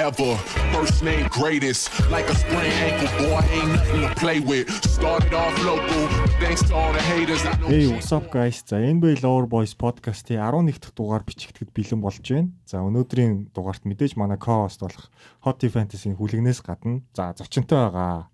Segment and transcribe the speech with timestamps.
[0.00, 0.36] forever.
[0.72, 4.68] First name greatest, like a sprained ankle, boy, ain't nothing to play with.
[4.84, 6.02] Started off local,
[6.40, 7.44] thanks to all the haters.
[7.44, 8.62] I know Hey what's up guys.
[8.66, 12.48] За NBA Lower Boys podcast-ийн 11 дахь дугаар бичигдэхэд бэлэн болж байна.
[12.64, 15.10] За өнөөдрийн дугаарт мэдээж манай co-host болох
[15.44, 18.28] Hot Fantasy-ийн хүлэгнээс гадна за зочинтой байгаа.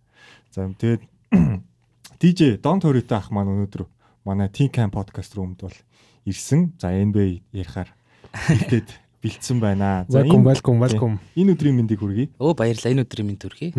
[0.55, 1.03] За тэгээд
[2.23, 3.83] DJ Don Torito ах маань өнөөдөр
[4.25, 5.79] манай Team Camp podcast руу өмд бол
[6.27, 6.79] ирсэн.
[6.79, 7.91] За NBA ярихаар
[8.31, 8.91] хэлээд
[9.23, 10.05] бэлдсэн байна.
[10.09, 11.17] За энэ- welcome, welcome.
[11.35, 12.29] Энэ өдрийн мэндийг хүргэе.
[12.39, 13.71] Өө баярлалаа энэ өдрийн минь төрхий.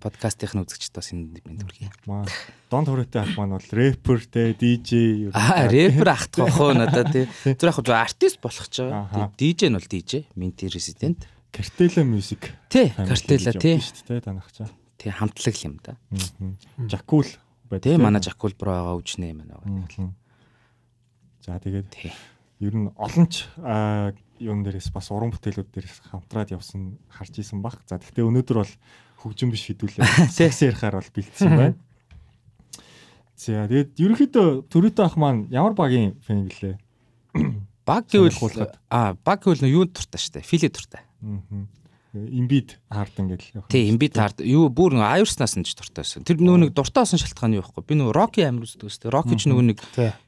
[0.00, 1.90] Подкастын үзэгчд бас энэ минь төрхий.
[2.06, 2.24] Маа
[2.70, 7.26] Don Torito ах маань бол рэпер те DJ Аа рэпер ахт гохоо надад тий.
[7.54, 9.30] Тэр яг зөв артист болох ч байгаа.
[9.38, 11.28] DJ нь бол DJ, Minty Resident.
[11.54, 13.80] Cartella Music Тий, гэж тий.
[14.08, 14.68] дээ танах чаа.
[14.98, 15.96] Тий хамтлаг юм да.
[16.90, 17.24] Жакул
[17.70, 17.82] байдаг.
[17.86, 20.12] Тий манай Жакул бро байгаа үжнэ юм байна.
[21.46, 22.12] За тэгээд Тий.
[22.60, 23.46] ер нь олонч
[24.40, 27.80] юун дээрээс бас уран бүтээлүүд дээрээс хамтраад явсан харж исэн баг.
[27.88, 28.74] За тэгтээ өнөөдөр бол
[29.22, 30.04] хөгжим биш хэдүүлээ.
[30.36, 31.76] Секс ярихаар бол бэлдсэн байна.
[33.36, 36.76] За тэгээд ерөнхийдөө Төрөтө ах маань ямар багийн фэн гэлээ?
[37.86, 38.34] Баг гэвэл
[38.90, 40.42] аа баг гэвэл юу туртаа штэ.
[40.42, 41.04] Фили туртаа.
[41.22, 41.68] Аа.
[42.16, 43.68] Имбид хаардан гэдэг явах.
[43.68, 46.24] Тий, имби таард юу бүр нөө аюурснаас нь ч дуртай байсан.
[46.24, 47.84] Тэр нөө нэг дуртай болсон шалтгаан юу байхгүй.
[47.84, 49.12] Би нөө Рокки амир үздэг өстэй.
[49.12, 49.78] Рокки ч нөгөө нэг.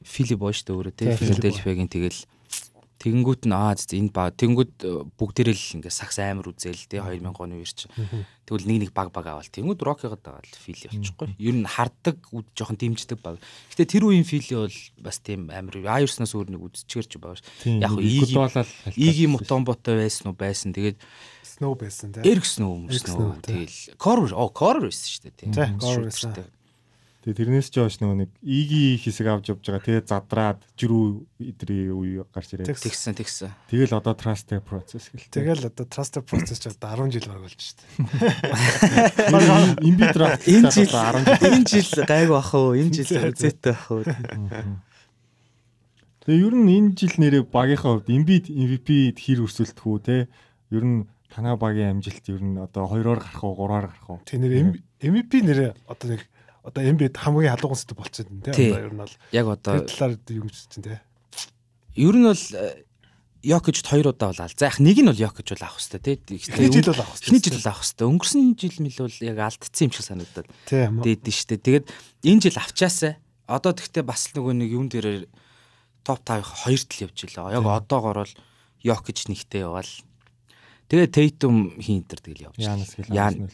[0.05, 1.09] Фили боо штэ өөрөө тий.
[1.17, 2.19] Филадельфиагийн тэгэл
[2.99, 7.31] тэгэнгүүт нь аа энэ баг тэгэнгүүт э, бүгдээрээ л ингээ сакс амир үзээл тий 2000
[7.31, 7.87] оны үер чи.
[8.43, 9.47] Тэгвэл нэг нэг баг баг авал.
[9.47, 11.27] Тэнгүүд Роккигаад байгаа л Фили болчихгүй.
[11.39, 12.17] Ер нь харддаг
[12.57, 13.39] жоохон дэмждэг баг.
[13.71, 17.45] Гэтэ тэр үеийн Фили бол бас тийм амир аюурснаас өөр нэг үзчихэр ч байгаа ш.
[17.63, 19.33] Тийм, Яг игийн хальтаад игийн байсан.
[19.37, 20.73] мутомботой байсан уу байсан.
[20.75, 20.97] Тэгээд
[21.45, 22.23] Snow байсан тий.
[22.25, 23.53] Эргсэн үү Эргсэн өмсөн үү үү, тий.
[23.53, 25.47] тэгэл Корвер оо Корвер байсан шүү дээ тий.
[25.53, 26.31] Тий, Шууд Corver байсан.
[27.19, 27.35] Шүү дээ.
[27.35, 29.83] Тэгээд тэрнээс ч хойш нөгөө нэг иги хэсэг авч явж байгаа.
[29.83, 31.05] Тэгээд задраад жирүү
[31.43, 32.71] идрийн үе гарч ирээд.
[32.71, 32.83] Тэгс.
[32.87, 33.51] Тэгсэн тэгсэн.
[33.67, 35.35] Тэгэл одоо trust process гэлээ.
[35.35, 37.83] Тэгэл одоо trust process ч одоо 10 жил баг болж штэ.
[39.83, 42.79] имби драфт Энэ жил 10 энэ жил гайг бах уу?
[42.79, 44.03] Энэ жил үзээтэй бах уу?
[46.23, 50.17] Тэгээ ер нь энэ жил нэрээ багийнхаа хувьд Embiid MVP хэр өрсөлдөх үү те?
[50.71, 54.19] Ер нь танаа багийн амжилт ер нь одоо 2-оор гарах уу, 3-аар гарах уу?
[54.25, 56.21] Тэ нэр MVP нэрээ одоо нэг
[56.63, 58.69] одоо Embiid хамгийн халууган сэдв болчиход байна тий.
[58.69, 58.71] Тий.
[58.73, 60.99] Одоо ер нь бол Яг одоо тэр талаар юу гэж чинь тий.
[61.95, 62.43] ер нь бол
[63.39, 64.51] Йокич хоёр удаа бол ал.
[64.51, 66.35] За яг нэг нь бол Йокич бол авах хэвээр тий.
[66.43, 67.31] Эхний жил бол авах хэвээр.
[67.31, 68.09] Эхний жил бол авах хэвээр.
[68.11, 70.47] Өнгөрсөн жил мэл бол яг алдсан юм шиг санагдаад.
[70.67, 71.55] Дээд нь штэ.
[71.55, 71.85] Тэгээд
[72.27, 73.13] энэ жил авчаасаа
[73.47, 75.31] одоо тэгтээ бас нөгөө нэг юм дээр
[76.03, 77.55] топ 5 хоёрт л явж илаа.
[77.55, 78.33] Яг одоогоор бол
[78.83, 79.87] Йокич нэгтэй яваал.
[80.91, 82.59] Тэгээ Тейтум хин энэ төр тэгэл явж.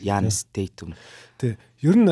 [0.02, 0.98] Янис Тейтум.
[1.38, 1.62] Тий.
[1.86, 2.10] Ер нь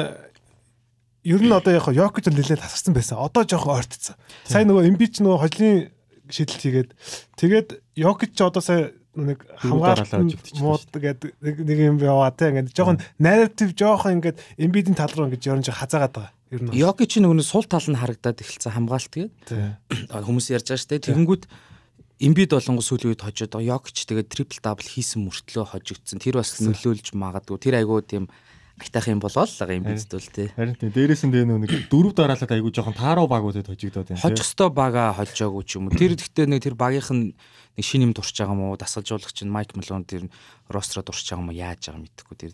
[1.24, 3.18] ер нь одоо яг Йокич нэлээд тасарсан байсан.
[3.20, 4.16] Одоо жоохон ойртцсан.
[4.44, 5.92] Сайн нөгөө Embiid ч нөгөө хожлын
[6.28, 6.90] шийдэл хийгээд
[7.40, 10.12] тэгээд Йокич ч одоо сая нэг хамгаалалт
[10.58, 15.48] мууд гэдэг нэг юм яваа тий ингээд жоохон narrative жоохон ингээд Embiid-ийн тал руу ингээд
[15.48, 16.34] ерөн жоо хазаагаад байгаа.
[16.50, 16.74] Ер нь.
[16.74, 19.30] Йокич нөгөө сул тал нь харагдаад эхэлсэн хамгаалт Тий.
[20.10, 21.06] хүмүүс ярьж байгаа шүү дээ.
[21.14, 21.46] Тэгэнгүүт
[22.24, 23.70] Эмбид болонго сүүлийн үед хожоод байгаа.
[23.78, 26.22] Йокич тэгээд трипл дабл хийсэн мөртлөө хожигдсон.
[26.24, 27.58] Тэр бас нөлөөлж магадгүй.
[27.58, 28.30] Тэр айгуу тийм
[28.80, 30.50] айтах юм болоо л байгаа Эмбид бол тий.
[30.58, 34.22] Харин тийм дээрээс нь тэгээ нэг дөрөв дараалаад айгу жоохон тааруу багуудад хожигдоод байна.
[34.22, 35.98] Хож өстой бага хожоогүй ч юм уу.
[35.98, 37.38] Тэр гэхдээ нэг тэр багийнх нь
[37.78, 38.80] нэг шин юм дурч байгаа юм уу?
[38.82, 40.26] Дасгалжуулагч нь Майк Мелон тэр
[40.74, 41.58] ростро дурч байгаа юм уу?
[41.58, 42.54] Яаж байгаа мэдэхгүй тэр.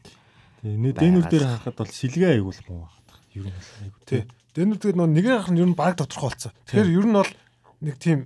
[0.60, 3.16] Тийм нэг дэнүр дээр харахад бол сэлгээ айгуул муу байна.
[3.32, 4.22] Ер нь бол айгу Тий.
[4.60, 6.52] Тэгээд нөгөө нэг ах нь ер нь баг тодорхой болсон.
[6.68, 7.32] Тэгэхээр ер нь бол
[7.80, 8.20] нэг тийм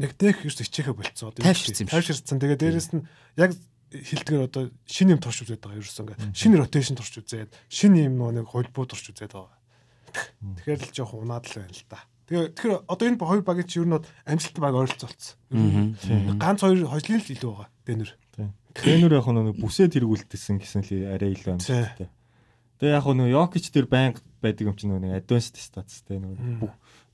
[0.00, 1.36] нэг дэх ерс хичээхэ болцсон.
[1.36, 1.92] Тайвширсан юм шиг.
[1.92, 2.38] Тайвширсан.
[2.40, 3.04] Тэгээд дээрэс нь
[3.36, 3.52] яг
[3.92, 8.20] хилдгээр одоо шинэ юм турш үзээд байгаа ерөөс ингээд шинэ ротейшн турш үзээд шинэ юм
[8.32, 9.58] нэг холбоо турш үзээд байгаа.
[10.64, 12.00] Тэгэхээр л жоох унаад л байна л да.
[12.28, 15.36] Тэгээ тэгэхээр одоо энэ хоёр багийн чи ер нь амжилт баг ойролцоолцсон.
[16.40, 17.68] Ганц хоёр хожлын л илүү байгаа.
[17.84, 18.10] Дэнүр.
[18.72, 22.08] Тренер яг нэг бүсээ тэргүүлдсэн гэсэн л арай илүү амжилттай.
[22.80, 26.40] Тэгээ яг нэг Йокич тэр байнга байдаг юм чинь нэг advanced stats те нэг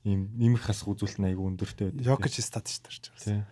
[0.07, 2.05] ийм нэмэх хасах үзүүлэлт нь айгу өндөртэй байдаг.
[2.07, 3.43] Йокич стат шүү дээ.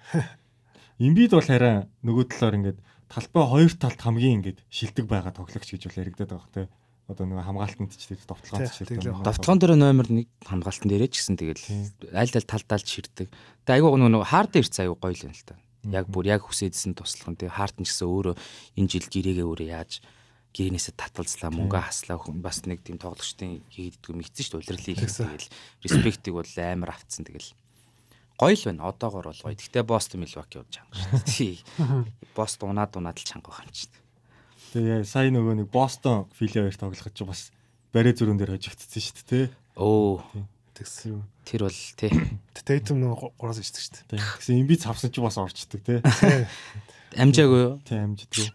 [0.97, 5.83] Имбид бол хараа нөгөө талаар ингээд талбай хоёр талд хамгийн ингээд шилдэг байгаа тоглогч гэж
[5.87, 6.69] бол яригадаад байгаа те.
[7.07, 9.23] Одоо нөгөө хамгаалтанд ч тэр довтлогонд ч шилдэг.
[9.23, 11.63] Давтгон дээр номер 1 хамгаалтан дээрээ ч гэсэн тэгэл
[12.11, 13.31] аль аль талдаалж ширдэг.
[13.63, 15.55] Тэгээ айгуу нөгөө хард ирц айгуу гоё л юм л та.
[15.87, 18.35] Яг бүр яг хүсэдсэн туслах нь тэгээ хард нь ч гэсэн өөрөө
[18.75, 20.03] энэ жил гэрээгээ өөрөө яаж
[20.51, 24.99] гээнээсээ таталцлаа мөнгө хаслаа хүн бас нэг тийм тоглогчдын хийддэг юм ихсэн шүү дээ улирлыг
[25.05, 25.47] тэгэл
[25.85, 27.53] респектиг бол амар авцсан тэгэл
[28.37, 29.57] гоё л байна одоогор бол гоё.
[29.57, 31.25] Гэхдээ Бостон Милваки явж юм шүү дээ.
[31.25, 31.55] Тий.
[32.37, 34.05] Бостон унаад унаад л чанга байгаа юм дээ.
[34.77, 37.49] Тэгээ сая нөгөө нэг Бостон Филиавер тоглоход ч бас
[37.91, 39.41] барэ зүрэн дээр хожигдсон шүү дээ те.
[39.73, 40.21] Өө
[40.77, 41.25] Тэгсэн.
[41.41, 42.13] тэр бол тий.
[42.53, 44.09] Тэйтм нөгөө гураас ичдэг шүү дээ.
[44.13, 44.21] Тэг.
[44.37, 46.05] Гэсэн имби цавсан ч бас орчдөг те.
[47.17, 47.73] Амжаагүй юу?
[47.81, 48.53] Тэ амжидгүй.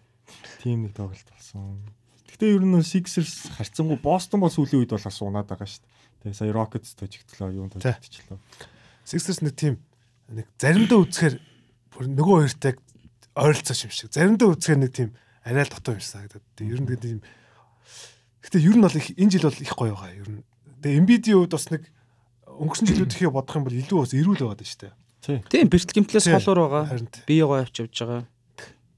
[0.62, 1.82] тийм нэг тоглолт болсон.
[2.30, 6.30] Гэтэ ер нь Sixers харьцангуй Boston бол сүүлийн үед бол бас унаад байгаа шүү дээ.
[6.30, 8.38] Тэгээ сая Rockets тожигдлоо, юу тожигдчихлоо.
[9.04, 9.74] Sixers нэг тийм
[10.30, 11.34] нэг заримдаа үзэхээр
[11.92, 12.74] бүр нөгөө хоёртай
[13.36, 14.12] ойролцоо юм шиг.
[14.12, 15.10] Заримдаа үзэхээр нэг тийм
[15.44, 16.44] арай л дотоо юм шиг санагдаад.
[16.62, 17.20] Ер нь тийм
[18.42, 20.18] Гэтэ ер нь бол их энэ жил бол их гоё байгаа.
[20.18, 20.42] Ер нь.
[20.82, 21.82] Тэгээ Embiid-ийн хувьд бас нэг
[22.46, 25.46] өнгөрсөн жилүүд ихийг бодох юм бол илүү бас эрүүл байгаад шүү дээ.
[25.46, 26.34] Тийм бэртэл гимплээс Тий.
[26.34, 26.84] холоор байгаа.
[27.22, 28.22] Бие гоё авч явж байгаа.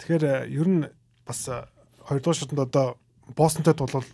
[0.00, 0.80] Тэгэхээр э, ер нь
[1.28, 1.68] бас э,
[2.08, 2.96] хоёрдугаар шатнд одоо
[3.36, 4.08] Бостонтой тулвал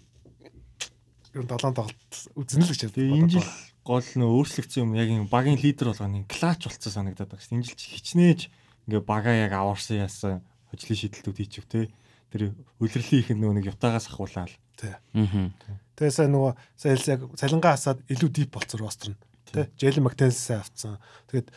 [1.35, 3.47] ер нь далайн тоглолт үзнэ л гэж Тэгээ энэ жил
[3.85, 7.53] гол нөө өөрчлөгдсөн юм яг энэ багийн лидер болгоны клач болцсон санагдаад дээ.
[7.55, 8.41] Энэ жил чи хичнээн
[8.89, 11.89] ингээ бага яг аварсан яасан хожлын шийдэлтүүд хийчихв те.
[12.31, 14.95] Тэр үлрэлийн их нөө нэг ютагаас ахуулаад Тий.
[15.13, 15.53] Аа.
[15.97, 19.21] Тэгээ сая нөгөө сая хэлсэн яг цалингаа хасаад илүү дип болцсон ростер нь.
[19.53, 19.69] Тэ.
[19.77, 20.97] Джейлен Мактенсээ авцсан.
[21.29, 21.53] Тэгээд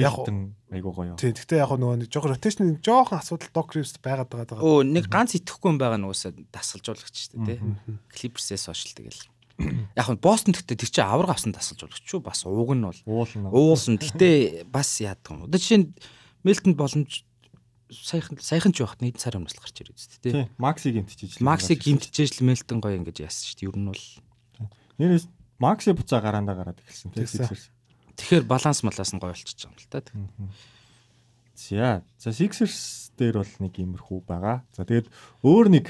[0.00, 0.16] яг
[0.72, 1.16] айгуу гоё.
[1.20, 1.36] тий.
[1.36, 4.64] Гэхдээ яг нөгөө нэг жоохон ротейшн жоохон асуудал Док Ривс байгаад байгаа даа.
[4.64, 8.32] Өө нэг ганц итгэхгүй юм байгаа нуусаа дасгалжуулагч шүү дээ тий.
[8.64, 9.20] Хойш л тэгэл.
[9.58, 12.20] Яг нь Бостон гэхдээ тэр чинь авраг авсан дасгалжуулагч шүү.
[12.26, 14.02] Бас ууг нь бол уулсан.
[14.02, 15.46] Гэтэ бас яадаг юм.
[15.46, 15.94] Одоо жишээ нь
[16.42, 17.22] Мелтонд боломж
[17.88, 20.32] саяхан саяхан ч явахт нийт сар өмнөс л гарч ирээд тий.
[20.32, 20.46] Тий.
[20.58, 21.46] Максиг гимтчихэж л.
[21.46, 23.68] Максиг гимтжээж л Мелтон гоё ингэж яасан шүү дээ.
[23.70, 24.04] Ер нь бол
[24.98, 25.26] Нэрээс
[25.58, 27.14] Макси буцаа гараандаа гараад эхэлсэн.
[27.14, 27.70] Sixers.
[28.18, 29.98] тэгэхээр баланс малаас нь гоё болчихж байгаа юм л та.
[31.54, 32.02] За.
[32.18, 34.66] За Sixers дээр бол нэг иймэрхүү байгаа.
[34.74, 35.10] За тэгээд
[35.46, 35.86] өөр нэг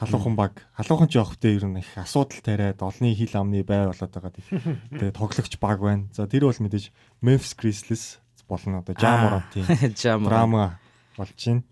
[0.00, 4.08] халуухан баг, халуухан ч явахтай ер нь их асуудал тариад олны хил амны бай болоод
[4.08, 4.32] байгаа.
[4.96, 6.08] Тэгээд тоглогч баг байна.
[6.16, 6.88] За тэр бол мэдээж
[7.20, 8.04] Memphis Grizzlies
[8.48, 10.24] болно одоо Jamorant-ийн Жам.
[10.28, 10.80] драма
[11.20, 11.62] болж байна.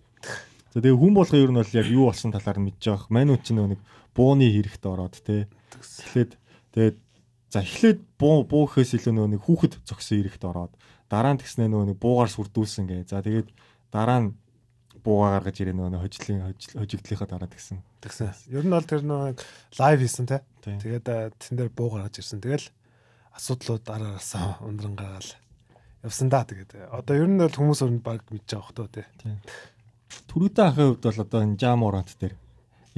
[0.77, 3.09] За тэгээ хүн болгоо ер нь бол яг юу болсон талаар мэдж байгаа.
[3.09, 3.81] Манайд ч нэг
[4.13, 5.49] бууны хэрэгт ороод те.
[5.81, 6.37] Эхлээд
[6.77, 6.97] тэгээд
[7.49, 10.77] за эхлээд буу буухээс илүү нэг хүүхэд зөксөн хэрэгт ороод
[11.09, 13.09] дараа нь тэгснэ нөө нэг буугаар сүрдүүлсэн гээ.
[13.09, 13.49] За тэгээд
[13.89, 14.29] дараа нь
[15.09, 17.81] буугаа гаргаж ирээ нэг хожлын хожигдлынхаа дараа тэгсэн.
[18.05, 18.29] Тэгсэн.
[18.53, 19.41] Ер нь бол тэр нэг
[19.81, 20.45] лайв хийсэн те.
[20.61, 21.09] Тэгээд
[21.41, 22.45] тэн дээр буу гаргаж ирсэн.
[22.45, 22.69] Тэгэл
[23.33, 25.33] асуудлууд дараагаасаа ундран гаргаал
[26.05, 26.45] явсан да.
[26.45, 29.09] Тэгээд одоо ер нь бол хүмүүс өрөнд баг мэдж байгаа хөө те.
[30.29, 32.37] Түрүүтэй ахын хувьд бол одоо энэ Jamorant дээр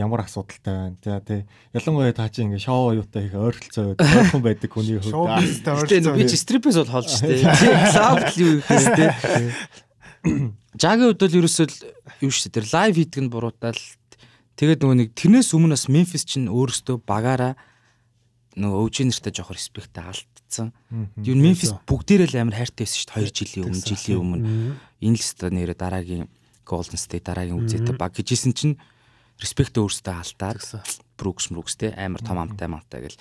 [0.00, 0.96] ямар асуудалтай байна.
[1.04, 1.46] За тий.
[1.74, 5.12] Ялангуяа таа чи ингээ шоу юутай их ойролцоо ойрхон байдаг хүний хувьд.
[5.12, 6.16] Би ойролцоо.
[6.40, 7.44] стрипээс бол хоолж штэ.
[7.92, 9.06] Клауд л юу гэхээс тэ.
[10.25, 11.76] Жагийн хувьд бол ерөөсөө л
[12.28, 13.81] юу штэ тэр лайв хийдэг нь буруутаал.
[14.61, 17.56] Тэгээд нөгөө нэг тэрнээс өмнө бас Memphis чинь өөрөөсөө багаараа
[18.61, 20.76] нөгөө өвжи нэртэй жоохор респекттэй алдсан.
[21.17, 24.44] Юу Memphis бүгдээрээ л амар хайртай байсан штэ 2 жилийн өмнө жилийн өмнө.
[25.00, 26.28] Энэ л өстө нэрэ дараагийн
[26.69, 28.76] Golden State дараагийн үзээтэй баг гэжсэн чинь
[29.40, 30.61] респект өөрөөсөө алдаад.
[31.17, 33.20] Brooks Brooks те амар том амтай амтай гэл.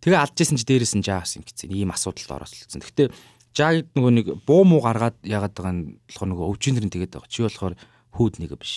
[0.00, 1.72] Тэгээ алдчихсан чи дээрээс нь жаас ингэсэн.
[1.76, 2.80] Ийм асуудалд оролцсон.
[2.80, 3.12] Гэхдээ
[3.56, 7.30] жаг нөгөө нэг буу муу гаргаад ягаад байгаа нь болохоор нөгөө өвчнөрийн тэгээд байгаа.
[7.30, 7.74] Чи болохоор
[8.14, 8.74] хүүд нэг биш.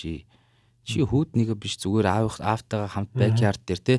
[0.84, 3.94] Чи хүүд нэг биш зүгээр аав аавтайгаа хамт backyard дээр те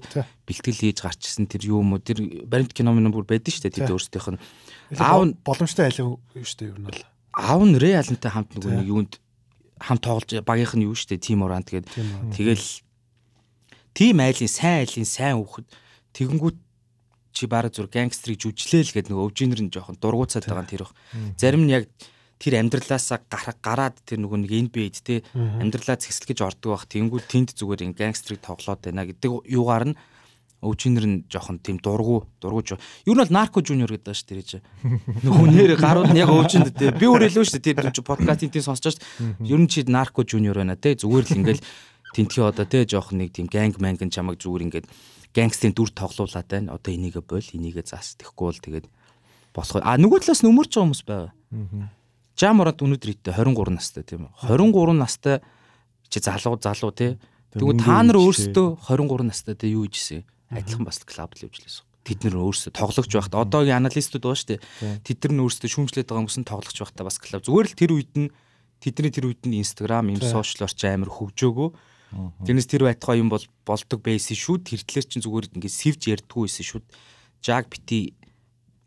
[0.44, 3.88] бэлтгэл хийж гарчсан тэр юм уу тэр баримт кино минь бүр дээ Тий.
[3.88, 4.40] тэд өөрсдийнх нь
[5.00, 5.88] Аав боломжтой
[6.36, 7.00] юу штэ ер нь бол.
[7.32, 9.12] аав нь Реалнтай хамт нөгөө нэг юунд
[9.80, 11.88] хамт тоглож багийнх нь юу шүү дээ Тим Орант тэгээд.
[12.36, 12.66] Тэгэл
[13.96, 15.66] тим айлын сайн айлын сайн хүүхэд
[16.18, 16.58] тэгэнгүүт
[17.34, 20.94] чи бараг зүр гангстрийг жүжлээл гэдэг нөгөө өвжинэр нь жоохон дургуцаад байгаа нь тэр их.
[21.36, 21.90] Зарим нь яг
[22.38, 26.86] тэр амьдралаасаа гарах гараад тэр нөгөө нэг NBA-д те амьдралаа зэкслэж ордог бах.
[26.86, 29.98] Тэгэнгүүт тэнд зүгээр ин гангстрийг тоглоод байна гэдэг юугаар нь
[30.64, 32.80] өвжинэр нь жоохон тийм дургу дургуж.
[33.04, 34.58] Юу нь бол нарко жуниор гэдэг ба ш тэр чи.
[35.26, 38.96] Нөгөө нэр гарууд нь яг өвжинд те би өөр илүү ш тэр подкастын тийм сонсож
[38.96, 39.04] ш.
[39.44, 41.62] Ер нь чи нарко жуниор байна те зүгээр л ингээл
[42.14, 44.86] тентхи одоо те жоохон нэг тийм ганг мангэн чамаг зүгээр ингээд
[45.34, 46.78] гангстын дүр тоглуулад байна.
[46.78, 48.86] Одоо энийгээ бойл, энийгээ зас тэхгүй бол тэгээд
[49.50, 49.82] болох.
[49.82, 51.32] А нөгөө талаас нь өмөрч байгаа хүмүүс байгаа.
[52.38, 54.50] Жамород өнөөдөр итэ 23 настай тийм үү?
[54.50, 55.42] 23 настай
[56.10, 57.18] чи залуу залуу те.
[57.54, 60.26] Тэгвэл та нар өөрсдөө 23 настай те юу хийжсэн?
[60.50, 61.86] Адилхан бас клуб л явуулсан.
[62.02, 64.60] Тэд нар өөрсдөө тоглогч байхад одоогийн аналистууд байгаа шүү дээ.
[65.06, 67.42] Тэд нар өөрсдөө шүүмжлээд байгаа нь тоглогч байхдаа бас клуб.
[67.46, 68.28] Зүгээр л тэр үед нь
[68.82, 71.70] тэдний тэр үед нь Instagram, юм сошиал орч амар хөгжөөгөө.
[72.46, 74.62] Тэрнээс тэр байтугай юм бол болдог байсан шүү.
[74.62, 76.80] Тэртлэр чинь зүгээр ингээд сивж ярьдггүй байсан шүү.
[77.42, 78.14] Жаг бити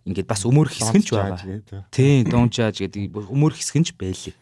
[0.08, 1.44] ингээд бас өмөр хэсэг нь ч байгаа.
[1.92, 4.36] Тийм, донжааж гэдэг өмөр хэсэг нь ч байлээ.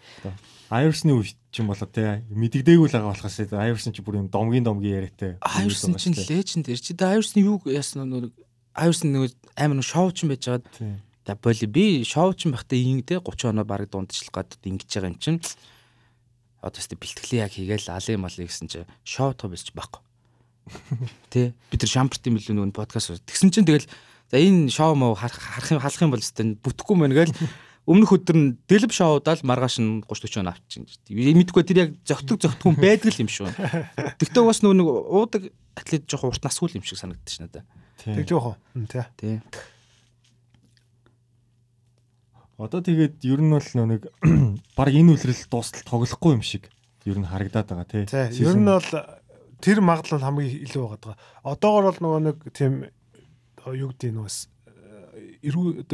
[0.70, 4.98] Айверсны үе чинь болоо те мэддэгдээгүй л байгаа болохоос Айверсэн чи бүр юм домгийн домгийн
[4.98, 5.38] яриатай.
[5.42, 8.34] Айверсэн чинь леженд ир чи да Айверсны юу яасан нэг
[8.74, 10.66] Айверсэн нэг амар нэг шоу ч юм байж байгаа.
[11.26, 14.90] За боли би шоу ч юм байхдаа ин тэ 30 оноо баг дундчлах гад ингэж
[14.90, 15.40] байгаа юм чинь
[16.66, 20.02] одоо тест бэлтгэлээ яг хийгээл алын малын гэсэн чи шоу тоо биш байхгүй.
[21.30, 23.86] Тэ би тэр шампертын мэлүү нэг подкаст тэгсэн чинь тэгэл
[24.34, 27.38] за энэ шоу муу харах юм халах юм бол тест бүтэхгүй мэн гээл
[27.86, 30.90] өмнөх өдөр нь дэлб шоудаал маргааш нь 30 40 он авчихсан.
[31.14, 33.54] Мэдгүй тэр яг зөгтөг зөгтгөн байдаг л юм шүү.
[34.26, 37.66] Тэгтээ бас нөгөө уудаг атлет жоох урт насгүй юм шиг санагдаж байна надад.
[38.02, 38.90] Тэг жоох уу.
[39.22, 39.38] Тий.
[42.56, 44.02] Одоо тэгээд ер нь бол нэг
[44.80, 46.72] баг энэ үлрэл дуустал тоглохгүй юм шиг
[47.04, 48.08] ер нь харагдаад байгаа тий.
[48.40, 48.92] Ер нь бол
[49.60, 51.20] тэр магадлал хамгийн илүү байгаа.
[51.44, 52.88] Одоогор бол нөгөө нэг тийм
[53.68, 54.48] юу гэдэг нь бас
[55.46, 55.86] эрүү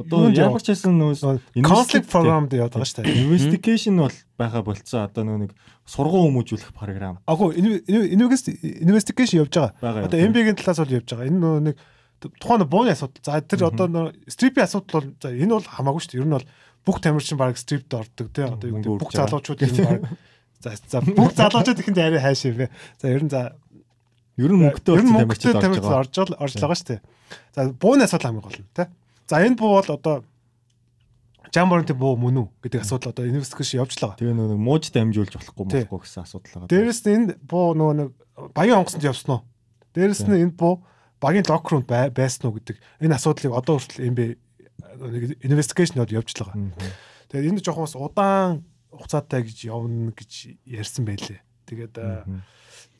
[0.00, 1.22] одоо ямар ч хэсэн нөөс
[1.62, 3.22] conflict programд яваад байгаа шүү дээ.
[3.24, 5.52] Investigation бол байха болцсон одоо нөгөө нэг
[5.86, 7.20] сургууль хүмүүжүүлэх програм.
[7.26, 10.08] Агуу investigation явж байгаа.
[10.08, 11.30] Одоо MB-гийн талаас бол явж байгаа.
[11.30, 11.76] Энэ нөгөө нэг
[12.38, 13.24] тухайн бууны асуудал.
[13.24, 16.20] За тэр одоо strip-ийн асуудал бол за энэ бол хамаагүй шүү дээ.
[16.22, 16.48] Ер нь бол
[16.86, 18.46] бүх тамирчин баг strip-д ордог тий.
[18.46, 20.00] Одоо юу гэдэг бүх залуучууд ер нь баг
[20.62, 22.70] за за бүх залуучууд ихэнд арай хайш юм бэ.
[23.02, 23.56] За ер нь за
[24.40, 27.00] Ер нь мөнгөтэй ер нь мөнгөтэй тамирчид орж орж байгаа шүү дээ.
[27.52, 28.88] За бууны асуудал хамгийн гол нь тий.
[29.28, 30.24] За энэ буу бол одоо
[31.52, 34.16] Жамборынтэй буу мөн үү гэдэг асуудал одоо инвестигейшн явж байгаа.
[34.16, 36.70] Тэгээ нөгөө мууж дамжуулж болохгүй болохгүй гэсэн асуудал байгаа.
[36.72, 38.08] Дээрэс нь энэ буу нөгөө нэг
[38.56, 39.40] багийн онгоцонд явсан уу?
[39.92, 40.80] Дээрэс нь энэ буу
[41.22, 42.76] багийн локер руу байсан уу гэдэг
[43.06, 44.36] энэ асуудлыг одоо хүртэл юм бэ
[45.46, 46.58] инвестигейшнод явж байгаа.
[47.30, 51.40] Тэгээд энэ жоохон бас удаан хугацаатай гэж явна гэж ярьсан байлээ.
[51.70, 51.94] Тэгээд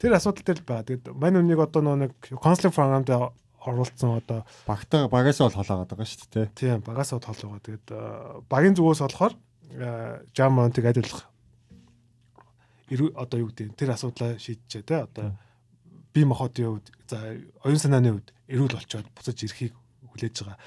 [0.02, 0.87] Тэр асуудал дээр л байгаа.
[0.87, 2.11] Тэгээд мань үнийг одоо нэг
[2.43, 3.07] консулинг програмд
[3.62, 6.47] оруулсан одоо багтаа багаас бол холоогаад байгаа шүү дээ.
[6.59, 7.62] Тийм, багаас бол холоогоо.
[7.62, 7.87] Тэгээд
[8.50, 9.35] багийн зүгээс болохоор
[10.35, 11.31] жам монтыг адилах
[13.14, 15.38] одоо юу гэдэг тэр асуудлаа шийдчихэ те одоо
[16.12, 17.19] бие махбодын хувьд за
[17.64, 19.75] оюун санааны хувьд эрүүл болчоод буцаж ирэхийг
[20.12, 20.59] хүлээж байгаа.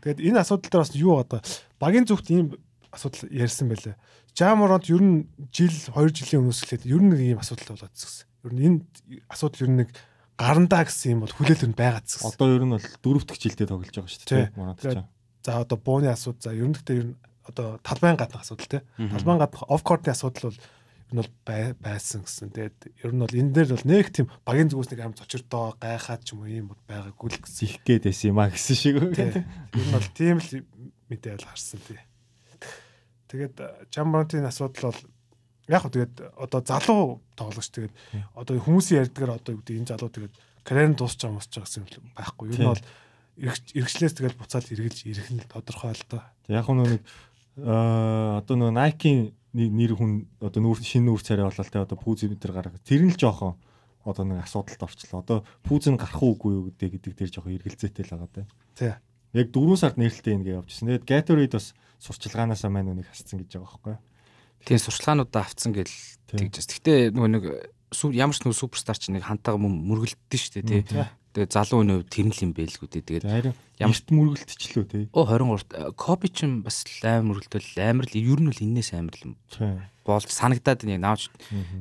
[0.00, 1.42] Тэгээд энэ асуудал дээр бас юу байгаа
[1.82, 2.46] багийн зүгт ийм
[2.94, 3.98] асуудал ярьсан байлаа.
[4.34, 8.26] Жаморонд ер нь жил 2 жилийн өмнөөс эхлээд ер нь нэг ийм асуудал болоод гэсэн.
[8.46, 8.78] Ер нь энэ
[9.30, 9.90] асуудал ер нь нэг
[10.38, 12.26] гарандаа гэсэн юм бол хүлээлт нь байгаа гэсэн.
[12.26, 14.46] Одоо ер нь бол дөрөв дэх жилдээ тоглож байгаа шүү дээ.
[14.58, 14.98] Манад ч.
[15.46, 18.82] За одоо бууны асуудал за ер нь гэхдээ ер нь одоо талбайн гаднах асуудал тий.
[18.98, 20.58] Талбайн гаднах оф кортын асуудал бол
[21.14, 21.30] нь бол
[21.78, 22.50] байсан гэсэн.
[22.50, 26.26] Тэгээд ер нь бол энэ дээр бол нэг тийм багийн зүгээс нэг аим цочирдоо гайхаад
[26.26, 27.62] ч юм уу юм байгаагүй л гэсэн.
[27.70, 28.98] Их гээд байсан юм а гэсэн шиг.
[28.98, 30.50] Ер нь бол тийм л
[31.06, 32.02] мэдээл харсан тий.
[33.30, 33.54] Тэгээд
[33.94, 35.00] Жамбрантын асуудал бол
[35.70, 37.04] яг хөө тэгээд одоо залуу
[37.38, 37.94] тоглогч тэгээд
[38.34, 40.34] одоо хүмүүсийн ярьдгаар одоо юу гэдэг энэ залуу тэгээд
[40.66, 41.84] карьер нь дуусч байгаа мосч байгаа гэсэн
[42.18, 42.46] байхгүй.
[42.52, 42.84] Ер нь бол
[43.80, 46.22] эргчлээс тэгээд буцаад эргэлж ирэх нь тодорхой л доо.
[46.48, 47.02] Яг нь нэг
[47.64, 52.26] аа одоо нөгөө Nike-ийн нэр хүн одоо нүүр шинэ нүүр царай болол те одоо пүүз
[52.26, 52.82] энэ төр гаргах.
[52.82, 53.54] Тэр нь л жоохон
[54.04, 55.22] одоо нэг асуудалд орчлоо.
[55.22, 58.42] Одоо пүүз нь гарах уугүй юу гэдэг гэдэг дээр жоохон эргэлзээтэй л байгаа те.
[58.74, 58.92] Тий.
[59.34, 60.90] Яг 4 сард нэрэлтээ ингэ явжсэн.
[60.90, 63.96] Тэгээд Gatorade бас сурчлагаанаасаа маань үнийг хасцсан гэж байгаа байхгүй?
[64.66, 65.96] Тийм сурчлагаануудаа авцсан гэл
[66.28, 66.68] тэгжээс.
[66.70, 67.44] Гэтэ нөгөө нэг
[68.14, 71.02] ямар ч нөгөө суперстар ч нэг хантайгаа мөргөлдсөн шүү дээ тий.
[71.34, 73.26] Тэгээ залуу өнөө тэр нь л юм бэлгүү дээ.
[73.26, 73.26] Тэгээд
[73.82, 75.04] ямар ч мөргөлдчихлөө тий.
[75.10, 79.34] Оо 23 копи ч бас амар мөргөлдөл амар л ер нь л энэс амар л
[79.34, 79.34] юм.
[80.06, 81.34] Болж санагдаад яг наавч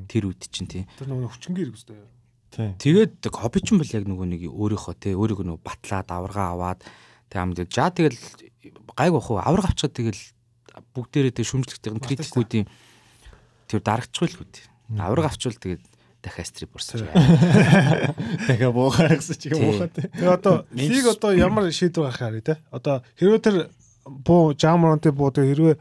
[0.10, 0.83] тэр үед чинь тий.
[0.98, 2.01] Тэр нөгөө хүчнгээр үстэй.
[2.50, 2.74] Тий.
[2.81, 6.81] Тэгээд копи ч бол яг нөгөө нэг өөрийнхөө тий өөрийгөө нөгөө батлаад аварга аваад
[7.29, 8.17] тэг ам тэг жаа тэгэл
[8.98, 10.22] гайг уу аварга авчихад тэгэл
[10.98, 12.65] бүгдээрээ тэг шүмжлэхтэй критикүүдийн
[13.69, 14.74] тэр дарагчгүй л үү.
[15.01, 15.81] Авраг авчвал тэгээд
[16.24, 18.15] дахиад стрип борсож байгаа.
[18.48, 20.08] Дахиад буухаа гэсэн чи буухаа тий.
[20.08, 22.56] Тэгээ одоо лиг одоо ямар шийдвэр гаргах харъя те.
[22.72, 23.56] Одоо хэрвээ тэр
[24.08, 25.75] буу жамронти буу тэг хэрвээ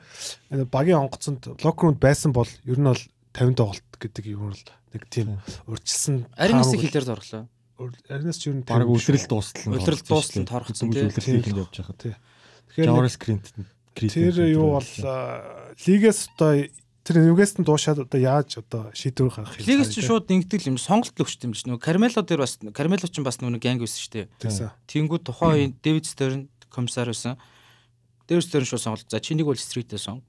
[0.66, 3.02] багийн онгоцонд локрунд байсан бол ер нь бол
[3.38, 5.38] 50 тоглолт гэдэг юм бол нэг тийм
[5.70, 7.46] урьдчилсан Аринас хилээр зорглоо.
[8.11, 9.70] Аринас ч ер нь баг үлрэл дуустал.
[9.70, 11.06] Үлрэл дуустал торгоцсон тий.
[11.06, 12.14] Үлрэл хийж явж байгаа тий.
[12.75, 13.54] Тэгэхээр JavaScript
[13.92, 14.90] Тэр юу бол
[15.84, 16.64] лигээс одоо
[17.02, 19.66] тэр Ньюкасл дуушаад одоо яаж одоо шийдвэр гаргах юм.
[19.66, 23.06] Лигээс чинь шууд ингэдэг юм сонголт л өгчт юм биш нөгөө Кармело дээр бас Кармело
[23.11, 24.71] ч бас нөгөө ганг байсан шүү дээ.
[24.87, 27.38] Тэнгүү тухайн Дэвид Стерн комиссар байсан.
[28.30, 29.11] Дэвид Стерн шууд сонголт.
[29.11, 30.23] За чи нэг бол стритээ сон.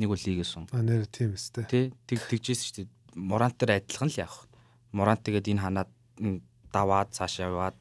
[0.00, 0.64] Нэг бол лигээс сон.
[0.72, 1.68] А нэр тийм өстэй.
[1.68, 2.88] Тэ тэг тэгжсэн шүү дээ.
[3.20, 4.48] Морант дээр адилхан л яах.
[4.96, 5.90] Морант тэгээд энэ ханаад
[6.72, 7.76] даваад цаашаа яваад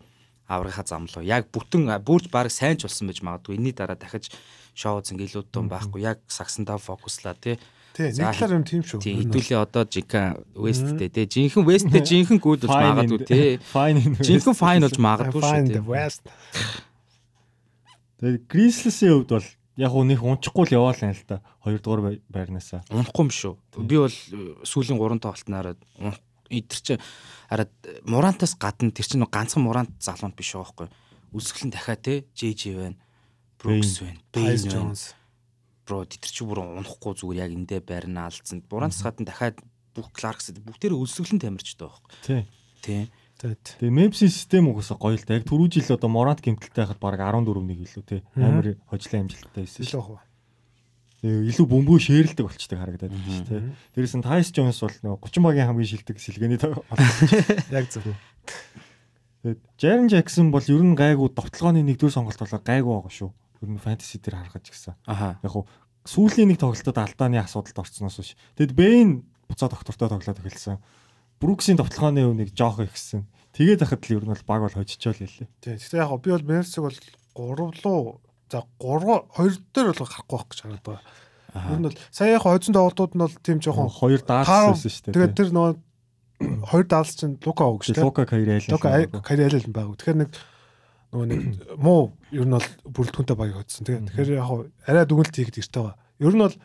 [0.48, 1.24] аврагынхаа замлуу.
[1.24, 3.58] Яг бүтэн бүрж баг сайн ч болсон байж магадгүй.
[3.58, 4.30] Энийний дараа дахиж
[4.76, 6.04] шоу зинг илүү тун байхгүй.
[6.06, 7.58] Яг сагсандаа фокуслаа тий.
[7.94, 9.00] Тий, нэг талаар юм тийм шүү.
[9.06, 11.30] Тий, хэдүүлээ одоо Жика Весттэй тий.
[11.30, 13.62] Жинхэнэ Весттэй жинхэнэ гүйд болж магадгүй тий.
[13.62, 15.84] Жинхэнэ fine болж магадгүй шүү тий.
[15.86, 16.26] West.
[18.18, 21.46] Тэгээ Grizzlies-ийн хувьд бол яг уу нэг унчихгүй л яваалаа л та.
[21.62, 22.82] Хоёрдугаар байрнаасаа.
[22.90, 23.54] Унахгүй юм шүү.
[23.86, 25.78] Би бол э, сүүлийн 3 тоглолтнаараа
[26.50, 26.98] идэр чи
[27.46, 27.70] хараад
[28.10, 30.90] Мурантаас гадна тэр чинь ганцхан Мурант залуунд биш байгаа байхгүй.
[31.30, 32.98] Үсгэлэн дахиад те JJ байна.
[33.62, 34.18] Брукс байна.
[34.34, 35.14] Бэйн Джонс
[35.88, 38.64] бро тэтэр чи бүр унахгүй зүгээр яг эндээ байрна алдсан.
[38.68, 39.60] Буранц гадна дахиад
[39.94, 42.12] бүх Кларкс бүгдээр өлсгөлэн тамирчтай байхгүй.
[42.24, 42.42] Тий.
[42.82, 43.04] Тий.
[43.44, 45.36] Тэгээ Memphis систем угаасаа гоё л да.
[45.36, 48.22] Яг түрүү жил одоо Morant гэмтэлтэй хахад баг 14 нэг илүү тий.
[48.40, 50.20] Амар хожлын амжилттай байсан шүү.
[51.20, 53.64] Тэгээ илүү бөмбөг шээрэлдэг болчтой харагдаад байна шүү дээ.
[54.00, 56.60] Дээрээс нь Тайс Джонс бол нөгөө 30 багийн хамгийн шилдэг сэлгээний.
[57.80, 58.08] Яг зөв.
[59.76, 63.32] Jaren Jackson бол ер нь гайгүй довтлооны нэгдүгээр сонголт болоо гайгүй байгаа шүү.
[63.64, 65.00] Ер нь фэнтези дээр гэсэн.
[65.08, 65.40] Аха.
[65.40, 65.64] Яг хуу
[66.04, 68.36] сүүлийн нэг тоглолтод алдааны асуудалд орцсноос биш.
[68.60, 70.84] Тэгэд Бэйн буцаа доктортой тоглоод эхэлсэн.
[71.40, 73.24] Бруксийн довтлооны үнийг жоох ихсэн.
[73.56, 75.48] Тэгээд хахад л ер нь бол баг бол хожичоо л ялээ.
[75.64, 75.80] Тийм.
[75.80, 77.00] Гэхдээ яг хоо би бол Мерсиг бол
[77.40, 78.20] 3 руу
[78.52, 81.04] за 3 2 дээр бол гарахгүй байх гэж хараад байгаа.
[81.54, 85.16] Ер нь бол сая яг хойцон тоглолтууд нь бол тийм жоохон Хоёр даалсан шүү дээ.
[85.16, 85.74] Тэгээд тэр нөгөө
[86.74, 88.04] хоёр даалс чинь Лука шүү дээ.
[88.04, 88.74] Лука айлын.
[88.74, 89.96] Лука карьер айлал байг.
[90.02, 90.30] Тэгэхээр нэг
[91.14, 91.42] нөгөө нэг
[91.78, 93.86] муу ер нь бол бүрэлдэхүүнтэй баг хоцсон.
[93.86, 94.50] Тэгээд тэгэхээр яг
[94.90, 95.98] арай дүгнэлт хийхэд эртээ байгаа.
[96.18, 96.56] Ер нь бол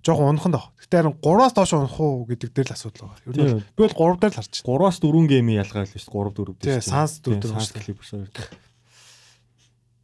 [0.00, 0.72] жоохон унах нь даа.
[0.80, 3.20] Гэтэ харин 3-аас доош унах уу гэдэг дээр л асуудал байгаа.
[3.28, 4.64] Ер нь бол би бол 3 дээр л байна.
[4.64, 6.16] 3-аас 4 геймийн ялгаа л шүү дээ.
[6.16, 6.80] 3 4 дээр.
[6.80, 7.76] Тий, Suns дөрөв дөрөв Санс.
[7.76, 8.50] Clippers хоёр дээр.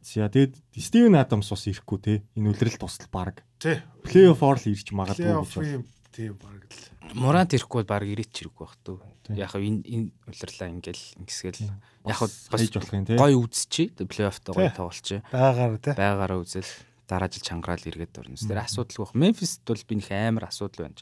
[0.05, 2.13] За тэгээд Стивен Адамс бас ирэхгүй те.
[2.37, 3.41] Энэ үлрэл тусал баг.
[3.57, 3.81] Тий.
[4.05, 5.94] Плей-офф ор л ирж магадгүй гэж байна.
[6.17, 7.15] Юм тийм баг л.
[7.15, 8.75] Мурант ирэхгүй бол баг ирээч чирэг байх.
[8.83, 9.35] Тийм.
[9.35, 11.61] Яг хав энэ энэ улирлаа ингээл ингэсгээл
[12.07, 12.61] яг хав бас
[13.19, 13.89] гой үзчихий.
[13.91, 14.75] Плей-оффтой гой Тий.
[14.75, 15.07] тоглолч.
[15.31, 15.93] Байгаагаар тий.
[15.93, 16.71] байгаараа үзэл
[17.07, 18.35] дараа жил чангараал эргээд орно.
[18.39, 19.15] Тэр асуудалгүй байх.
[19.15, 20.97] Мемфист бол би нэг амар асуудал байна.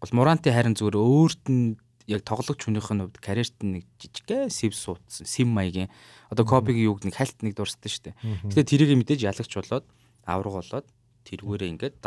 [0.00, 4.74] Гол Муранти харин зүгээр өөрт нь яг тоглогч хүнийх нь хувьд карьерт нэг жижигхэн сив
[4.78, 5.26] суудсан.
[5.26, 5.90] Сим маягийн
[6.30, 8.16] одоо копигийн юуг нэг хальт нэг дурсдаг шүү дээ.
[8.46, 9.86] Гэтэ тэрийг мэдээж ялагч болоод
[10.22, 10.86] авраг болоод
[11.26, 11.98] тэргүүрээ ингээд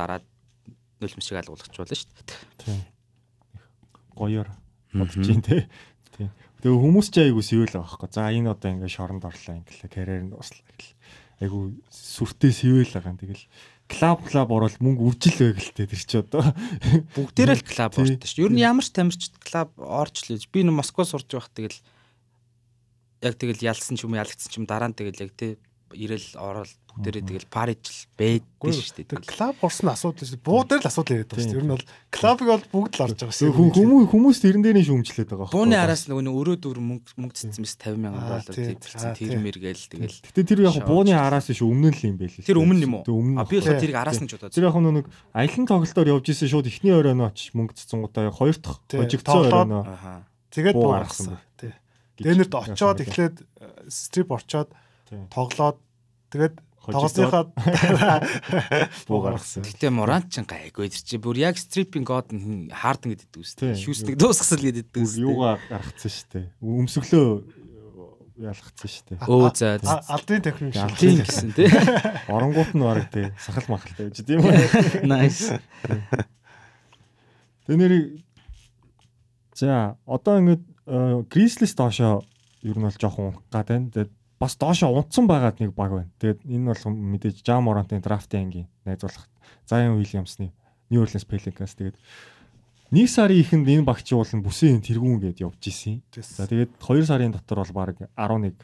[1.00, 2.38] дараа нулимсыг алгуулчихвол шүү дээ.
[2.60, 2.79] Тийм.
[4.15, 4.50] Гоёор
[4.94, 5.70] бодож чинь те.
[6.18, 6.29] Тийм.
[6.60, 8.10] Тэгээ хүмүүс ч айгу сэвэл байгаа байхгүй.
[8.12, 10.96] За энэ одоо ингээ шоронд орлоо ингээл карьер нь дуслаа гэл.
[11.39, 13.15] Айгу сүртэй сэвэл байгаа.
[13.15, 13.44] Тэгэл
[13.88, 16.44] клаб клаб орол мөнгө үржил байгалтай тэр чи одоо.
[17.15, 18.03] Бүгдээрээ л клуб Тий.
[18.03, 18.44] ордог шүү.
[18.44, 20.51] Ер нь ямар ч тамирчид клуб орч л гэж.
[20.51, 21.79] Би нэг Москва сурж байх тэгэл
[23.24, 25.56] яг тэгэл ялсан ч юм ялагдсан ч юм дараа нь тэгэл яг тий
[25.98, 29.24] ирэл орол бүгдээрээ тэгэл париж л бэдсэн шүү дээ.
[29.24, 30.39] Клуб орсон асуудал шүү.
[30.43, 31.56] Буу дээр л асуудал яриад байгаа шүү.
[31.56, 33.54] Ер нь бол клубыг бол бүгд л орж байгаа шүү.
[33.56, 35.49] Хүмүүс хүмүүс тэрэн дээр нь шүүмжлээд байгаа.
[35.54, 39.10] Бууны араас нөгөө нэг өрөө дүр мөнгө мөнгө цэцсэн мэс 50 мянган Аа, доллар төвлөрсөн
[39.10, 39.28] Аа, тий.
[39.30, 42.43] тэр мэргээл тэгэл Гэтэ тэр яг бууны араас биш өмнө нь л юм байл л.
[42.43, 43.04] тэр өмнө юм уу?
[43.39, 44.49] А би болохоор тэрийг араас нь ч удаа.
[44.52, 48.82] Тэр яг нэг аялын тоглолтоор явж исэн шууд эхний оройноо очиж мөнгө цэцэнгуудаа хоёр дахь
[48.91, 50.25] хожигдсон Аха.
[50.52, 51.38] Тэгээд буу гаргасан.
[51.56, 51.71] Тий.
[52.19, 53.36] яасан очоод эхлээд
[53.88, 54.88] стрип орчоод Тий.
[55.30, 55.78] Тоглоод
[56.34, 56.56] тэгээд
[56.89, 57.43] тоглосныхаа
[59.08, 59.63] буу гаргасан.
[59.63, 63.76] Гэтэ Морант ч гайгүй тэр чи бүр яг стрипинг год хаардан гэдэг үстэй.
[63.76, 63.84] Тий.
[63.84, 65.26] Шүүсник дуусгасал гэдэг үстэй.
[65.26, 66.39] Юугаа гаргацсан штэ.
[66.63, 67.30] Өмсөглөө
[68.39, 69.13] ялгцсан штэ.
[69.28, 69.76] Өө за
[70.08, 70.95] алдын техник шиг.
[70.98, 71.67] тийм гэсэн тий.
[72.34, 74.56] Оронгууд нь бараг тий сахал махалтай байж тийм үү.
[75.12, 75.60] Nice.
[77.67, 78.24] Тэ нэр
[79.60, 80.63] За одоо ингээд
[81.28, 82.24] Грислис доошоо
[82.63, 83.91] ер нь бол жоохон унах гад байна.
[83.91, 86.12] Тэгээд бас доошоо унтсан байгаад нэг баг байна.
[86.23, 89.28] Тэгээд энэ бол мэдээж Жам Моронтын драфтын ангийн найзуулах
[89.67, 90.56] Заян Уильямсны
[90.89, 91.99] Нью Орлеанс Pelicans тэгээд
[92.95, 96.02] нэг сарын ихэнд энэ багч уулын бүсийн тэргүүн гээд явж исэн.
[96.15, 98.56] За тэгээд 2 сарын дотор бол баг 11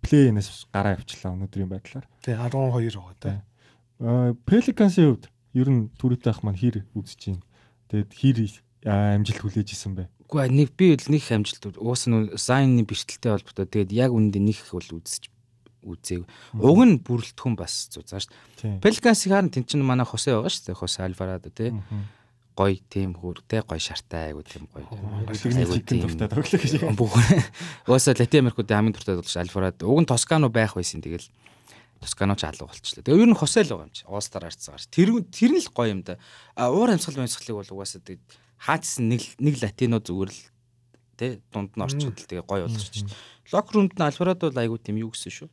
[0.00, 2.06] плей-инээс гараа авчлаа өнөөдрийн байдлаар.
[2.22, 3.36] Тий 12 байгаа тий.
[4.00, 7.44] Аа, Pelicans-ийн хувьд ер нь түрүүтэй ах маань хэр үзэж байна.
[7.88, 8.36] Тэгээд хэр
[8.84, 10.08] амжилт хүлээж исэн бэ?
[10.28, 14.72] Үгүй нэг би нэг амжилт уус нь Зайны бэрхтэлтэй холбоотой тэгээд яг үндэ нэг их
[14.72, 15.32] бол үзэж
[15.84, 16.24] үзээг.
[16.56, 18.28] Уг нь бүрэлдэхүүн бас зузааш.
[18.56, 18.80] Тийм.
[18.80, 20.80] Пеликанс харин тэн чинь манай Хосе байгаа шүү дээ.
[20.80, 21.76] Хосе Альварадо тий.
[22.56, 24.88] Гой тийм хөр тий гой шартай айгу тийм гой.
[25.36, 26.80] Чикен дуртай тоглох гэж.
[26.98, 27.12] Бүх
[27.86, 29.84] Ууса Латин Америкуудын хамгийн дуртай тоглогч Альварадо.
[29.84, 31.04] Уг нь Тоскано байх байсан.
[31.04, 31.28] Тэгэл
[32.00, 33.04] Тоскано ч алга болчихлоо.
[33.04, 34.06] Тэгээ ер нь Хосе л байгаа юм чи.
[34.06, 34.82] All-Star арцгаар.
[34.88, 36.16] Тэр тэр нь л гоё юм да.
[36.54, 38.22] А уур амьсгал амьсгалыг бол угаасаа тэгээд
[38.64, 40.40] хаачсан нэг нэг латино зүгээр л
[41.20, 43.12] тэ дунд нь орчод л тэгээ гоё болгочих.
[43.52, 45.48] Лок румд нь Альварадо бол айгу тийм юу гэсэн шүү.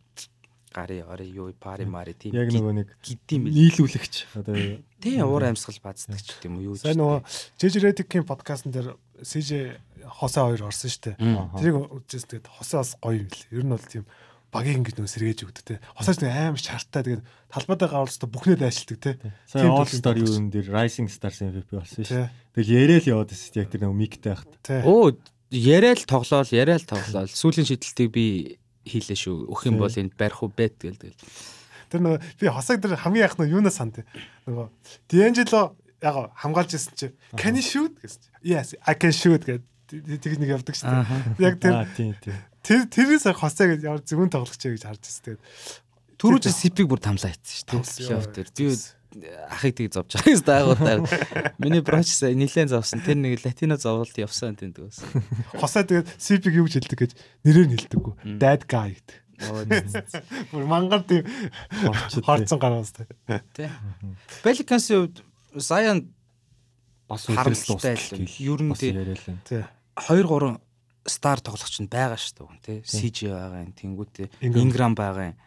[0.71, 2.31] Гари ори юу пари мари тийм.
[2.31, 4.55] Яг нөгөө нэг гидим нийлүүлэгч одоо
[5.03, 6.79] Тий уур амьсгал баацдаг ч гэдэм үү юу.
[6.79, 7.19] Сайн нөгөө
[7.59, 9.75] Редикийн подкастн дээр СЖ
[10.07, 11.15] Хосе хоёр орсон шүү дээ.
[11.59, 13.43] Тэрийг үзээс тэгээд Хосе бас гоё юм л.
[13.51, 14.07] Ер нь бол тийм
[14.51, 15.79] багийг ингэж нөө сэргээж өгдөг те.
[15.95, 19.11] Хосооч нэг аим шартаа тэгээд талбайдаа гаруулстай бүхнээ дайшилдаг те.
[19.47, 20.27] Тийм All Star тоглож.
[20.27, 22.27] юун дээр Rising Stars MVP болсон шүү.
[22.59, 24.51] Тэгэл яриад яваад байсан яг тэр нэг миктэй хахад.
[24.59, 24.83] Тий.
[24.83, 25.15] Оо
[25.51, 28.25] яриад тоглоол яриад тоглоол сүүлийн шийдэлтийг би
[28.83, 29.47] хийлээ шүү.
[29.47, 31.21] Өх юм бол энд барих уу бэт гэл тэгэл.
[31.91, 34.03] Тэр нөгөө би хосаг дээр хамгийн яах нь юунаас санд
[34.47, 34.67] нөгөө
[35.11, 37.07] Дианжело яг хамгаалж ирсэн чи
[37.39, 38.19] can you shoot гэсэн.
[38.19, 38.29] чи.
[38.51, 39.63] Yes, I can shoot гэдэг
[40.23, 41.45] тэгж нэг явдаг шүү дээ.
[41.45, 42.35] Яг Аа тэр тийм тийм.
[42.61, 45.23] Тэр тэрээс хосаа гэж ямар зөвөн тоглох ч гэж харж ирсэн.
[45.37, 45.41] Тэгээд
[46.21, 48.05] Түрүүч сипиг бүр тамлаа хийсэн шүү дээ.
[48.05, 48.49] Плейофф дээр.
[48.53, 48.65] Би
[49.49, 50.97] ахыг тийг зовж байгаа юм даагуудаа.
[51.57, 53.01] Миний броч нилээн зовсон.
[53.03, 55.01] Тэр нэг латино зовлт явсан тэнд бас.
[55.57, 57.11] хосаа тэгээд CP юу гэж хэлдэг гэж
[57.43, 58.13] нэрээр нь хэлдэггүй.
[58.39, 59.17] Dad guy гэдэг.
[60.53, 61.25] Бүр мангар тийм
[62.23, 63.09] хорцсон гараас тэ.
[63.57, 63.67] Тэ.
[64.45, 65.17] Pelicans-ийн хувьд
[65.57, 66.13] Zion
[67.09, 68.77] бас харамсалтай л ер нь.
[68.77, 69.65] Тий.
[69.97, 70.61] 2 3
[71.07, 72.77] стар тоглогч нь байгаа шүү дээ тий.
[72.85, 75.37] CJ байгаа юм, тэнгуүтэй Ingram байгаа юм.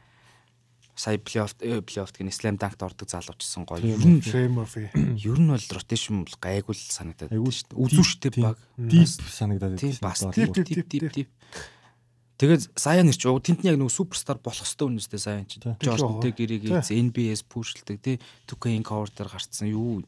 [0.95, 3.83] Сая плей-офф плей-офф гэн slam dunk-д ордог залуучсан гоё.
[3.83, 4.87] Ер нь Murphy.
[4.95, 7.35] ер нь бол rotation бол гайгүй л санагдаад.
[7.35, 7.83] Айгуу шүү дээ.
[7.83, 8.59] Үзүүштэй баг.
[8.79, 11.29] Deep санагдаад Тийм бас Deep, deep, deep, тийм.
[12.39, 15.63] Тэгээд Zion нэр чи нь яг нөгөө суперстар болох хэвээр үнэстэй Zion чи.
[15.63, 18.17] Jordan-тэй гэрийг ийц NBS пүүшлдэг тий.
[18.51, 20.03] 2K cover дээр гарцсан юу.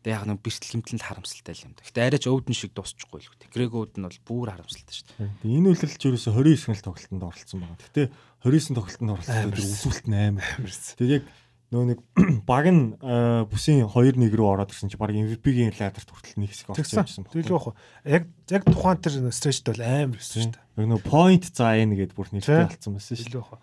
[0.00, 1.84] Тэг яг нэг бэртэл хэмтлэн харамсалтай юм да.
[1.84, 3.52] Гэтэ арайч өвдөн шиг дуусчихгүй л үү.
[3.52, 5.60] Грег өвдөн бол бүр харамсалтай шүү дээ.
[5.60, 7.84] Энэ үйлрэлч ерөөсө 29 гэл тоглолтод оролцсон байгаа.
[7.84, 8.02] Гэтэ
[8.40, 10.48] 29 тоглолтод оролцсон тэр үзүүлэлт нь амар.
[10.96, 11.24] Тэгээд яг
[11.70, 11.98] нөө нэг
[12.50, 16.74] баг нь э, бүсийн 2-1 рүү ороод ирсэн чи баг MVP-ийн ладерт хүртэл нэг хэсэг
[16.74, 16.98] орсон Тэгсэн.
[17.06, 17.74] байсан Тэгэл яах вэ?
[18.10, 20.66] Яг яг тухайн тэр стрэчд бол амар байсан шүү дээ.
[20.82, 22.66] Яг нөө point заайн гэдээ бүр Тийм.
[22.66, 23.44] болцсон байсан шүү.
[23.46, 23.58] Вэ?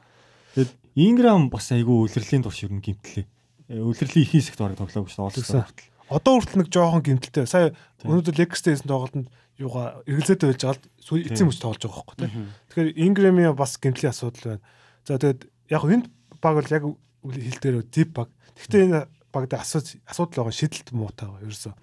[0.56, 0.72] Тэгээд
[1.04, 3.28] Ingram бас айгүй үлрэлийн турш ер нь гимтлээ.
[3.68, 5.44] Э, Үлрэлийн их хэсэгт бараг тоглоогүй шүү дээ.
[5.44, 5.68] Олсон.
[6.08, 7.46] Одоо хүртэл нэг жоохон гимтэлтэй.
[7.48, 10.80] Сая өнөөдөр хийсэн тоглолтод юугаа эргэлзээтэй байж байгаа
[11.28, 12.54] эцсийн мөч тоглож байгаа байхгүй тийм.
[12.72, 14.66] Тэгэхээр Ingram-ийн бас гимтлийн асуудал байна.
[15.04, 15.42] За тэгээд
[15.74, 16.06] яг энэ
[16.40, 18.30] баг бол яг хил дээр deep баг.
[18.56, 19.00] Гэхдээ энэ
[19.34, 21.74] багт асуудал асуудал байгаа шийдэлт муутай байгаа ерөөсөө.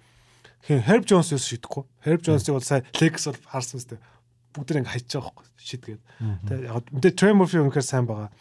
[0.65, 1.83] Тэгэхээр Herb Jones юус шийдэхгүй.
[2.07, 3.99] Herb Jones-ыг бол сая Lakers бол харсан үстэй.
[4.55, 6.01] Бүгд нэг хайж байгаа байхгүй шийдгээд.
[6.47, 8.31] Тэгээд яг мэдээ Trey Murphy үнэхээр сайн байгаа.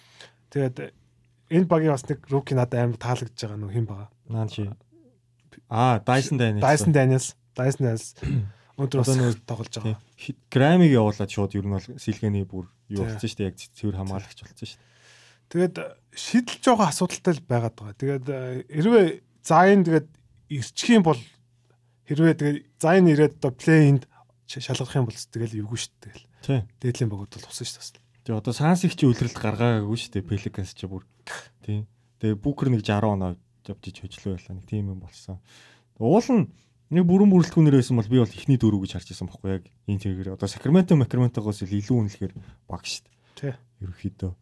[0.55, 0.95] Тэгээд
[1.53, 4.09] энэ багийн бас нэг rookie надад амар таалагдж байгаа нөх хин байгаа.
[4.31, 4.71] Наан чи.
[5.69, 6.65] Аа, Dyson Daniels.
[6.65, 8.07] Dyson Daniels, Dyson Daniels
[8.81, 9.99] өндөр бас нөө- тоглож байгаа.
[10.51, 13.49] Грамиг явуулаад шууд ер нь бол сэлгээний бүр юу болсон шүү дээ.
[13.51, 14.93] Яг цэвэр хамгаалагч болсон шүү дээ.
[15.55, 15.75] Тэгээд
[16.17, 17.95] шийдэл жоохон асуудалтай л байгаад байгаа.
[18.01, 18.39] Тэгээд э,
[18.75, 19.07] хэрвээ
[19.45, 20.09] Zayn тэгээд
[20.51, 21.21] ирчих юм бол
[22.09, 24.03] хэрвээ тэгээд Zayn ирээд одоо плей-инд
[24.49, 26.17] шалгах юм бол тэгэл эвгүй шүү дээ.
[26.45, 26.63] Тийм.
[26.81, 28.03] дээдлийн багууд бол тусан шүү дээ.
[28.25, 30.25] Тэгээ одоо Санс их чи үлрэлт гаргаагүй шүү дээ.
[30.29, 31.05] Pelicans ч бүр.
[31.61, 31.85] Тийм.
[32.21, 33.37] Тэгээ Booker нэг 60 оноо
[33.73, 34.55] явж хөжлөө байлаа.
[34.59, 35.39] Нэг тийм юм болсон.
[35.99, 36.51] Уул нь
[36.93, 40.03] нэг бүрэн бүрэлдэхүүнээр байсан бол би бол ихний дөрөв гэж харж байсан байхгүй яг энэ
[40.05, 42.33] тэргээр одоо Sacramento Sacramento-гоос илүү үнэлэхээр
[42.69, 43.51] баг шүү Тий.
[43.51, 43.57] дээ.
[43.83, 44.33] Ерөнхийдөө.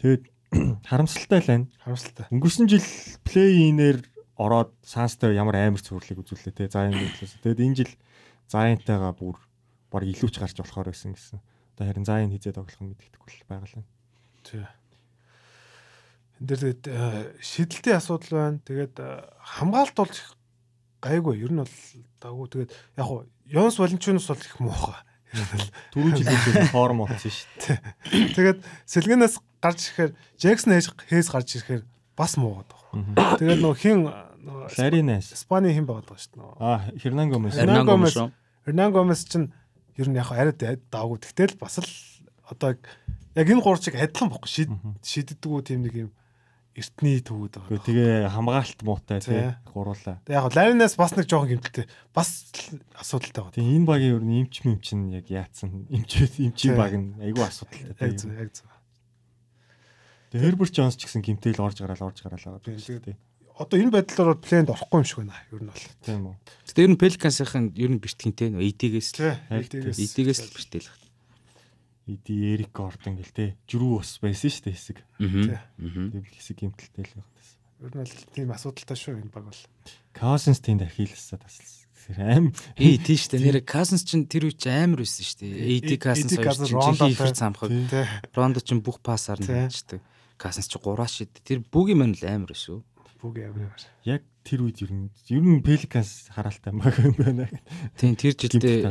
[0.00, 0.22] Тэгээд
[0.88, 1.66] харамсалтай л байна.
[1.82, 2.26] Харамсалтай.
[2.30, 2.86] Өнгөрсөн жил
[3.26, 3.98] плей-инээр
[4.38, 6.70] ороод Санстай ямар амар цувралыг үзүүллээ те.
[6.70, 7.42] Заин гэхлээс.
[7.42, 7.92] Тэгэд энэ жил
[8.50, 9.36] Заинтайгаа бүр
[9.90, 11.38] баг илүүч гарч болохоор байсан гэсэн.
[11.74, 13.86] Одоо харин Заин хизээ тоглох нь мэддэхгүй л байгаа л.
[14.46, 14.62] Тий.
[16.40, 16.82] Энд дээр тэгээд
[17.38, 18.58] шийдэлтийн асуудал байна.
[18.66, 20.14] Тэгээд э, хамгаалалт бол
[21.04, 21.34] гайгүй.
[21.44, 21.76] Ер нь бол
[22.20, 24.98] дагуу тэгээд яг хуу Йонс Валенчунус бол их муухай.
[25.94, 27.78] Түрүү жилийн форм болсон шүү дээ.
[28.34, 31.82] Тэгээд сэлгэнээс гарч ирэхээр Джексон хээс гарч ирэхээр
[32.14, 33.38] бас муугаад байгаа.
[33.42, 35.34] Тэгээд нөх хин нөгөө Ларинас.
[35.34, 36.54] Испани хин байгаад байгаа шүү дээ.
[36.62, 37.58] Аа, Хернан Гомес.
[37.58, 38.14] Gomez Gomez.
[38.64, 39.50] Hernan Gomez чинь
[39.96, 41.18] ер нь яг арай даагүй.
[41.18, 41.88] Тэгтэл бас л
[42.46, 42.78] одоо
[43.34, 44.70] яг энэ гурчиг адилхан бохгүй шид
[45.02, 46.10] шиддэггүй тийм нэг юм
[46.74, 47.86] эртний төвүүд байгаа.
[47.86, 49.54] Тэгээ хамгаалалт муутай Тий.
[49.70, 50.18] Гуруулаа.
[50.26, 51.86] Тэгээд яг Ларинас бас нэг жоохон гэмтэлтэй.
[52.10, 52.50] Бас
[52.98, 53.54] асуудалтай байгаа.
[53.54, 55.86] Тэгээ энэ багийн ер нь имч мэмч нь яг яатсан.
[55.86, 56.10] Имч
[56.42, 56.74] имчийн Тий.
[56.74, 57.94] баг нь айгүй асуудалтай.
[57.94, 58.66] Яг зөв, яг зөв.
[60.34, 63.18] Тэгээ Herbert Jones ч гэсэн гимтэл орж гараал орж гараал байгаа дээ.
[63.54, 65.38] Одоо энэ байдлаар бол плейнд орохгүй юм шиг байна.
[65.54, 65.86] Ер нь бол.
[66.02, 66.34] Тийм үү.
[66.66, 69.34] Гэтэ ер нь Pelicans-ийн ер нь бэртгийнтэй нөө ED-гээс л Тий.
[69.94, 70.90] ED-гээс л бэртэл.
[72.06, 73.56] Иди Эрик Гордон гэл те.
[73.64, 74.98] Жирүү ус байсан шүү дээ хэсэг.
[75.16, 77.32] Тэр хэсэг гимтэлтэй л байна.
[77.80, 79.62] Ер нь бол тийм асуудалтай шүү энэ баг бол.
[80.12, 81.88] Cousins тэнд ахилласаа тасалсан.
[82.20, 83.40] Аим Ээ тийш дээ.
[83.40, 85.52] Нэр Cousins чинь тэр үуч амар байсан шүү дээ.
[85.80, 87.72] AD Cousins хоёр чинь цамхаг.
[87.72, 88.04] Тий.
[88.36, 89.48] Рондо чинь бүх Тий.
[89.48, 90.00] хийждэг.
[90.36, 91.32] Cousins чи гураа шид.
[91.40, 92.84] Тэр бүгийн мань л амар шүү.
[93.24, 93.72] Бүг ямар.
[94.04, 97.48] яг тэр үед ер нь ер нь Pelicans хараалтай баг юм байна.
[97.96, 98.84] Тийм тэр жилдээ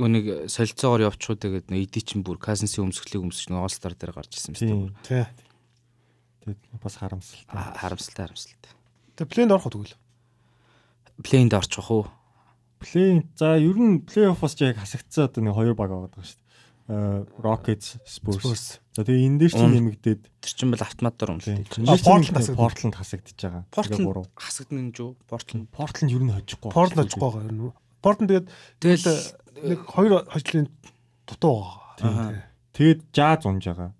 [0.00, 4.32] нэг солилцоогоор явчихуу тэгээд AD чинь бүр Cousins-ийн өмсгөлийг өмсөж нэг All Star дээр гарч
[4.32, 5.28] ирсэн юм шүү дээ.
[6.40, 7.52] Тэгээд бас харамсалтай.
[7.76, 8.72] Харамсалтай харамсалтай.
[9.20, 9.96] Тэгээ плейнд орох уу тэгвэл?
[11.20, 12.08] Плейнд орчих уу?
[12.80, 16.49] Плей за ер нь плей-оффоос ч яг хасагдсан одоо нэг хоёр баг байгаа шүү дээ.
[16.90, 18.82] Э, Rockets, Spurs.
[18.90, 21.62] За тэгээ энэ дээр чинь нэмэгдээд Тэр чинь бол автоматар тийм.
[21.62, 21.86] өмсөлтэй.
[21.86, 22.50] А, Portland.
[22.58, 23.62] Portland хасагдчихж байгаа.
[24.02, 24.26] Гурав.
[24.34, 25.14] хасагдана гэж юу?
[25.30, 25.70] Портланд.
[25.70, 26.70] Portland ер нь хожихгүй.
[26.74, 28.46] Порт ножгүй байгаа юм нь тэгээд
[28.82, 29.06] Тэгэл
[29.70, 30.66] нэг хоёр хожлын
[31.30, 31.54] дутуу
[32.02, 32.34] байгаа.
[32.34, 32.42] Аа.
[32.74, 33.94] Тэгээд Jazz унж байгаа.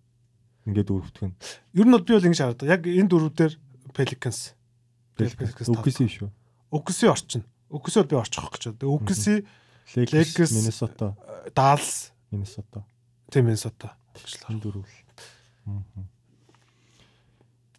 [0.67, 1.33] Ингээд өрөвтгөн.
[1.79, 2.75] Ер нь бол би бол ингэж хараад байгаа.
[2.75, 3.53] Яг энэ дөрвдөр
[3.95, 4.59] Pelicans
[5.15, 6.31] Pelicans Үгүйс шүү.
[6.75, 7.47] Өгсөн орчин.
[7.71, 9.47] Өгсөн бол би орчих гэж байна.
[9.91, 11.15] Lakers, Lakers, Minnesota,
[11.55, 12.84] Dallas Minnesota.
[13.32, 13.96] тийм Minnesota.
[14.50, 14.98] Энэ дөрвөл.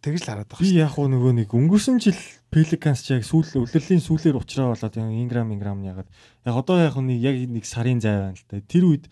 [0.01, 0.85] Тэгж л хараад Би байгаа.
[0.87, 2.19] яг хөө нөгөө нэг өнгөрсөн жил
[2.53, 6.07] Pelicans ч яг сүүл үлрэлийн сүүлээр уучраа болоод яг Ingram Ingram ягаад
[6.45, 8.61] яг одоо яг нэг яг нэг сарын зай байна л да.
[8.61, 9.09] Тэр үед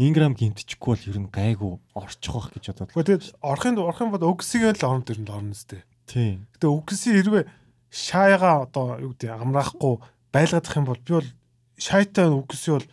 [0.00, 2.88] Ingram гимтчихгүй бол ер нь гайгүй орчих واخ гэж бодоод.
[2.94, 5.84] Гэхдээ тэгээд орохын орох юм бол Өгсөгийн л орон дээр нь орно сте.
[6.08, 6.48] Тийм.
[6.56, 7.44] Гэтэ Өгсөн хэрвээ
[7.92, 9.98] шаяга одоо юу гэдэг амраахгүй
[10.32, 11.28] байлгадах юм бол би бол
[11.76, 12.88] шайтай үгсээ бол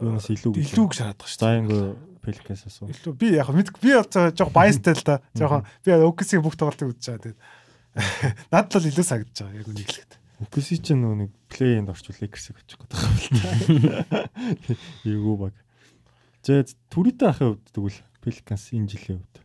[0.00, 0.70] юунаас илүү гэж.
[0.70, 1.40] илүү гэж шаардах шүү.
[1.40, 1.78] За ингэ
[2.20, 2.88] Пеликанс асуу.
[2.92, 5.20] Илүү би яг мэд би одоо жоох баястай л да.
[5.32, 7.24] Жохон би үгсийн бүх тоглолтыг үзэж байгаа.
[7.24, 7.40] Тэгээд
[8.52, 10.12] надад бол илүү сагдаж байгаа яг үнийг хэлэхэд.
[10.40, 14.28] Үкси чинь нөгөө нэг плейнд орчвол Lakers-ыг очих гэдэг юм байна.
[15.08, 15.54] Эйгүү баг.
[16.44, 19.36] За түрээтэй ахын хувьд тэгвэл Pelicans энэ жилийн хувьд.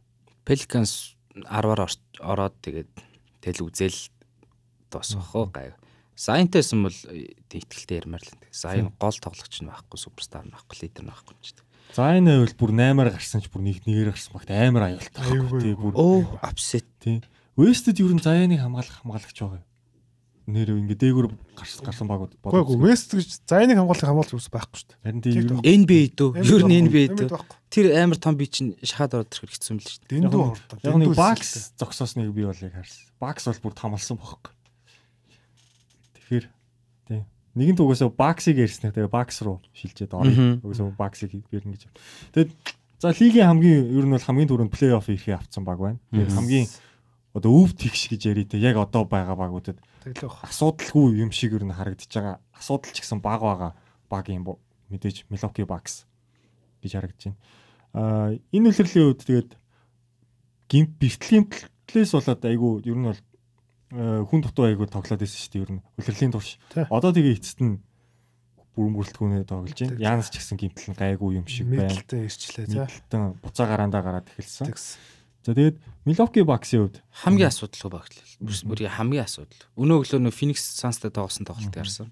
[0.48, 1.92] Pelicans 10-аар
[2.24, 2.92] ороод тэгээд
[3.44, 4.00] тэл үзэл
[4.88, 5.76] дуусгах гай.
[6.16, 6.96] Сайн-тайсан бол
[7.52, 8.48] итгэлтэй ярмаар л энэ.
[8.56, 11.66] Сайн гол тоглогч нь байхгүй, суперстар нь байхгүй, лидер нь байхгүй ч гэдэг.
[11.92, 15.22] За энэ байвал бүр 8-аар гарсан ч бүр нэг нэгээр гарсан багт амар аюултай.
[15.28, 15.76] Аюулгүй.
[15.76, 16.88] бүр Оо, апсет.
[17.04, 17.20] тий.
[17.60, 19.68] Wested ер нь заяаныг хамгаалах хамгаалагч байгаа юм.
[20.46, 24.78] Нэр ингэ дээгүр гарсан гарсан багууд Үгүй ээ, Мест гэж зайныг хамгаалах хамгаалж юус байхгүй
[24.78, 25.02] шүү дээ.
[25.02, 26.32] Харин тий ер нь NBA дөө.
[26.38, 27.44] Ер нь NBA дөө.
[27.74, 30.12] Тэр амар том би чинь шахаад ороод ирэх хэцүү юм л шүү дээ.
[30.22, 30.80] Дэндүү хурдан.
[30.86, 33.10] яг нэг бакс зогсоосныг би бол яг харсан.
[33.18, 34.55] Бакс бол бүр тамалсан бохоггүй.
[36.26, 36.46] Тэгэхээр
[37.06, 37.22] тий.
[37.54, 40.58] Нэгэн тугасаа баксыг ярьснаа тэгээ бакс руу шилжээд орё.
[40.66, 41.84] Угсаа баксыг бэрнэ гэж.
[42.34, 42.52] Тэгээд
[42.98, 46.02] за лигийн хамгийн ер нь бол хамгийн түрүүнд плей-офф ирэхээ авцсан баг байна.
[46.10, 46.66] Тэгээд хамгийн
[47.38, 51.76] одоо өв тэгш гэж ярий те яг одоо байгаа багуудад асуудалгүй юм шиг ер нь
[51.76, 52.42] харагдаж байгаа.
[52.58, 53.72] Асуудал ч гэсэн баг байгаа
[54.10, 54.58] баг юм бо
[54.90, 56.08] мэдээж Milwaukee Bucks
[56.80, 57.40] гэж харагдаж байна.
[57.94, 59.52] Аа энэ үлрэлийн үед тэгээд
[60.72, 61.46] гимт бэртлийн
[61.92, 63.22] төлөөс болоод айгүй ер нь бол
[63.96, 66.60] хүн дутуу айгүй тоглоод байсан шүү дээ ер нь үлрэлийн турш.
[66.92, 67.80] Одоо тэгээ эцэст нь
[68.76, 70.04] бүрэн бүрэлдэхүүнээ тоглож байна.
[70.04, 71.88] Янс ч гэсэн гимтэл нь гайгүй юм шиг байна.
[71.88, 72.80] Мэдлэлтэй ирчлээ тий.
[72.84, 74.76] Мэдлэлтэн буцаа гараандаа гараад эхэлсэн.
[75.46, 78.68] За тэгээд Milwaukee Bucks-ийн хувьд Хамгийн асуудал хөө багт л.
[78.68, 79.62] Бүрийн хамгийн асуудал.
[79.80, 82.10] Өнөө өглөө нөө Phoenix Suns-тай тоглосон тоглолтыг харсан.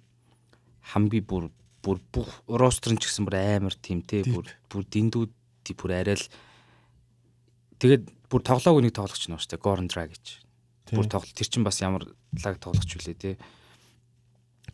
[0.94, 1.50] Хамгийн бүр
[1.84, 5.24] бүр бүх ростер нь ч гэсэн бүр амар тимтэй бүр бүр дэндүү
[5.68, 6.28] тий бүр арай л
[7.82, 10.43] тэгээд бүр тоглоог нэг тоглогч нь ууштай Gordon Dragic.
[10.88, 10.96] Тий.
[10.98, 13.32] Бүр тоглолт тэр чинь бас ямар лаг тоглогч үлээ те.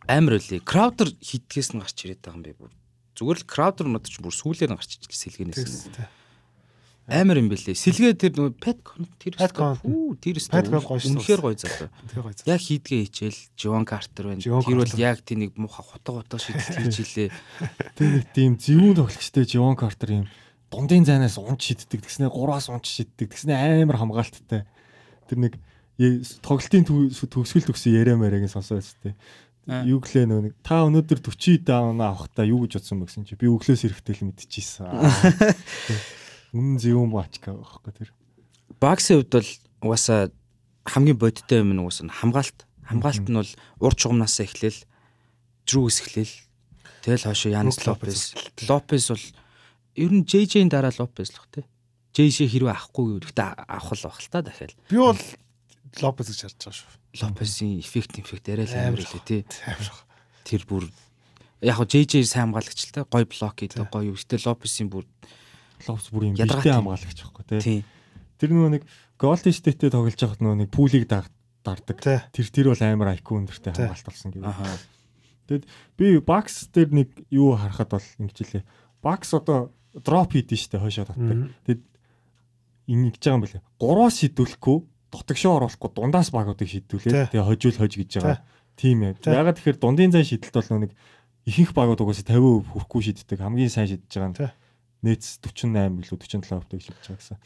[0.08, 0.64] Амар үлээ.
[0.66, 2.72] Crowder хитгэс нь гарч ирээд байгаа юм бэ бүр.
[3.18, 5.92] Зүгээр л Crowder мод ч бүр сүүлээр нь гарч ичл сэлгэнээс.
[5.94, 6.08] Тий.
[7.10, 7.74] Амар юм бэлээ.
[7.74, 8.54] Сэлгээ тэр нөгөө
[8.86, 9.34] Connaughton тэр.
[9.82, 11.90] Үу тэр өстө гоё шүү үнэхээр гоё гоё.
[12.54, 14.46] Яг хийдгээ хичээл Живон Картер байна.
[14.46, 15.02] Тэр бол Carter.
[15.02, 17.30] яг тийм нэг муха хотго хотго шийдэл хийж илээ.
[17.98, 20.26] Тэр тийм зөвүүн тоглогчтой Живон Картер юм
[20.70, 24.70] дундын зайнаас унч шиддэг тэгснэ 3-аас унч шиддэг тэгснэ амар хамгаалттай.
[25.26, 25.54] Тэр нэг
[26.00, 29.14] тоглолтын төгсгөл төгсөн яриа маягийн сонсоод өстэй.
[29.68, 29.84] Аа.
[29.84, 33.36] Юу гэлээ нөгөө нэг та өнөөдөр 40 даун авахта юу гэж бодсон бэ гэсэн чи
[33.36, 34.88] би өглөөс эрэхтэй л мэдчихсэн.
[36.58, 38.10] Үнэн зөвүүн бачка байхгүй тэр.
[38.82, 39.52] Багсын хувьд бол
[39.86, 40.34] угаасаа
[40.90, 42.66] хамгийн бодиттой юм нь угаасаа хамгаалт.
[42.88, 43.52] Хамгаалт нь бол
[43.84, 44.82] ур чугамнаас эхлээл
[45.70, 46.34] Друс эхлээл
[47.06, 48.34] тэгэл хойшоо Янс Лопес.
[48.66, 49.26] Лопес бол
[49.94, 51.62] ер нь JJ-ийн дараа Лопес л бах те.
[52.18, 53.38] JJ хэрвээ авахгүй гэвэл
[53.70, 54.74] авах л бах л та дахиад.
[54.90, 55.22] Би бол
[55.98, 56.90] Лопес гэж харж байгаа шүү.
[57.26, 59.42] Лопесийн эффект эффект арай л амар үлээ тий.
[60.46, 60.84] Тэр бүр
[61.66, 64.18] яг хо JJ сайн хамгаалагч л та гой блок хийдэг гой юу.
[64.18, 65.06] Гэтэ Лопесийн бүр
[65.88, 67.82] Лопс бүр юм бэлтэй хамгаалагч байхгүй тий.
[68.40, 68.84] Тэр нөгөө нэг
[69.20, 70.70] Golden State-тэй тоглож байхад нөгөө нэг
[71.10, 71.98] даг- дардаг.
[72.32, 74.48] Тэр тэр бол амар IQ өндөртэй хамгаалт болсон гэдэг.
[74.48, 74.80] Аха.
[75.98, 78.64] Би Bucks дээр нэг юу харахад бол ингэж хэлээ.
[79.04, 81.52] Bucks одоо дроп хийдэж штэ хойшоо татдаг.
[81.68, 81.84] Тэгэд
[82.88, 83.64] ингэж байгаа юм бэлээ.
[83.82, 84.78] Гурваас шидүүлэхгүй
[85.10, 86.82] дотогшоо оруулахгүй дундаас багуудыг Тий.
[86.82, 87.34] шидүүлээ.
[87.34, 88.40] Тэгээ хожуул хож гэж байгаа.
[88.80, 89.14] Тийм ээ.
[89.26, 90.92] Ягаад тэгэхээр дундын зай шидэлт бол нэг
[91.50, 93.40] ихэнх багууд угаасаа 50% хүрэхгүй шиддэг.
[93.42, 94.40] Хамгийн сайн шидэж байгаа нь
[95.04, 97.38] нээц 48 билүү 47% гэж шидэж байгаа гэсэн.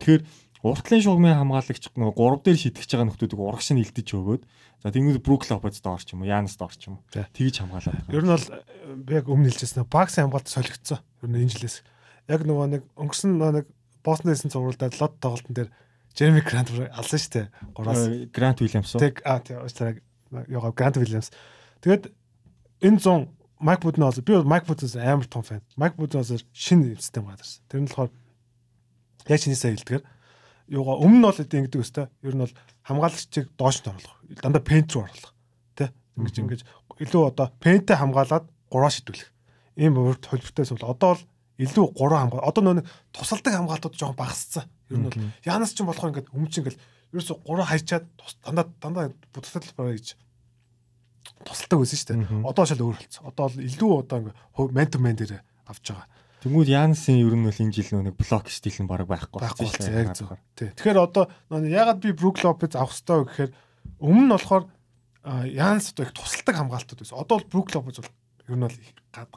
[0.00, 0.22] Тэгэхээр
[0.62, 4.42] уртлын шугамын хамгаалагч нөгөө 3 дээр шидэж байгаа нөхдүүдийг урагш нь илдэж өгөөд
[4.82, 7.02] за тэгвэл Брук Лопез доорч юм уу, Янс доорч юм.
[7.12, 8.16] Тэгж хамгаалаад байгаа.
[8.16, 8.60] Ер нь бол э,
[8.96, 11.02] би яг өмнө хэлжсэн баксын хамгаалт солигдсон.
[11.20, 11.84] Ер нь энэ жилээс.
[12.30, 13.66] Яг нөгөө нэг өнгөрсөн нэг
[14.02, 15.70] Бостон дэсэн цувралдаад лот тоглолтын дээр
[16.14, 17.46] Jeremy Grant алсан шүү дээ.
[17.72, 18.04] Гураас.
[18.08, 19.00] Э, Грант Уильямс уу?
[19.00, 20.02] Тэг а тий уучлаарай.
[20.48, 21.32] Яга Grant Williams.
[21.80, 22.12] Тэгээд
[22.84, 25.62] энэ зон Майк Будноос би бол Майк Будноос амар том фэн.
[25.76, 27.62] Майк Будноос шинэ систем гадарсан.
[27.70, 28.10] Тэр нь болохоор
[29.28, 30.04] яг шинээсээ хэлдгээр
[30.72, 32.06] юугаа өмнө нь бол эдийн гэдэг өстэй.
[32.26, 34.18] Ер нь бол хамгаалагчийг доош нь оруулах.
[34.42, 35.32] Дандаа пент руу оруулах.
[35.78, 35.94] Тэ?
[36.18, 36.60] Ингэж ингэж
[37.00, 39.30] илүү одоо пенттэй хамгаалаад гураа шидүүлэх.
[39.78, 40.84] Ийм урд холбортой зүйл.
[40.84, 41.24] Одоо бол
[41.62, 42.48] илүү гураа хамгаал.
[42.50, 44.66] Одоо нөө тусалдаг хамгаалтууд жоохон багассан.
[44.92, 46.78] Ер нь бол Янас ч болохоор ингээд чинь ингээд
[47.16, 50.08] ерөөсө гураа хайчаад тус- дандаа дандаа будагтай талбараа гэж
[51.44, 52.46] тусалдаг байсан шүү дээ.
[52.46, 53.24] Одоо шал өөр болсон.
[53.26, 55.32] Одоо бол илүү одоо ингээд мен ту мен дээр
[55.66, 56.06] авч байгаа.
[56.42, 59.94] Тэнгүүд Янсын ер нь бол энэ жил нөө нэг блок стил нь баг байхгүй болсон
[59.94, 60.34] яг зөв.
[60.58, 60.74] Тий.
[60.74, 63.50] Тэгэхээр одоо ягаад би Брук Лопез авах вэ гэхээр
[64.02, 64.64] өмнө нь болохоор
[65.22, 67.18] а, Янс одоо их тусалдаг хамгаалтууд байсан.
[67.22, 68.10] Одоо бол Брук Лопез бол
[68.50, 68.78] ер нь бол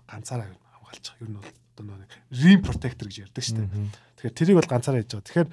[0.10, 1.22] ганцаараа хамгаалж байгаа.
[1.22, 3.70] Ер нь бол одоо нэг рим протектор гэж ярьдаг шүү дээ.
[4.16, 5.28] Тэгэхээр тэрийг бол ганцаараа хийж байгаа.
[5.28, 5.50] Тэгэхээр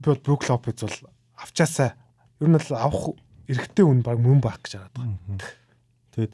[0.00, 0.98] би бол Брук Лопез бол
[1.36, 1.94] авчаасаа
[2.40, 3.04] ер нь бол авах
[3.50, 5.40] эрэгтэй хүн баг мөн байх гэж хараад байгаа.
[6.16, 6.32] Тэгэд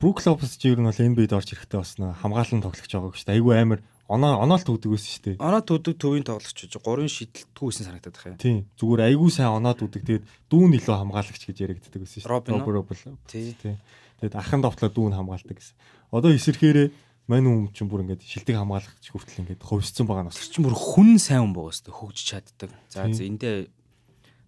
[0.00, 3.28] Брук Лопес чи ер нь бол NBA-д орж ирэхдээ бас хамгаалан тоглож байгаа гэж шүү
[3.28, 3.36] дээ.
[3.38, 5.36] Айгүй амар оноо оноолт өгдөг байсан шүү дээ.
[5.40, 8.36] Оноо төдөг төвийн тоглогч гэж гурван шидэлтгүйсэн санагдаад байна.
[8.36, 8.68] Тийм.
[8.76, 10.04] Зүгээр айгүй сайн оноод өгдөг.
[10.04, 12.84] Тэгэд дүүн илүү хамгаалагч гэж яригддаг байсан шүү уу?
[12.84, 13.16] Робин.
[13.24, 13.56] Тий.
[13.56, 13.80] Тийм.
[14.20, 15.76] Тэгэд ахын довтлоо дүүн хамгаалдаг гэсэн.
[16.12, 16.88] Одоо эсэрхээрээ
[17.28, 20.36] мань хүн чинь бүр ингээд шилдэг хамгаалагч хүртэл ингээд ховсцсон байгаа нас.
[20.36, 22.70] чи бүр хүн сайн хүн байгаа өстой хөгжиж чаддаг.
[22.92, 23.72] За эндээ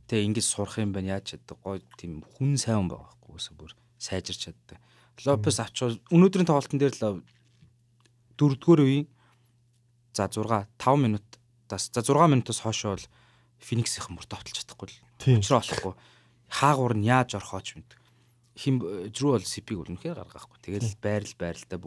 [0.06, 3.56] тэг ингэж сурах юм байна яаж чаддаг гой тийм хүн сайн хүн байгаа байхгүй өсө
[3.56, 4.78] бүр сайжирч чаддаг.
[5.24, 7.24] Лопес авчвал өнөөдрийн тоглолтын дээр л
[8.36, 9.06] дөрөвдүгээр үеийн
[10.12, 13.06] за 6 5 минутаас за 6 минутаас хойш бол
[13.56, 15.40] Фениксийнхэн мөр товтолж чадахгүй л.
[15.40, 15.94] Учраа болохгүй.
[16.52, 17.88] Хаагуур нь яаж орхооч мэд.
[18.56, 18.80] Хим
[19.12, 20.58] жрүү бол сипиг үнэхээр гаргаахгүй.
[20.64, 21.78] Тэгэл байрал байралтай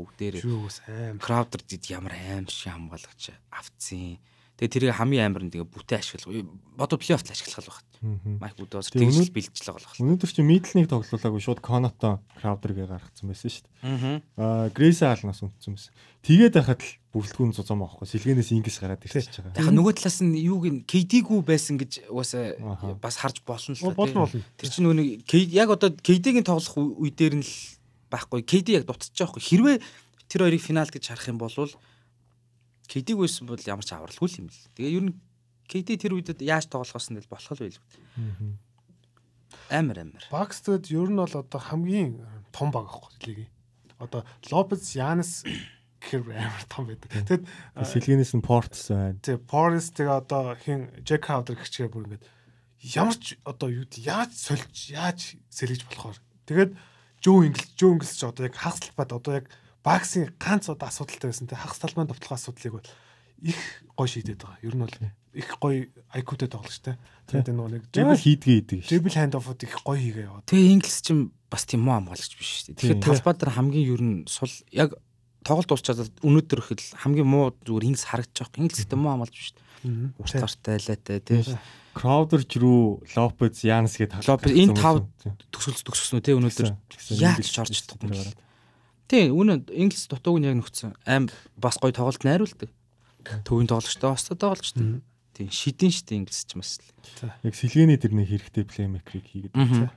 [0.86, 1.18] аим.
[1.18, 4.22] Crowder дид ямар аим шиг хамгаалагч авцсан.
[4.62, 6.46] Тэгээ тэрийг хамгийн амар нь тэгээ бүтэн ашиглах.
[6.78, 7.89] Бодо плей-офф л ашиглах байх.
[8.00, 9.92] Майк Тэгээ тэгж бэлжлэг болох.
[10.00, 14.24] Өнөөдөр чи мидлнийг тоглуулаагүй шууд Конотон Краудергээ гаргацсан байсан шүү дээ.
[14.40, 14.72] Аа.
[14.72, 15.92] Грейс Алнаас унтсан байсан.
[16.24, 18.08] Тэгээд байхад л бүлтгүүн зузаам авахгүй.
[18.08, 19.52] Сэлгэнээс ингээс гараад ирчихэж байгаа.
[19.60, 24.32] Тэгэхээр нөгөө талаас нь юуг нь KD-гүү байсан гэж угаасаа бас харж болно л болно.
[24.32, 27.54] Тэр чинь нөгөө яг одоо KD-гийн тоглох үе- үе дээр нь л
[28.08, 28.48] байхгүй.
[28.48, 29.44] KD яг дутчих жоохгүй.
[29.44, 29.78] Хэрвээ
[30.32, 31.52] тэр хоёрыг финалд гэж харах юм бол
[32.88, 34.60] KD-г байсан бол ямар ч авралгүй юм л.
[34.80, 35.14] Тэгээ ер нь
[35.70, 37.80] KD тэр үедээ яаж тоглохоос нь болох л байл.
[39.70, 40.24] Амар амар.
[40.34, 42.18] Бакс тэгэд ер нь бол одоо хамгийн
[42.50, 43.54] том баг аахгүй лигийн.
[44.02, 45.46] Одоо Лопес Янис
[46.02, 47.14] гэхэр амар том байдаг.
[47.14, 47.46] Тэгэд
[47.78, 49.22] Сэлгэнээс нь Портс байна.
[49.22, 52.26] тэг Порис тэгээ одоо хин Джек Хавдер гихчээр бүр ингээд
[52.98, 56.72] ямар ч одоо юу яаж сольж яаж сэлгэж болохоор тэгээд
[57.20, 59.46] Жөө Инглиш Жөө Инглиш ч одоо яг хагас талбайд одоо яг
[59.84, 62.88] баксын ганц одоо асуудалтай байсан те хагас талбайн товтлох асуудлыг бол
[63.44, 63.60] их
[63.96, 64.64] гой шийдээд байгаа.
[64.64, 64.96] Ер нь бол
[65.34, 66.98] их IQ-тэй тоглож те.
[67.30, 68.90] Тэгээд нөгөө нэг dribble хийдгээ идэг шүү.
[68.90, 70.46] dribble hand off-ыг их гой хийгээ яваад.
[70.50, 71.08] Тэгээ Инглис ч
[71.50, 72.78] бас тийм муу хамгаалагч биш шүү дээ.
[72.82, 73.06] Тэгэхээр Тийм.
[73.06, 74.98] талбай дээр хамгийн ер нь сул яг
[75.46, 78.62] тоглолт дуусчаад өнөөдөр ихэл хамгийн муу зүгээр Инглис харагдаж байгаа.
[78.66, 79.70] Инглис гэдэг муу хамгаалж биш шүү дээ.
[80.18, 81.42] Урт гартай лайтай тий.
[81.94, 82.82] Краудер рүү
[83.14, 85.06] Лопез Янс гэдэг Лопез энэ тав
[85.54, 86.68] төгсөлт төгссөн үү тий өнөөдөр
[87.18, 88.34] яаж ч орж чадахгүй юм бэ?
[89.10, 92.70] Тий үнэ Инглис дутууг нь яг нөхцөн аим бас гоё тоглолт найруулдаг.
[93.48, 94.70] Төвийн тоглогчтой бас тоглож
[95.40, 95.48] дээ.
[95.48, 97.32] Тий шидэн штэ Инглис ч бас л.
[97.48, 99.56] Яг сэлгээний тэрний хэрэгтэй плеймейкерийг хийгээд.
[99.56, 99.88] Мгм.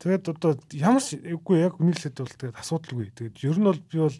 [0.00, 3.12] Тэгээд одоо ямар ч үгүй яг үнэлээд бол тэгээд асуудалгүй.
[3.12, 4.16] Тэгээд ер нь бол би бол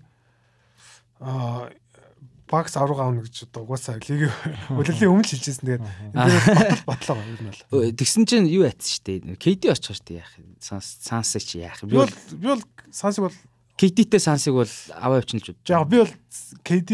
[1.24, 1.72] аа
[2.48, 4.28] бакс авраг аавна гэж одоо угаасаа лиг
[4.76, 5.64] үлэлийн өмнө хэлжсэн.
[5.64, 7.92] Тэгээд энэ батал байгаа ер нь бол.
[7.96, 9.38] Тэгсэн чинь юу яатсан штэ.
[9.38, 10.32] KD очих штэ яах.
[10.60, 11.80] Санс сансаа чи яах.
[11.86, 13.36] Би бол би бол сансыг бол
[13.78, 16.14] KD-тэй сансыг бол аваа явчихна л яг би бол
[16.66, 16.90] KD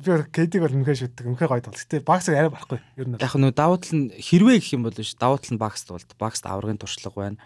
[0.00, 1.26] би KD-г бол үнэхээр шүтдэг.
[1.28, 1.82] Үнэхээр гоё тоглож.
[1.84, 2.80] Гэтэ баксыг арай барахгүй.
[2.98, 3.20] Ер нь.
[3.20, 6.10] Яг нөө давуу тал нь хэрвээ гэх юм бол ш давуу тал нь багс болд.
[6.18, 7.38] Багст аврагын туршлага байна.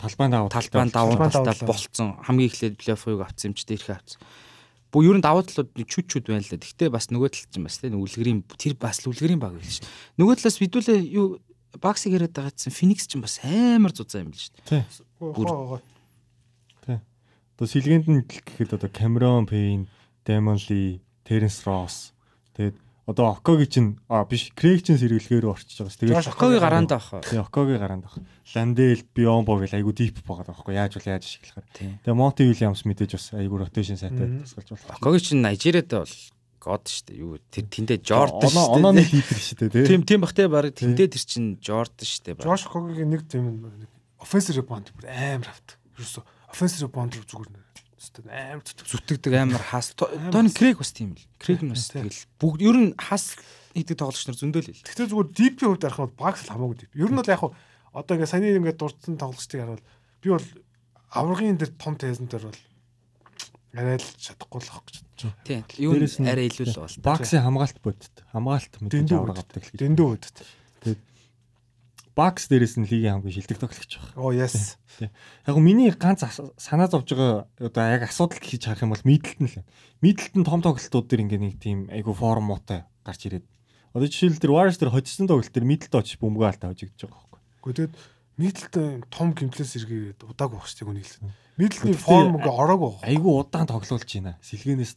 [0.00, 1.68] Талбайн давуу Талбайн талтай давуу тал.
[1.68, 2.08] болцсон.
[2.26, 4.20] Хамгийн эхлээд плей-оффыг авсан юм ч дээрх авсан.
[4.90, 6.60] Бүү ер нь давуу талууд чүд чүд байна л да.
[6.60, 9.84] Гэхдээ бас нөгөө тал чинь бас тийм үлгэрийн тэр бас үлгэрийн баг байл ш.
[10.20, 11.40] Нөгөө талаас бидүүлээ юу
[11.80, 14.52] багсыг яриад байгаа чинь Феникс чинь бас амар зузаан юм л ш.
[14.68, 14.84] Тий.
[15.20, 15.80] Гоо, гоо.
[17.56, 19.88] Одоо сэлгээнд нь гэхэд одоо Cameron Payne,
[20.28, 22.14] Damon Lee, Terence Ross
[22.54, 25.94] тэгээд одоо Окогийн чинь а биш Craig чинь сэргэлгээр орчиж байгаа.
[25.94, 27.22] Тэгээд Josh Окогийн гараанд авах.
[27.22, 28.18] Тэгээ Окогийн гараанд баг.
[28.50, 31.66] Landell, Biombo гэл айгу deep байгаа байхгүй яаж бол яаж ашиглахаар.
[31.70, 32.02] Тийм.
[32.02, 34.98] Тэгээ Monty Williams мэдээж бас айгу rotation сайтай тусгалж болох.
[34.98, 36.14] Окогийн чинь Нигериад бол
[36.58, 37.14] год штэ.
[37.14, 39.86] Юу тэр тэндээ Jordan Оноо онооны лидер шүү дээ тий.
[39.86, 42.34] Тийм тийм бах те баг тэндээ тэр чинь Jordan штэ.
[42.34, 42.42] баг.
[42.42, 43.86] Жош Когийн нэг тийм нэг
[44.18, 45.78] offensive rebound бүр амар авт.
[46.50, 47.65] Offensive rebound руу зүгээр
[48.28, 48.86] амар зүтг.
[48.86, 51.24] зүтгэдэг амар хас Тони Крейг бас тийм л.
[51.40, 53.40] Крейг нь бас тэгэл бүгд ер нь хас
[53.72, 54.82] хийдэг тоглогч нар зөндөл л.
[54.84, 56.92] Гэхдээ зүгээр deep-ийн хувьд арах бол багс л хамаагүй deep.
[56.96, 57.52] Ер нь бол яг хуу
[57.96, 59.84] одоо ингээ саяны ингээ дурдсан тоглолчдыг харуул
[60.20, 60.48] би бол
[61.16, 62.60] аврагын дээр том тезэн дээр бол
[63.76, 65.44] арай л чадахгүй л ах гэж бодож байгаа.
[65.44, 65.62] Тийм.
[65.80, 67.00] Юу арай илүү л бол.
[67.04, 68.16] Баксын хамгаалт бодит.
[68.32, 69.80] Хамгаалт мэдээж авраг авдаг л гэж.
[69.80, 70.36] Дэндүү бодит.
[72.16, 74.16] Бакс дээрээс нь лигийн хамгийн шилдэг тоглогч байна.
[74.16, 74.80] Оо yes.
[75.44, 76.24] Яг миний ганц
[76.56, 79.68] санаа зовж байгаа одоо яг асуудал гэж харах юм бол Мидэлтэн л.
[80.00, 83.44] Мидэлтэн том тоглолтууд дээр ингээ нэг тийм айгу форм муутай гарч ирээд.
[83.92, 87.40] Одоо жишээл дээр Warriors дээр хоцсон тоглолт дээр Мидэлтэн очиж бөмбөгөө алдаа хожигдож байгаа байхгүй.
[87.60, 87.94] Гэхдээ тэгэд
[88.40, 91.28] Мидэлтэн том гимплээс эргээд баг шүү дээ үнийг хэлсэн.
[91.56, 93.04] Гэхдээ- форм ингээ ороогүй баг.
[93.08, 94.36] Айгу удаан тоглуулж байна.
[94.44, 94.92] Сэлгэнээс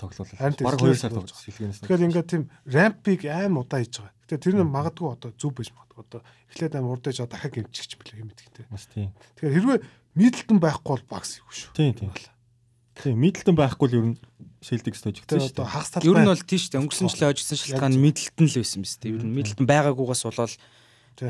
[0.60, 1.80] тийм, Бараг 2 сэлгэнээс сар тоглож сэлгэнээс.
[1.88, 4.14] Тэгэхээр ингээ тийм рампиг аим удаа хийж байгаа.
[4.28, 6.03] Гэтэ тэр нь магадгүй одоо зүв байж магадгүй.
[6.03, 8.66] Одоо эхлээд аим урдаж одоо дахиад гимчих юм билээ юм гэдэгтэй.
[8.68, 9.10] бас тийм.
[9.39, 9.80] Тэгэхээр хэрвээ
[10.20, 11.72] Мидэлтэн байхгүй бол багс юу шүү.
[11.80, 12.12] Тийм тийм.
[12.99, 14.18] Тийм Мидэлтэн байхгүй л ер нь
[14.60, 15.72] тожигдсон Тэр шүү одоо дээ.
[15.72, 18.95] хагас Ер нь талбай бол тийш дээ өнгөрсөн жилийн хожигдсан шалтгаан Мидэлтэн л байсан биз
[18.99, 19.16] дээ.
[19.16, 20.53] Ер нь Мидэлтэн байгаагүйгаас болоод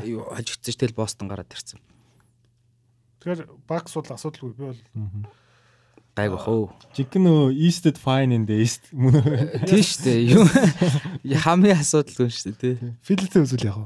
[0.02, 1.78] юу хожигдсон тэл Бостон гараад ирсэн.
[3.20, 4.80] Тэгэхээр бакс бол асуудалгүй би бол
[6.16, 6.68] Гайг бахөө.
[6.96, 9.62] Chicken нөө Easted fine in the East мөн үү?
[9.70, 10.20] Тийм шүү дээ.
[10.34, 10.44] Юу
[11.38, 12.76] хамгийн асуудал хүн шүү дээ.
[12.80, 12.92] тий.
[13.06, 13.78] филдтэй үзүүл яг.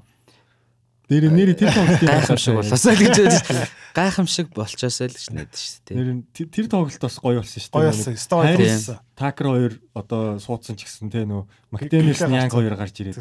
[1.05, 3.69] Нэр нэр тэр тоглолтын Гайхамшиг болоосаа л гэж бодож.
[3.93, 5.85] Гайхамшиг болчоосоо л гэж найдаж шүү дээ.
[5.85, 5.97] тий.
[6.01, 6.09] Нэр
[6.49, 7.77] тэр- тоглолт бас гоё болсон шүү дээ.
[7.77, 8.17] Гоё болсон.
[8.17, 8.97] Стори болсон.
[9.15, 11.45] Такер хоёр одоо суудсан ч гэсэн те нөө
[11.77, 12.57] Мактенис Гэрлээ Янг гарцсан.
[12.57, 13.21] хоёр гарч ирээд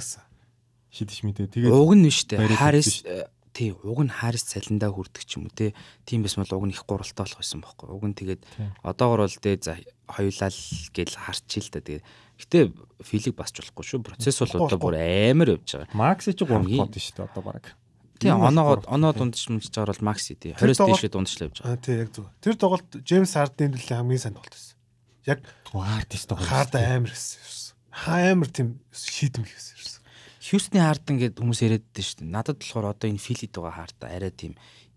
[0.96, 1.48] шидэж мэдээ.
[1.60, 2.56] Тэгээд Уг нь шүү дээ.
[2.56, 3.04] Харис
[3.54, 5.72] тий, уг нь Харис цалиндаа хүрдэг ч юм уу тий.
[6.10, 7.88] Тийм биш бол уг нь их гуралтай болох байсан байхгүй.
[7.94, 8.42] Уг нь тэгээд
[8.82, 9.78] одоогор бол дээ за
[10.10, 12.04] хоёулаа л гэл харчих л да тэгээд.
[12.34, 12.60] Гэтэ
[13.06, 14.02] филиг басч болохгүй шүү.
[14.04, 15.94] Процесс бол одоо бүр амар явж байгаа.
[15.94, 17.66] Макс 3 Хамгийн- код шүү дээ одоо баг.
[18.20, 18.86] Тий, гурав.
[18.90, 20.54] оноо дундч мэлж байгаа бол Макси тий.
[20.58, 21.72] Тэр 20-с тоглолт- дээшээ дундчлаа явж байгаа.
[21.74, 22.26] Аа тий яг зөв.
[22.42, 24.76] Тэр тоглолт Джеймс Хардны төлөө хамгийн сайн тоглолт байсан.
[25.30, 25.40] Яг
[25.74, 26.48] Артист тоглож.
[26.50, 27.62] хард амар байсан ерөөс.
[27.94, 30.02] Амар тийм шийдэм ерөөс.
[30.44, 32.36] Хьюстны Харден гэдэг хүмүүс яриад байдаг шүү дээ.
[32.36, 34.54] Надад болохоор одоо энэ филид байгаа Харда арай тийм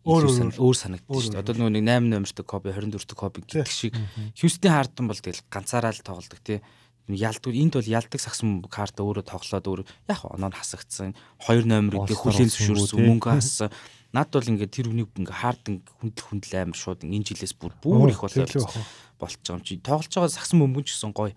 [0.07, 1.43] Өөр, өөр, сан- өөр санагддаг шүү дээ.
[1.43, 3.95] Одоо нөгөө нэг 8 номертой копи 24-р копи гэдэг шиг
[4.39, 6.59] Хьюстны Харден бол тэгэл ганцаараа л тоглодог тий.
[7.07, 9.81] Ялдаг энд бол ялдаг сагсан карта өөрөө тоглоод өөр
[10.11, 11.15] яг оноо нь хасагдсан.
[11.39, 13.71] Хоёр номерыг Олсоор хүлээн олсонгүй, зөвшөөрсөн мөнгө хассан.
[14.11, 18.11] Над бол ингээд тэр үнийг ингээ Харден хүндэл хүндэл амар шууд энэ жилээс бүр бүр
[18.11, 18.75] их болоод Тэглээ бах.
[19.23, 21.35] болчих юм чи тоглож байгаа сагсан бөмбөг ч гэсэн гоё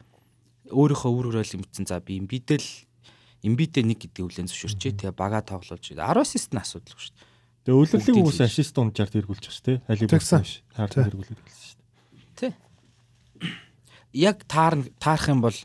[0.73, 2.65] өөрийнхөө үр хөрөөл юмцэн за би имбидэл
[3.43, 7.27] имбидэ нэг гэдэг үлэн зөвшөөрчээ тэгээ бага тоглуулж 10 ассист нь асуудалгүй шүү дээ
[7.59, 9.77] Тэгээ өвлөлийн Бүгдийг хүмүүс ассист унжаар тэргүүлж байгаа шүү дээ.
[9.83, 10.41] Хали Тэгсэн.
[10.41, 10.53] биш.
[10.73, 11.85] Хард тэргүүлээд хэлсэн шүү дээ.
[12.39, 12.51] тий
[14.13, 15.57] яг таар таарах юм бол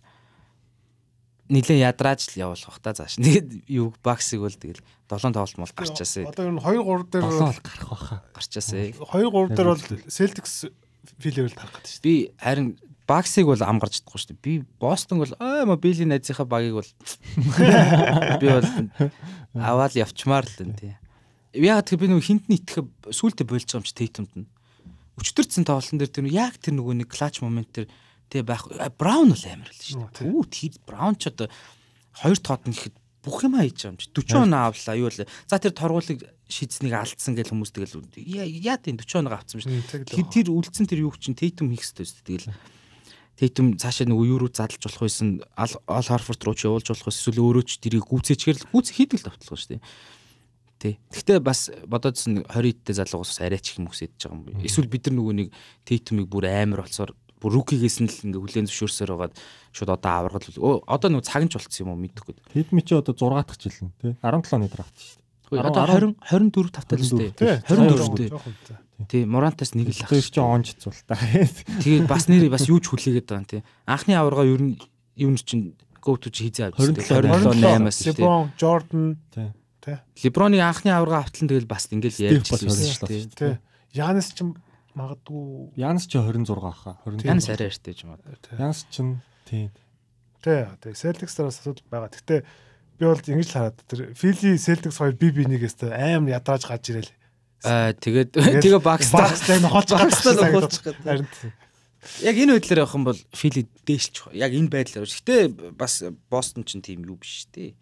[1.49, 6.29] нилээ ядрааж л явуулах та зааш тэгээд юу баксыг бол тэгэл 7 тоглолт мол гарчаасаа
[6.29, 8.17] Одоо ер нь 2 3 дээр Долоо л гарах баха.
[8.33, 10.55] гарчаасаа 2 3 дээр бол Celtics
[11.21, 12.69] филэвэл тарах гэдэг шүү би харин
[13.07, 14.45] баксыг бол ам гарч чадахгүй шүү дээ.
[14.45, 16.91] Би Бостон бол аа ма билийн найзынхаа багийг бол
[18.41, 18.69] би бол
[19.55, 20.95] аваад явчмаар л энэ тий.
[21.61, 24.49] Яг тэр би нөгөө хинтний итгэх сүултээ болж байгаа юм чи Тейтумд нь.
[25.21, 27.87] Өчтөрцөн тоглолтын дээр тэр яг тэр нөгөө нэг клатч момент тэр
[28.33, 28.65] тий байх
[28.99, 30.33] Браун бол амар л шүү дээ.
[30.33, 31.53] Үу тэр Браун ч одоо
[32.19, 35.21] хоёр тоот нь ихэд бүх юм хийж байгаа юм чи 40 оноо авлаа юу л
[35.25, 40.29] за тэр торгуулыг шийдсэнийг алдсан гэж хүмүүс тэгэл яа тийм 40 оноо авцсан биш дээ.
[40.29, 42.29] Тэр үлдсэн тэр юу чинь Тейтум хийх хэрэгтэй шүү дээ.
[42.45, 42.53] Тэгэл
[43.35, 47.21] Тейтум цаашаа нөгөө юу руу задлж болох байсан Ал Харфорд руу ч явуулж болох байсан
[47.35, 49.83] эсвэл өөрөө ч тэрийг гүцээчгээр л гүц хийдэг л тавтлах шүү дээ.
[50.79, 50.99] Тэ.
[51.11, 54.63] Гэхдээ бас бодоодсэн 20 дэх залуугаас арай ч их юм хүсэж байгаа юм.
[54.63, 55.49] Эсвэл бид нар нөгөө нэг
[55.83, 57.11] Тейтумыг бүр амар болсоор
[57.43, 59.35] бүр рукигээс нь л ингээ хүлэн зөвшөөрсөөр байгаад
[59.75, 62.35] шууд одоо өө одоо нөгөө цаг нь ч болцсон юм уу мэдэхгүй.
[62.55, 65.67] Тэдми чи одоо 6 дахь жил нь тий 17-ны драфт шүү дээ.
[65.67, 67.61] Одоо 20 24 тавтай л шүү дээ.
[67.69, 68.84] 24 дээ.
[69.11, 70.11] Тий, Мурантаас нэг л ах.
[70.11, 71.19] Тэр чи онж цул та.
[71.83, 73.63] Тэгээд бас нэр бас юу ч хүлээгээд байгаа юм тий.
[73.91, 74.79] Анхны аварга ер нь
[75.19, 78.13] юу н чинь go to хизээ авч 27, 27 8-аас тий.
[78.15, 79.51] LeBron, Jordan Тий.
[79.83, 79.97] тий.
[80.23, 83.35] Леброны анхны аварга автлан тэгэл бас ингээл ярьж бас байсан 27 шүү дээ.
[83.35, 83.55] Тий.
[83.99, 84.47] Янис ч
[84.95, 86.99] магадгүй Янс чи 26 аха.
[87.03, 87.27] 20.
[87.27, 88.23] Янс арай эртэй юм аа.
[88.59, 89.71] Янс чин тий.
[90.39, 90.63] тий.
[90.79, 90.95] Тий.
[90.95, 92.15] Celtics-аас асуудал байгаа.
[92.15, 92.47] Гэтэ
[92.99, 97.11] би бол ингэж л хараад тэр Philly Celtics хоёр бие бинийгээс аим ядрааж гарч ирэл.
[97.63, 98.35] Аа тэгээд
[98.65, 101.29] тэгээ багс багстай нохолж багстай нохолж Харин
[102.21, 105.09] Яг энэ байдлаар явах юм бол Фили дээшч яг энэ байдлаар.
[105.09, 107.73] Гэтэ бас Бостон ч тийм юу биш дээ.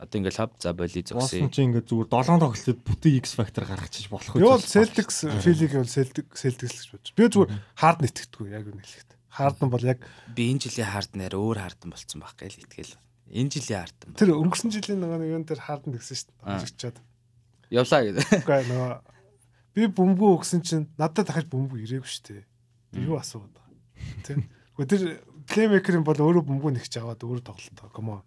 [0.00, 1.44] Одоо ингээл хав за боли зогсъё.
[1.44, 4.40] Босton чи ингээд зүгээр 7 тоглолтод бүтэн X factor гаргачих болох үү?
[4.40, 7.12] юу бол Celtics Philly гэвэл Celtics Celtics л гэж бодож.
[7.12, 9.10] Би зүгээр хаард нэтгэдэггүй яг үнэ хэлэхэд.
[9.36, 10.00] Хаардан бол яг
[10.32, 12.94] Би энэ жилийн харднаар өөр хардан болцсон байх гээл итгэл.
[13.28, 14.08] Энэ жилийн хардан.
[14.16, 16.46] тэр өнгөрсөн жилийн нэг юм дээр хаардан тэгсэн шүү дээ.
[16.46, 16.96] Хожигчаад.
[17.70, 18.26] Явлаа гэдэг.
[18.42, 18.92] Үгүй нөгөө
[19.76, 22.44] би бөмбөг өгсөн чинь надад дахиж бөмбөг ирээгүй шүү дээ.
[22.96, 23.76] Би юу асуугаад байгаа.
[24.24, 24.42] Тэ.
[24.78, 25.02] Гэхдээ тэр
[25.48, 27.88] плеймейкерын бол өөрөө бөмбөг нэгч аваад өөрөө тоглолтоо.
[27.92, 28.24] Come on.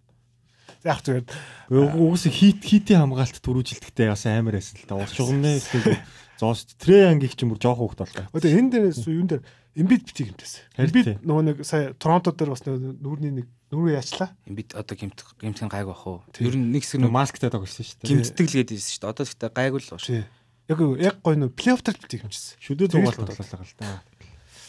[0.85, 1.25] Яг зүгээр
[1.69, 4.97] Угс хит хитийн хамгаалт түрүүжилдэгтэй бас амар байсан л та.
[4.97, 5.57] Урч угнаа
[6.41, 8.25] тэгээд зоос Трей Янгийг ч юм уу жоох хөвгт боллоо.
[8.33, 10.53] Одоо энэ дээрээс юун дээр Эмбид битгий гэмтээс.
[10.75, 11.15] Тий.
[11.23, 14.35] нөгөө нэг сая Торонто дээр бас нүүрний нэг нүүрээ яачлаа.
[14.49, 16.19] Бид одоо гимт гимтэн гайг бах уу.
[16.35, 16.43] Тий.
[16.49, 18.09] Ер нь нэг хэсэг масктай тоглосон шүү дээ.
[18.11, 19.11] гимтдэг л гэдээсэн шүү дээ.
[19.15, 20.03] Одоо гэхдээ гайг л баш.
[20.11, 20.23] Тий.
[20.67, 22.59] Яг яг гоё нөө плей-офф дээр битгий гэмчсэн.
[22.59, 23.37] Шүдээ Тэгэл зугаал бодоод.
[23.39, 24.03] тоглолоо л да.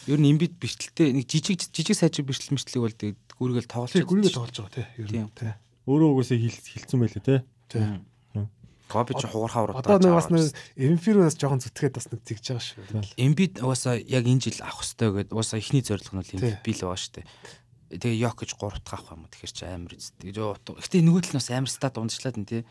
[0.07, 4.03] Ер нь имбит бэртэлтэй нэг жижиг жижиг сайжиг бэртэл мэртлийг бол тэгээд гүргээл тоглож Тий,
[4.07, 4.39] гүргээ чадчих.
[4.39, 4.87] тоглож байгаа тий.
[5.03, 5.27] Ер Тийм.
[5.27, 5.51] нь тий.
[5.83, 7.35] Өөрөө угсаа хилцсэн байлээ те.
[7.71, 7.83] Тий.
[8.93, 12.61] Коби ч хуурхаа ураад Одоо нэг бас нэг Эмфироос жоохон зүтгээд бас нэг тэгж байгаа
[12.61, 13.17] шүү.
[13.17, 16.29] Эмбит угаасаа яг энэ жил авах хэрэгтэй гэдэг угаасаа ихний зорилго нь
[16.61, 17.27] бий л байгаа шүү дээ.
[17.97, 20.29] Тэгээ Йок гэж 3 дахь авах юм тэгэхээр чи амар үсттэй.
[20.29, 22.61] Гэтэ нөгөө тал нь бас амар стат унцчлаад нь тий.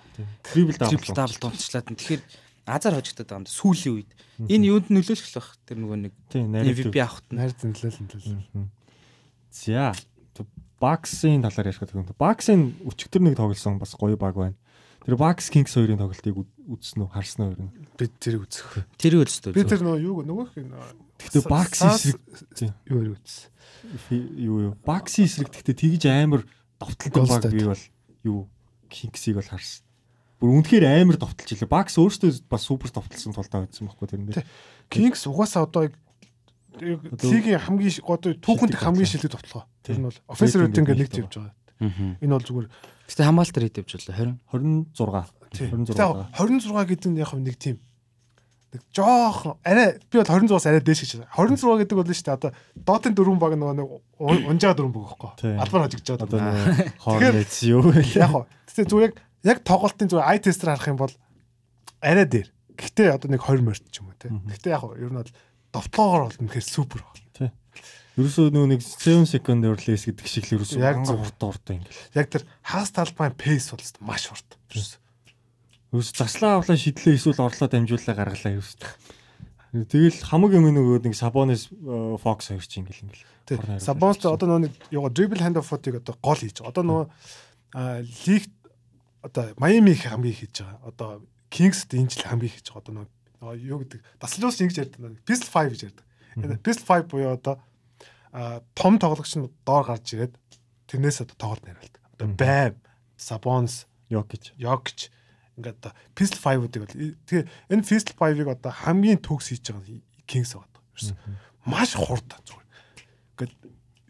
[0.47, 1.47] Трипл дабл.
[1.47, 2.23] унцчлаад нь тэгэхээр
[2.67, 4.11] азар хожигдоод байгаа юм да сүүлийн үед.
[4.47, 6.15] Энэ юунд нөлөөлөх л бах тэр нөгөө нэг.
[6.35, 7.39] MVP авахт нь.
[7.39, 8.71] Найр зэнлэл зэнлэл.
[9.51, 9.95] За.
[10.83, 12.07] Баксын талаар ярих гэдэг юм.
[12.19, 14.59] Баксын өчигдөр нэг тоглосон бас гоё баг байна.
[15.03, 17.11] Тэр Bucks Kings хоёрын тоглолтыг үз- үзсэн үү?
[17.11, 17.71] Харсан уу нь?
[17.99, 18.87] Би тэрийг үзэх.
[18.99, 19.51] Тэр өлсдөө.
[19.55, 20.71] Би тэр нөгөө юу нөгөөх нь
[21.23, 22.19] Гэхдээ Bucks эсрэг
[22.87, 23.51] юу яриг үзсэн.
[24.07, 24.75] Фи- юу юу.
[24.87, 26.43] Bucks эсрэг гэхдээ тэгж амар
[26.79, 27.83] довтлдог Gold баг би бол
[28.23, 28.39] юу
[28.91, 29.83] Kings-ийг бол харсан.
[30.39, 31.71] Бүр үнэхээр амар довтолж илээ.
[31.71, 34.43] Bucks өөрсдөө бас супер довтлсон тултаа үзсэн байхгүй тэр нэр.
[34.91, 35.95] Kings угаасаа одоо яг
[36.81, 39.67] лигийн хамгийн одоо түүхэнд хамгийн шилдэг тоглоо.
[39.83, 41.55] Тэр нь бол offensive rating гэдэг нэгт явж байгаа.
[42.23, 42.67] Энэ бол зүгээр
[43.09, 45.33] Гэтэ хамгаалтаар хэд явж байлаа 26.
[45.53, 45.67] тий.
[45.71, 45.97] 26.
[45.97, 47.77] Тэгээ 26 гэдэг нь яг нэг тийм
[48.73, 51.33] нэг жоох арай би бол 26-аас арай дээш гэж байна.
[51.37, 53.89] 26 гэдэг бол шүү дээ одоо Dota-ын дөрвөн баг нөгөө нэг
[54.49, 55.61] унжаа дөрвөн баг байхгүй.
[55.61, 56.25] Албаар хожигдж байгаа.
[56.25, 56.41] Одоо
[57.05, 58.01] Hornets юу вэ?
[58.17, 58.45] Яг хоо.
[58.73, 61.13] Тэгтээ зүгээр яг яг тоглолтын зүгээр eye tester харах юм бол
[62.01, 62.49] арай дээр.
[62.81, 64.33] Гэхдээ одоо нэг 20 морт ч юм уу те.
[64.33, 65.33] Гэхдээ яг хоо ер нь бол
[65.77, 67.21] довтлоогоор бол үнэхээр супер баг.
[68.13, 71.17] Ерөөсөө нөө нэг 7 second release гэдэг шиг л ерөөсөө Яг яг зөв.
[71.17, 72.03] хурд хурд ингээл.
[72.13, 74.49] Яг тэр хаас талбайн pace бол өстой маш хурд.
[75.93, 79.13] Ерөөс заслаа авлаа шидлээ эсвэл орлоо дамжуулаа гаргалаа ерөөсөө.
[79.89, 83.25] Тэгэл хамаг юм нөгөө нэг Sabonis э, Fox хоёр ч ингээл ингээл.
[83.49, 83.81] Байна.
[83.81, 86.69] одоо нөгөө нэг юугаа dribble hand off фотыг одоо гол хийж байгаа.
[86.69, 87.05] Одоо нөгөө
[88.29, 88.45] лиг
[89.25, 90.77] одоо Майами их хамгийн хийж байгаа.
[90.85, 91.09] Одоо
[91.49, 92.85] Kings энэ жил хамгийн хийж байгаа.
[92.85, 93.09] Одоо нөгөө
[93.41, 95.01] нөгөө юу гэдэг Daslus ингэж ярьдаг.
[95.01, 96.07] нөгөө Pistol 5 гэж ярьдаг.
[96.37, 97.55] Энэ Pistol 5 буюу одоо
[98.75, 100.35] том тоглогч нь доор гарч ирээд
[100.89, 102.03] тэрнээс одоо тоглолт найруулдаг.
[102.17, 102.75] Одоо Bam,
[103.17, 104.57] Sabonis, Jokic.
[104.57, 105.13] Jokic
[105.57, 106.97] ингээд одоо Pistol 5-уудыг бол
[107.29, 110.81] тэгээ энэ Pistol 5-ыг одоо хамгийн төгс хийж байгаа Kings байгаа.
[110.97, 111.17] Ерөөсөн
[111.69, 112.69] маш хурд зүгээр.
[113.37, 113.55] Ингээд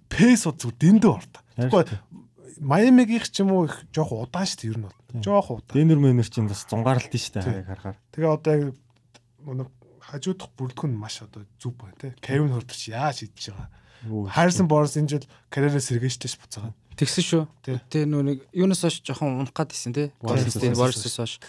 [0.06, 1.34] пейс уу зүг дэндүү хурд.
[1.58, 1.84] Тэгэхгүй
[2.62, 4.98] Майамигийнх ч юм уу их жоох удаан шүү дээ ер нь бол.
[5.18, 5.74] Жоох удаан.
[5.74, 7.98] Дэнер мэнер чинь бас зунгаарлт нь штэ хаяг харахаар.
[8.14, 8.54] Тэгээ одоо
[9.50, 9.68] нэг
[9.98, 12.14] хажуудах бүрдгэн маш одоо зүг байна те.
[12.22, 13.66] Кевин Хортер чи яаж хийж байгаа.
[14.06, 16.74] Харрисон Борс энэ жил карьераа сэргээжтэй ш буцаагаа.
[16.98, 17.42] Тэгсэн шүү.
[17.88, 20.12] Тэ нөө нэг юунаас хойш жоохон унах гад исэн те.
[20.20, 21.40] State хойш.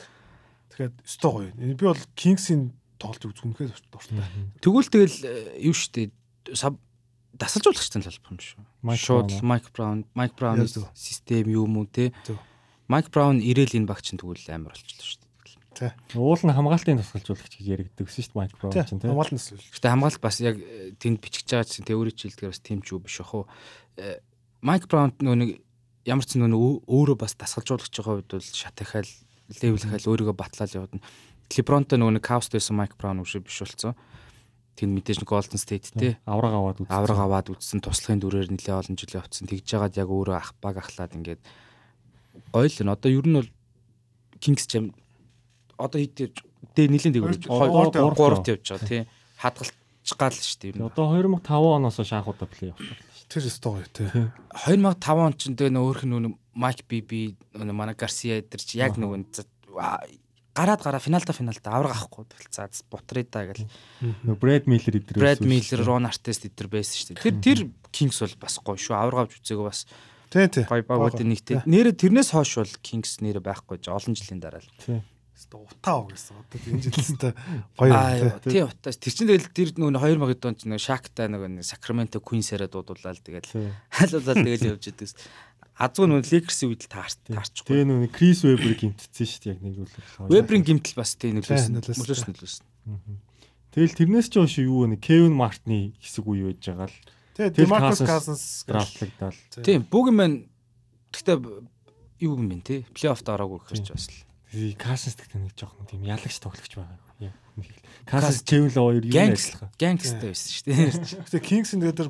[0.71, 1.49] Тэгэхээр өстой гоё.
[1.59, 4.23] Энэ би бол Kings-ийн тоглолт үзмэхээр дуртай.
[4.63, 6.09] Тэгвэл тэгэл э, юу штэ
[7.33, 8.61] дасалжуулагчтай л албах юм шүү.
[8.85, 9.47] Mike Шууд Brown уу?
[9.49, 10.85] Майк Браун, Майк Браун Яг зөв.
[10.93, 12.05] систем юу мүү те.
[12.87, 15.32] Майк Браун ирээл энэ багч нь тэгвэл амар болчихлоо шүү дээ.
[16.15, 18.83] Уул нь хамгаалтын тусгалжуулагч гэж яригддаг шүү дээ Майк Браун Тий.
[18.85, 19.09] чинь тий.
[19.09, 19.61] Хамгаалтнаас л.
[19.73, 22.93] Гэтэ хамгаалт бас яг э, тэнд бичиж байгаа чинь тэ өөрөө чилдгээр бас тийм ч
[22.93, 23.45] юу биш ах уу.
[24.61, 25.49] Майк Браунд нөө нэг
[26.05, 29.09] ямар ч нөө өө- өөрөө бас дасгалжуулагч байгаа үед бол шат ихаал
[29.61, 30.93] левел ихаал өөрийгөө батлаад яваад.
[31.53, 33.93] Лебронтой нөгөө нэг каust байсан Майк Браун үгүй биш болцсон.
[34.73, 36.89] Тэнд мэдээж нэг Golden State те Авраг аваад үзсэн.
[36.97, 39.45] авраг аваад үтсэн туслахын дүрээр нэлээ олон жил явцсан.
[39.45, 41.41] Тэгж жагаад яг өөрөө ах баг ахлаад ингээд
[42.49, 42.89] гоё л н.
[42.89, 43.49] Одоо ер нь бол
[44.41, 44.89] Kings Jam
[45.83, 46.31] одоо хэд дээр
[46.75, 49.03] дээр нэлийн дэг Хоёр- гуравт гуравт явж байгаа тий.
[49.37, 49.71] Хадгалж
[50.17, 50.79] гал шүү дээ.
[50.79, 52.95] Одоо 2005 оноос анх удаа плей авсан.
[53.27, 54.07] Тэр өстой гоё тий.
[54.65, 58.77] 2005 он ч тэгээ нөө өөрх нь нөө Майк Биби нөө манай Гарсиа эдэр чи
[58.79, 59.25] яг нөгөө
[60.53, 63.65] гараад гараа финалда финалда авраг авахгүй за Бутрида гэл
[64.21, 65.17] Нөө Брэд Миллер идэр.
[65.17, 67.41] Брэд Миллер, Рон Артест эдэр байсан шүү дээ.
[67.41, 67.59] Тэр тэр
[67.89, 68.93] Кингс бол бас гоё шүү.
[68.93, 69.85] Авраг авч үзээгөө бас
[70.29, 70.63] Тий, тий.
[70.69, 71.65] гоё багуудын нэгтэй.
[71.65, 75.01] Нэрэ тэрнээс хойш бол Кингс нэрэ байхгүй ж олон жилийн дараа л.
[75.53, 76.35] Өстой утаа гэсэн.
[76.41, 77.33] Одоо энэ жилсэнтэй
[77.77, 78.51] гоё Аа тий.
[78.57, 82.17] тий утаас тэр чинь тэгэл тэр нөгөө 2000 онд ч нөгөө Шакта нөгөө нэг Сакраменто
[82.17, 83.49] Куинсараа дуудуулаад тэгэл
[83.93, 85.13] хайлуулаад тэгэл явж идэв.
[85.73, 87.69] Азгүй нөгөө Лекерсийн үед л таарч таарчихгүй.
[87.69, 89.95] Тэгээ нөө Крис Вебер гимтсэн шүү дээ яг нэг үл.
[90.29, 91.81] Вебрийн гимтэл бас тий нөлөөсөн.
[91.81, 92.29] нөлөөсөн.
[92.29, 92.65] Нөлөөсөн.
[93.73, 95.01] Тэгэл тэрнээс ч хойш юу вэ?
[95.01, 96.97] Кевин Мартны хэсэг үе байж байгаа л
[97.33, 99.37] Demarcus Cousins Cousins драфтлагдал.
[99.65, 100.33] Тийм бүгэн мэн
[101.09, 101.37] гэхдээ
[102.21, 104.21] юу юм бэ те плей-оффт ороогүй гэхэр ч бас л.
[104.77, 106.99] Касс гэдэг нэг жоохон тийм ялагч тоглогч байгаа.
[108.05, 109.71] Касс Лоо хоёр юу ажиллах.
[109.79, 110.91] гангстай байсан шүү дээ.
[111.25, 112.09] Гэтэ Kings-ийн тэгээд тэр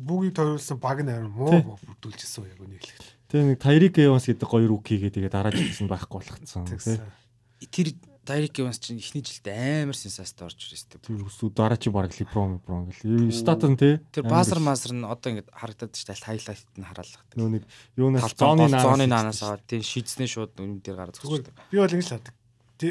[0.00, 3.04] бүгийг тойруулсан баг амар муу бүрдүүлжсэн яг үнийг л.
[3.28, 6.64] Тэгээ нэг Тайрик Эванс гэдэг гоё рүүкигээ тэгээ дараа жилсэн байхгүй болгоцсон.
[6.66, 7.88] Тэр
[8.26, 11.00] Дайрек Эванс чинь эхний жилд амар сенсацтай орж ирсэн.
[11.00, 13.32] Тэр үсүү дараа чи баг Либрон Либрон гэл.
[13.32, 13.96] Статн тий.
[14.12, 17.24] Тэр базар мазар нь одоо ингэ харагдаад шүү дээ хайлайт нь хараалах.
[17.34, 17.64] нөө нэг
[17.96, 21.56] юунаас зооны наанаас наанаас аваад тийм шийдснээ шууд юм дээр гараад зогсчихдаг.
[21.72, 22.10] би бол ингэж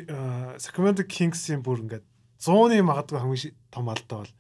[0.10, 2.06] аа, Sacramento Kings-ийн бүр ингээд
[2.42, 4.34] 100-ы магадгүй хамгийн том алдаа бол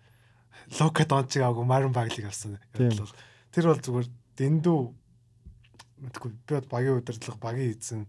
[0.79, 2.57] Лока Дончиг аваагүй Марин Баглиг авсан.
[2.73, 4.79] Тэр бол зүгээр дэндүү
[6.05, 8.05] мэдгүй би бод багийн удирдлага багийн эзэн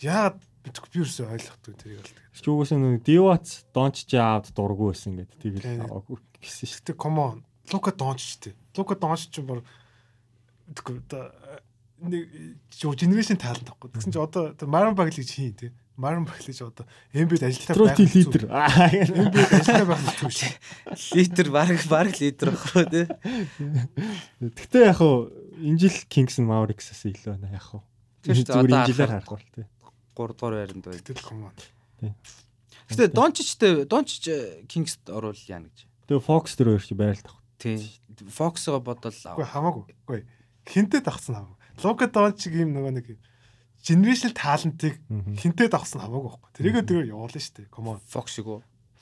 [0.00, 2.14] яагаад мэдгүй би юусэн ойлгохгүй тэрийг бол.
[2.36, 5.36] Чи угаасаа нэг Дивац Донч жаавд дурггүй байсан гэдэг.
[5.40, 5.54] Тийм.
[5.56, 6.78] Тэгэл аваагүй гэсэн шүү.
[6.84, 7.36] Гэтэ come on.
[7.72, 8.54] Лука Донч ч тий.
[8.76, 11.32] Лука Донч ч мэдгүй одоо
[12.00, 12.22] нэг
[12.72, 13.90] жоо генерашн талент тахгүй.
[13.92, 15.70] Тэгсэн чи одоо Марин Баглиг хийн тий.
[16.00, 18.48] Марин Баглиг ч одоо NBA-д ажилтаа Тройти лидер.
[18.48, 20.52] Аа, NBA-д ажилтаа байх нь шүү.
[21.18, 23.06] Литр баг баг литр ахгүй тий.
[24.40, 25.28] Гэтэ яг хуу
[25.60, 27.82] энэ жил Kings Mavericks-аас илүү байна яг хуу.
[28.24, 29.66] Тэр одоо энэ жилээр харахад- харах бол тий.
[30.16, 31.02] 3 дугаар байранд байна.
[31.04, 31.58] Тэгэл команд.
[32.90, 34.24] Гэтэ Дончичтэй Дончич
[34.66, 35.86] Кингст оруул яа гэж.
[36.10, 37.38] Тэгээ Fox дээр хоёр чи байрал тах.
[37.58, 37.78] Тий.
[38.26, 39.84] Фоксоо бодвол Үгүй хамаагүй.
[40.08, 40.20] Үгүй.
[40.66, 41.56] Хинтээ давхсан хамаагүй.
[41.86, 43.06] Лука Дончиг юм нөгөө нэг
[43.80, 44.98] generation талантыг
[45.38, 46.50] хинтээ давхсан хамаагүй байхгүй.
[46.58, 47.70] Тэрийгээ тэрээр явуулна шүү дээ.
[47.70, 48.00] Come on.
[48.10, 48.60] Фоксиг уу?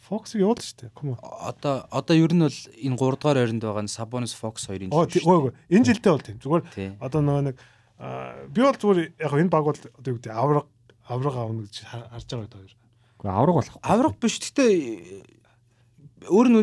[0.08, 0.90] Fox-ыг явуулна шүү дээ.
[0.94, 1.18] Come on.
[1.24, 5.04] Одоо одоо ер нь бол энэ 3 дугаар байранд байгаа нь Sabonis Fox хоёрын Оо
[5.08, 5.52] тий- үгүй үгүй.
[5.72, 6.38] Энэ жилдээ бол тийм.
[6.40, 6.64] Зүгээр
[7.02, 7.56] одоо нөгөө нэг
[7.98, 10.64] аа, би бол зүгээр яг энэ баг бол одоо юу гэдэг авраг
[11.08, 12.72] авраг аавна гэж хар- харж байгаа хоёр.
[13.18, 13.76] Гэхдээ авраг болох.
[13.82, 14.36] Авраг биш.
[14.38, 14.64] Гэтэ
[16.28, 16.58] өөр нь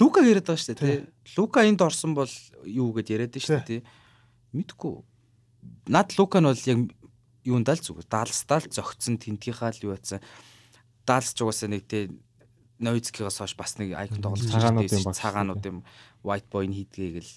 [0.00, 1.08] Лука яриад байгаа шүү дээ.
[1.36, 2.30] Лука энд орсон бол
[2.64, 3.80] юу гэд яриад дээ шүү дээ.
[4.54, 4.94] Мэдгүй.
[5.90, 6.78] Над Лука нь бол яг
[7.44, 8.06] юунд л зүгээр.
[8.08, 10.20] Далстаа л зөгцсөн тентгийнхаа л юу яцсан.
[11.08, 12.08] Далс ч угаасаа нэг тий
[12.78, 15.18] Ноицкигаас хойш бас нэг айкон тоглож байсан дээ.
[15.18, 15.78] Цагаанууд юм.
[16.22, 17.32] White boy-ны хийдгээ гэл.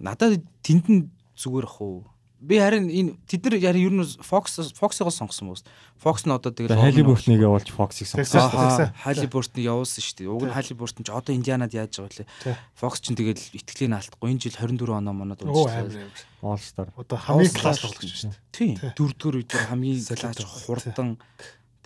[0.00, 1.02] Надад тэнд нь
[1.36, 2.06] зүгээр ах уу.
[2.42, 5.62] Би харин энэ тэд нар яри ер нь Fox Fox-ыг сонгосон хүмүүс.
[5.94, 6.74] Fox нь одоо тэгэл
[7.06, 8.90] бүртнийг явуулж Fox-ыг сонгосон.
[9.30, 10.26] Бортны явуулсан шүү дээ.
[10.26, 12.58] Уг нь Хайли Бортон ч одоо Индианад яаж байгаа вэ?
[12.74, 14.34] Fox ч тэгэл итгэлийн алдахгүй.
[14.34, 16.02] Энэ жил 24 оноо амар амар.
[16.42, 16.90] All Star.
[16.98, 18.42] Одоо хамгийн класс тоглож шүү дээ.
[18.50, 18.74] Тийм.
[18.74, 18.90] Тий.
[18.98, 20.50] Дөрөвдүгээр үед хамгийн байгаа.
[20.66, 21.08] хурдан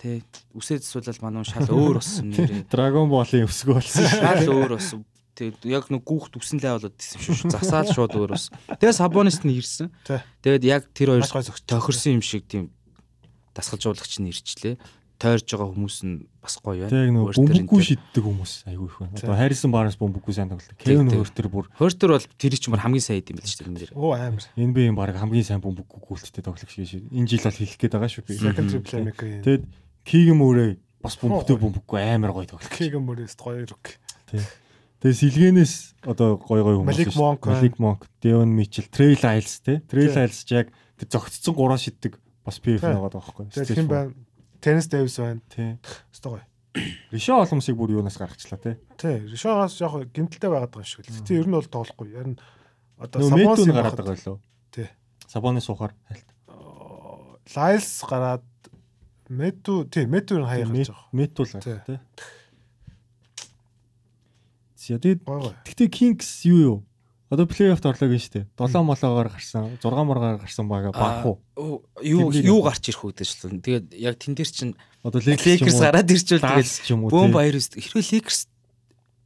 [0.01, 0.21] тий
[0.57, 2.65] үсээ засвал манай шал өөр болсон нэрээ.
[2.69, 4.05] Dragon Ball-ын өсгөө болсон.
[4.09, 5.01] Шал өөр болсон.
[5.37, 7.53] Тэгээд яг нэг гүүхт үсэн лай болоод исэн шүү.
[7.53, 8.57] Засаал шууд өөр болсон.
[8.73, 9.93] Тэгээд Сабонист нь ирсэн.
[10.41, 12.73] Тэгээд яг тэр хоёр тохирсон юм шиг тийм
[13.53, 14.81] дасгалжуулагч нь ирчлээ.
[15.17, 16.93] Тойрж байгаа хүмүүс нь бас гоё байна.
[16.93, 19.17] Тэг нэг бөмбөггүй шиддэг хүмүүс айгүй их байна.
[19.17, 20.77] Одоо Harrison Barnes бөмбөггүй сайн тоглолт.
[20.77, 20.93] Тий.
[20.93, 23.93] Huerter бүр Хөртөр бол тэр чинь мар хамгийн сайн идэм байл шүү дээ энэ дэр.
[23.97, 24.45] Оо амар.
[24.53, 27.09] NBA-ийн баг хамгийн сайн бөмбөггүй гүйлттэй тоглогч шиг шүү.
[27.17, 28.37] Энэ жил бол хэлэх гээд байгаа шүү би.
[28.37, 29.41] Secondary playmaker юм.
[29.41, 29.63] Тэгэд
[30.05, 30.71] Keegan Murray
[31.01, 32.77] бас бөмбөгтэй бөмбөггүй амар гоё тоглогч.
[32.77, 33.97] Кегэн мөрөөс гоё рок.
[34.97, 35.73] Тэгээ сэлгэнээс
[36.09, 37.13] одоо гоё гоё хүмүүс.
[37.17, 37.57] Monk байна.
[37.61, 39.79] Malik Monk, Devon Mitchell, Trey Lyles те.
[39.85, 40.09] Тий.
[40.09, 42.89] Lyles ч яг тэр зөгцсөн гураа шиддэг бас PF Тий.
[42.89, 43.45] байгаа байхгүй.
[43.53, 44.13] Тэгээд хин байна?
[44.57, 45.41] Tennis Davis байна.
[45.53, 45.77] Тий.
[46.09, 46.45] Өстой гоё.
[47.13, 48.77] Ришо оломсыг бүр юунаас гаргачлаа те.
[48.97, 51.25] Тий, Ришогоос яг гимтэлтэй байгаад байгаа шүү дээ.
[51.29, 52.09] Тий, ер нь бол тоглохгүй.
[52.17, 52.37] Ер нь
[52.97, 54.39] одоо Сабонс гараад байгаа лөө.
[54.73, 54.89] Тий.
[55.29, 56.25] Сабоны сухаар хальт.
[57.53, 58.45] Лайлс гараад
[59.29, 61.05] Мету тий, Мету хаяа гарч байгаа.
[61.13, 61.61] Метул Тий.
[61.61, 61.99] гараад те.
[64.87, 65.27] За тэгээд.
[65.67, 66.77] Гэтэ Kings юу юу?
[67.27, 68.47] Одоо плей-оффт орлоо гэж штэ.
[68.55, 71.83] 7 молоогоор гарсан, 6 маргаар гарсан байгаа баг уу?
[71.99, 73.59] Юу юу гарч ирэх үү гэж л.
[73.59, 74.73] Тэгээд яг тэн дээр чинь
[75.03, 77.11] Одоо Lakers гараад ирчихвэл тэгээд Dallas ч юм уу.
[77.11, 77.59] бөөм баяр.
[77.59, 78.47] Хэрвээ Lakers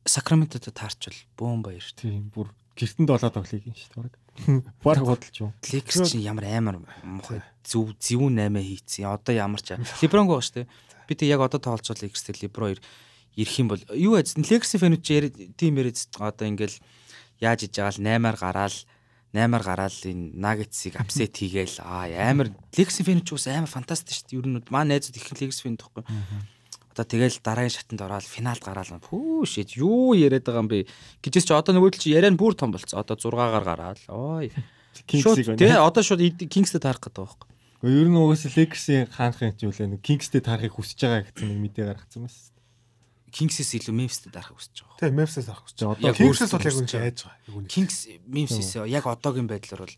[0.02, 1.86] Sacramento-д таарчвал бөөм баяр.
[1.94, 4.66] Тийм бүр гертэн долоо тоглоё юм шүү дээ.
[4.86, 5.54] Бараг бодолч юм.
[5.62, 9.14] Lakers чинь ямар амар муухай зөв зөвүүн 8 хийцэн.
[9.14, 10.70] Одоо ямар ч LeBron шүү дээ.
[11.06, 12.80] Би тэг яг одоо байгаа Lakers-тэй LeBron хоёр
[13.36, 16.78] ирэх юм бол юу яз Lakers фэнүүд чи тийм яриад одоо ингээл
[17.40, 18.78] яаж иж байгаа л 8-аар гараал
[19.32, 24.28] 8-аар гараал энэ Nuggets-ыг апсет хийгээл аа амар Lakers фэнүүд ч ус амар фантастик шүү
[24.28, 24.40] дээ.
[24.44, 26.04] Ер нь маа найзууд их Lakers фэн тоххой.
[26.92, 30.92] Одоо тэгэл дараагийн шатанд ороод финалд гараал пүү шид юу яриад байгаа юм бэ
[31.24, 34.52] гэжээс чи одоо нөгөө чи яриа нь бүр том болцсон одоо 6-аар гараал ой
[35.08, 36.20] Kings-ийг Шууд тий одоо шууд
[36.52, 37.48] Kings-тэй таарах гэдэг байхгүй.
[37.80, 41.60] Гэхдээ ер нь угаасаа Lakers-ийн хаанхын ч үлээ нэг Kings-тэй таарахыг хүсэж байгаа гэсэн нэг
[41.64, 42.51] мэдээ гаргацсан байна.
[43.32, 45.00] Kings-с илүү Memphis-тэй дарахыг хүсэж байгаа.
[45.00, 45.76] Тий, Memphis авах гэж.
[45.80, 46.12] За байгаа.
[46.12, 47.68] одоо Kings-с бол яг хүсэж үнэ яаж байгаа.
[47.72, 49.96] Kings Memphis яг одоогийн байдлаар бол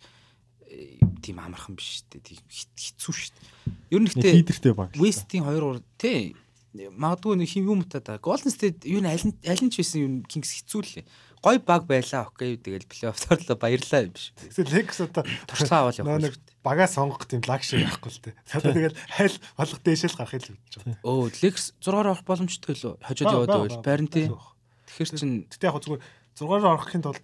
[0.69, 2.21] э, тийм амархан биш шүү дээ.
[2.29, 3.49] Тийм хэцүү шүү дээ.
[3.93, 4.93] Ер нь гэхдээ лидертэй баг.
[5.01, 6.37] West-ийн хоёр уур тий
[6.73, 8.17] магадгүй нэг хин юм утаа.
[8.17, 11.05] Golden State юу н аль нь аль нь ч байсан юм Kings хэцүү лээ.
[11.41, 12.29] Гой баг байлаа.
[12.33, 12.57] Окей.
[12.57, 14.33] Тэгэл плей-офф торлоо баярлаа юм биш.
[14.41, 16.21] Тэгэхээр Lakers одоо Туршлага нөө явах.
[16.33, 18.35] нэг багаа сонгох тийм лагши байхгүй л дээ.
[18.55, 20.97] Одоо тэгэл хайл болох дээшэл гарах л гэж байгаа.
[21.03, 22.95] Өө Lakers 6-аар авах боломжтой лөө.
[23.03, 24.27] Хожоод яваад байвал байрн тий.
[24.31, 26.01] Тэгэхээр чин Тэгтээ яг зүгээр
[26.39, 27.23] 6-аар орохын тулд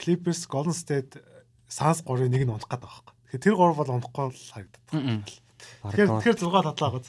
[0.00, 1.20] Clippers, Golden State,
[1.70, 3.14] Suns 3-ыг нэг нь унах гэдэг байхгүй.
[3.30, 4.86] Тэгэхээр тэр 3 бол унахгүй л харагдаад.
[4.90, 5.20] Мм.
[5.84, 7.02] Тэгэхээр тэгэхээр 6 татлаа гоо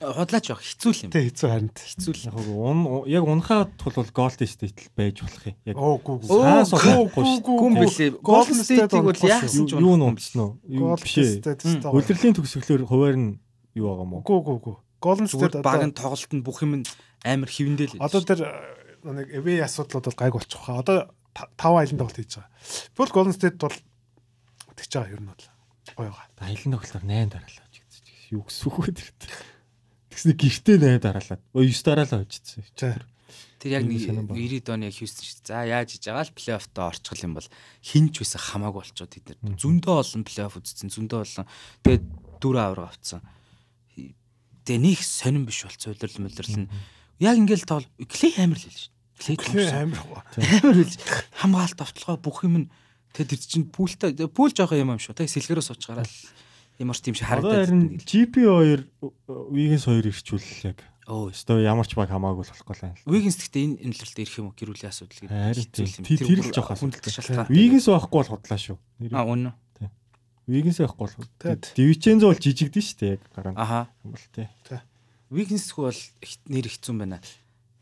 [0.00, 1.10] худлаач явах хэцүү юм.
[1.12, 5.56] Тэ хэцүү харин хэцүү л яг ун яг унахад бол голд стейтэл байж болох юм.
[5.64, 5.76] Яг
[6.28, 8.20] саан суулгахгүй шүү.
[8.20, 10.50] Голд стейтийг бол яасан ч юу нөмсөн үү?
[10.76, 11.16] Юу биш.
[11.88, 13.40] Улирлийн төгсгөлөөр хуваар нь
[13.72, 14.22] юу байгаа юм уу?
[14.26, 14.76] Гүү гүү гүү.
[15.00, 16.84] Голд стейт одоо баг нь тоглолтод бүх юм
[17.24, 17.96] амар хөвөндөл.
[18.02, 20.82] Одоо тэр э, нэг эвэ асуудлууд бол гайг болчих واخа.
[20.82, 20.98] Одоо
[21.32, 22.50] тав айлын тоглолт хийж байгаа.
[22.98, 23.74] Бол Golden State бол
[24.76, 25.44] тэгж байгаа ер нь бол
[25.96, 26.28] гоё байгаа.
[26.44, 27.92] Айлын тоглолтоор 8 дараалаач гэж
[28.36, 29.08] юу гэсэн үг вэ тэр.
[30.12, 31.40] Тэгснэ гэртээ 8 дараалаад.
[31.56, 32.62] Өө 9 дараалаа очсон.
[33.62, 34.26] Тэр яг нэг байна.
[34.26, 35.48] 90 оны яг Хьюстон шүү дээ.
[35.48, 37.48] За яаж хийж байгаа л плей-оффтоо орчих юм бол
[37.78, 39.54] хинч байсан хамаагүй болчоо тэд нар.
[39.54, 41.46] Зөндөө олон плей-офф үзсэн, зөндөө олон.
[41.86, 42.04] Тэгээд
[42.42, 43.22] дөрөв авраг авцсан.
[44.66, 46.66] Тэгээ нэг сонирн биш болцоо удирдал мөлөрлөн.
[47.22, 48.90] Яг ингээл тоол клей амар л л шүү.
[49.22, 49.78] Клей тоглосон.
[49.78, 50.22] амар гоо.
[50.42, 50.96] амар л
[51.38, 52.70] хамгаалт автолгоо бүх юм нь
[53.14, 55.14] тэгээд тэр чинь пүүлтэй пүүл жоох юм юм шүү.
[55.14, 56.10] Тэгээд сэлгэрөө сууч гараад
[56.80, 57.68] Ямар ч тийм шиг харагдаад.
[57.68, 58.86] харин GP2
[59.52, 60.78] Wiggins 2 ирчүүл яг.
[61.06, 61.34] Өө.
[61.34, 62.94] Өстой ямар ч баг хамаагүй л болохгүй л юм.
[63.10, 64.56] Wiggins гэхдээ энэ өнөлтөд ирэх юм уу?
[64.56, 65.66] Гэрүүлийн асуудал гэдэг.
[65.74, 67.50] Тэр- тэр л жоох асуудал.
[67.50, 68.78] Wiggins байхгүй бол худлаа шүү.
[69.12, 69.50] А үнэ.
[70.46, 71.58] Wiggins байхгүй бол.
[71.74, 73.54] Divincenzo бол жижигдэн шүү дээ яг гараа.
[73.58, 73.80] Аха.
[74.06, 74.46] юм бол тий.
[75.30, 77.18] Wiggins хүү бол их- нэр хэцүү байна.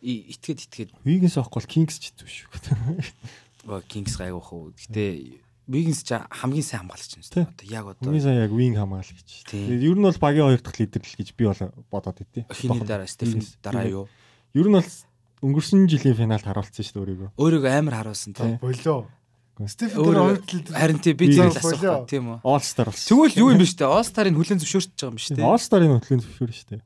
[0.01, 2.49] И- Итгээд итгээд Wiggins байхгүй бол Kings ч хэцүү шүү.
[3.69, 4.73] Оо, Kings гайгуух уу.
[4.73, 7.47] Гэтэ Wiggins ч хамгийн сайн хамгаалагч юм шүү.
[7.47, 9.47] Одоо яг одоо Хамгийн сайн яг wing хамгаалагч.
[9.47, 11.63] Тэгээд ер нь бол багийн хоёр дахь лидер л гэж би бол
[11.95, 12.51] бодоод идэв.
[12.51, 14.07] хиний дараа Стефен дараа юу?
[14.51, 14.91] Ер нь бол
[15.47, 17.31] өнгөрсөн жилийн финалд харуулсан шүү дээ өөрийгөө.
[17.39, 18.59] Өөрийгөө амар харуулсан тий.
[18.59, 19.07] Болоо.
[19.71, 22.39] Стефен дээр хоёр талд Харин тий би зэрэг асуух тийм үү.
[22.43, 23.07] All Star болсон.
[23.07, 23.87] Тэгвэл юу юм бэ штэ?
[23.87, 25.45] All Star-ын хүлэн зөвшөөрч байгаа юм биш үү?
[25.45, 26.83] All Star-ын хөтөлбөрийн зөвшөөр шүү дээ.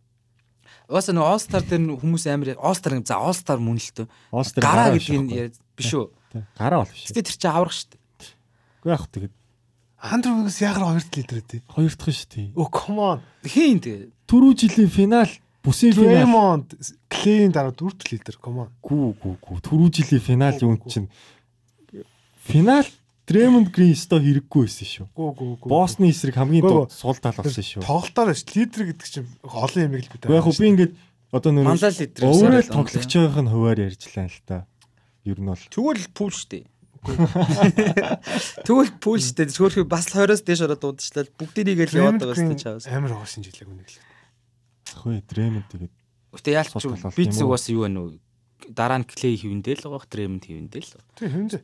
[0.85, 4.07] Угаасаа нөгөө All Star дээр хүмүүс амар All Star за All Star мөн л төө.
[4.37, 5.33] All Star Гараа гэдэг нь
[5.73, 6.07] биш үү?
[6.61, 7.09] Гараа бол биш.
[7.09, 7.97] Гэтэ тэр чинь аврах штэ.
[8.85, 9.33] Үгүй яг тэгээд
[10.05, 11.63] Андрю Вигс ягаар хоёр талд лидер дээ.
[11.73, 12.49] хоёр дахь шүү дээ.
[12.61, 13.19] Оо come on.
[13.41, 14.13] Хийн тэгээ.
[14.29, 15.33] Түрүү жилийн финал
[15.65, 16.69] бүсийн финал Draymond
[17.09, 18.71] Clay-ийн дараа дөрөвт лидер come on.
[18.85, 21.09] гүү гүү гүү түрүү жилийн финал юм чинь
[22.45, 22.85] финал
[23.25, 25.07] Draymond Green сто хэрэггүй байсан шүү.
[25.17, 25.69] Гүү гүү гүү.
[25.73, 27.81] Босны эсрэг хамгийн дуу сул тал болсон шүү.
[27.81, 30.29] Тоглолтоор ш лидер гэдэг чинь олон юм л бид.
[30.29, 30.93] Яг хөө би ингээд
[31.33, 34.69] одоо нэг Манлал лидер Overall усаар л тоглогч байгаа нь хуваар ярьжлаа л та.
[35.25, 36.37] Ер нь бол Тэгвэл пул
[37.05, 38.65] штэ.
[38.67, 39.49] Тэгвэл пул штэ.
[39.53, 41.29] Зөвхөн бас л 20-оос дээш ороод дуудчихлаа.
[41.37, 42.89] Бүгдийг л яваад байгаа штэ чаавс.
[42.89, 43.97] Амар байгаа шинжилгээг үнэ л.
[45.05, 45.93] хөөе Draymond тэгээд
[46.35, 46.73] Гэтэ яалч
[47.15, 47.31] би үү?
[47.31, 48.09] зүгээс юу вэ нүү?
[48.75, 50.99] Дараа нь Clay хивэндэл л байгаа, Draymond хивэндэл л.
[51.15, 51.63] Тэг хэмжээ.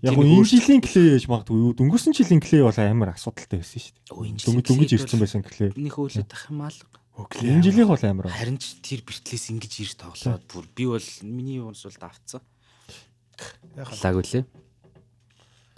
[0.00, 1.72] яг гоо энэ жилийн Clay ээж магадгүй юу?
[1.76, 4.64] Дөнгөрсөн жилийн Clay бол амар асуудалтай байсан шүү дээ.
[4.64, 5.70] Дөнгөж ирсэн байсан Clay.
[5.76, 6.80] Нэг хөөлөд ах юм аа л.
[7.42, 8.30] Энэ жилийнх бол амар.
[8.30, 12.40] Харин ч тэр бертлээс ингэж ирж тоглоод бүр би бол миний юунс бол давцсан.
[13.74, 13.98] Яг л.
[13.98, 14.44] Лаг үлээ.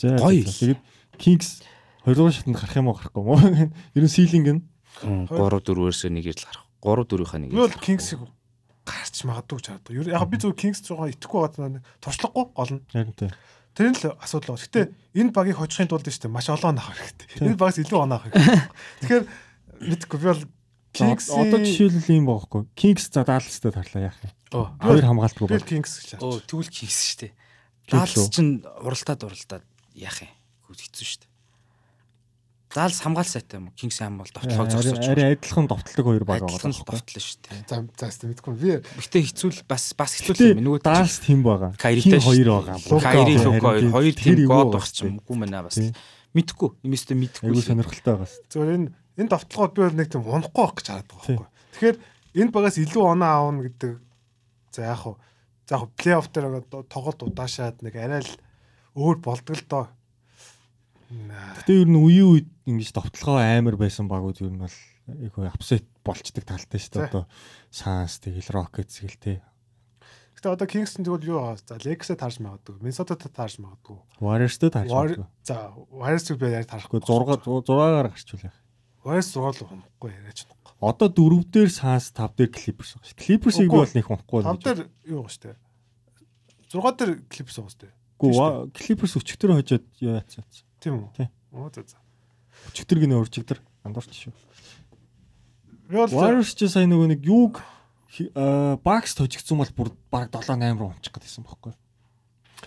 [0.01, 0.45] Гоё.
[0.45, 0.81] тэгээд
[1.21, 1.61] Kings
[2.05, 3.35] хоёрдугаар шатанд гарах юм уу гарахгүй мó?
[3.97, 4.63] Ер нь силинг нь
[5.05, 6.65] 3 4-өөс нэг ирж гарах.
[6.81, 7.51] 3 4-ийнхаа нэг.
[7.53, 8.21] Би бол Kings-ийг
[8.89, 9.93] гарч магадгүй боддог.
[9.93, 12.85] Ер яг би зөв Kings жоохон итгэхгүй байгаа гол нь.
[12.91, 13.33] харин.
[13.77, 14.65] Тэр нь л асуудал байна.
[14.67, 14.83] Гэтэ
[15.15, 17.27] энэ багийг хожихын тулд шүү дээ маш олон авах хэрэгтэй.
[17.47, 18.67] Энэ багаас илүү авах хэрэгтэй.
[19.05, 19.25] Тэгэхээр
[19.87, 20.43] мэдгүй би бол
[20.91, 22.63] Kings Одоо жишээлбэл юм баахгүй.
[22.75, 24.33] Kings за Dallas-тэй тарлаа яах юм.
[24.59, 25.63] Оо, Хоёр хамгаалтгүй бол.
[25.63, 27.33] Kings гэж Оо тэгвэл Kings шүү дээ.
[27.95, 28.27] Үү?
[28.27, 30.33] чинь уралдаад уралдаад яах юм?
[30.67, 31.29] Хүү хэцүү шүү дээ.
[32.71, 33.73] Далс хамгаал сайтай юм.
[33.75, 35.03] Kings хам бол довтлоо зогсооч.
[35.11, 37.03] Арай адилхан довтлог хоёр баг байгаа Адилхан л байхгүй.
[37.03, 37.67] довтлоо шүү дээ.
[37.67, 38.55] За за хэвээ мэдгүй.
[38.55, 40.63] Би Гэхдээ хэцүү л бас бас хэцүү л Гэтэ юм.
[40.71, 41.71] Нөгөө Dallas тэм байгаа.
[41.75, 42.79] Кайритай хоёр байгаа.
[42.79, 43.35] Кайри.
[43.43, 45.19] Лука хоёр хоёр эвгүй гоод багч юм.
[45.19, 45.79] Үгүй мэнэ бас.
[46.31, 46.71] Мэдхгүй.
[46.87, 47.51] Юмэстэ мэдхгүй.
[47.51, 47.67] Айгуу л.
[47.67, 48.47] сонирхолтой байгаа шүү.
[48.55, 48.87] зөвөр энэ
[49.19, 51.49] энэ довтлогоо би бол нэг тийм унахгүй байх гэж хараад байгаа байхгүй.
[51.75, 51.97] Тэгэхээр
[52.39, 53.93] энэ багаас илүү оноо аавна гэдэг
[54.71, 55.19] за яг хуу
[55.67, 56.47] за яг плей-офф дээр
[56.87, 58.33] тоглолт удаашаад нэг арай л
[58.97, 59.87] өөр болдог л доо.
[61.11, 64.77] Гэтэ ер нь үеийн үед ингэж довтлогоо амар байсан багууд ер нь бол
[65.11, 67.09] айгуу апсет болчдөг талтай шүү дээ.
[67.11, 67.25] Одоо
[67.75, 69.39] Suns тэгэл Rockets гэл тий.
[70.39, 71.59] Гэтэ одоо Kingston тэгвэл юу байгаа?
[71.67, 72.79] За Lakers-д таарч магадгүй.
[72.81, 73.99] Minnesota-д таарч магадгүй.
[74.23, 75.29] Warriors-тэй таарч War- байна.
[75.43, 77.03] За Warriors-ыг би яаж таарахгүй.
[77.03, 78.57] 6 6-аар гарчвал яах.
[79.05, 80.47] Warriors 6 л унахгүй яриач.
[80.81, 83.03] Одоо 4 дээр Suns 5 дээр Clippers шүү.
[83.21, 84.41] Clippers-ийг би бол нэг унахгүй.
[84.47, 84.81] Тав дээр
[85.11, 85.59] юу байгаа штэ.
[86.73, 87.89] 6 дээр Clippers байгаа штэ.
[88.21, 90.37] Гүү тийм Clippers өчтөр хожоод яац.
[90.81, 91.09] Тийм үү?
[91.17, 91.29] Тий.
[91.57, 91.97] Оо за за.
[92.69, 94.35] Өчтөр гинэ урчигдэр андуурч шүү.
[95.91, 97.65] Warriors ч сая нөгөө нэг юуг
[98.85, 101.75] Bucks хожигдсан бол бүр баг 7 8 руу унчих гэдсэн бохоггүй.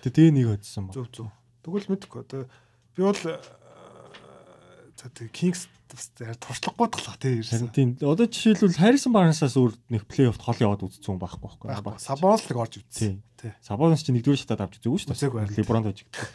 [0.02, 0.94] Тэгээ нэг хоцсон ба.
[0.96, 1.28] зөв зөв.
[1.62, 2.20] Тэгвэл мэдгүй.
[2.24, 2.48] Одоо
[2.96, 7.70] би бол за тэг Kings туршлагагүй талах тий ирсэн.
[7.70, 12.02] тийм одоо жишээлбэл Harrison Barnes-аас өөр нэг плей-оффт хол яваад үзсэн хүн байхгүй байхгүй.
[12.02, 13.22] Sabonis л орж үзсэн.
[13.38, 13.54] Тий.
[13.62, 15.62] Sabonis ч нэгдүгээр шатад авч үзээгүй шүү дээ.
[15.62, 16.30] LeBron хожигдсон.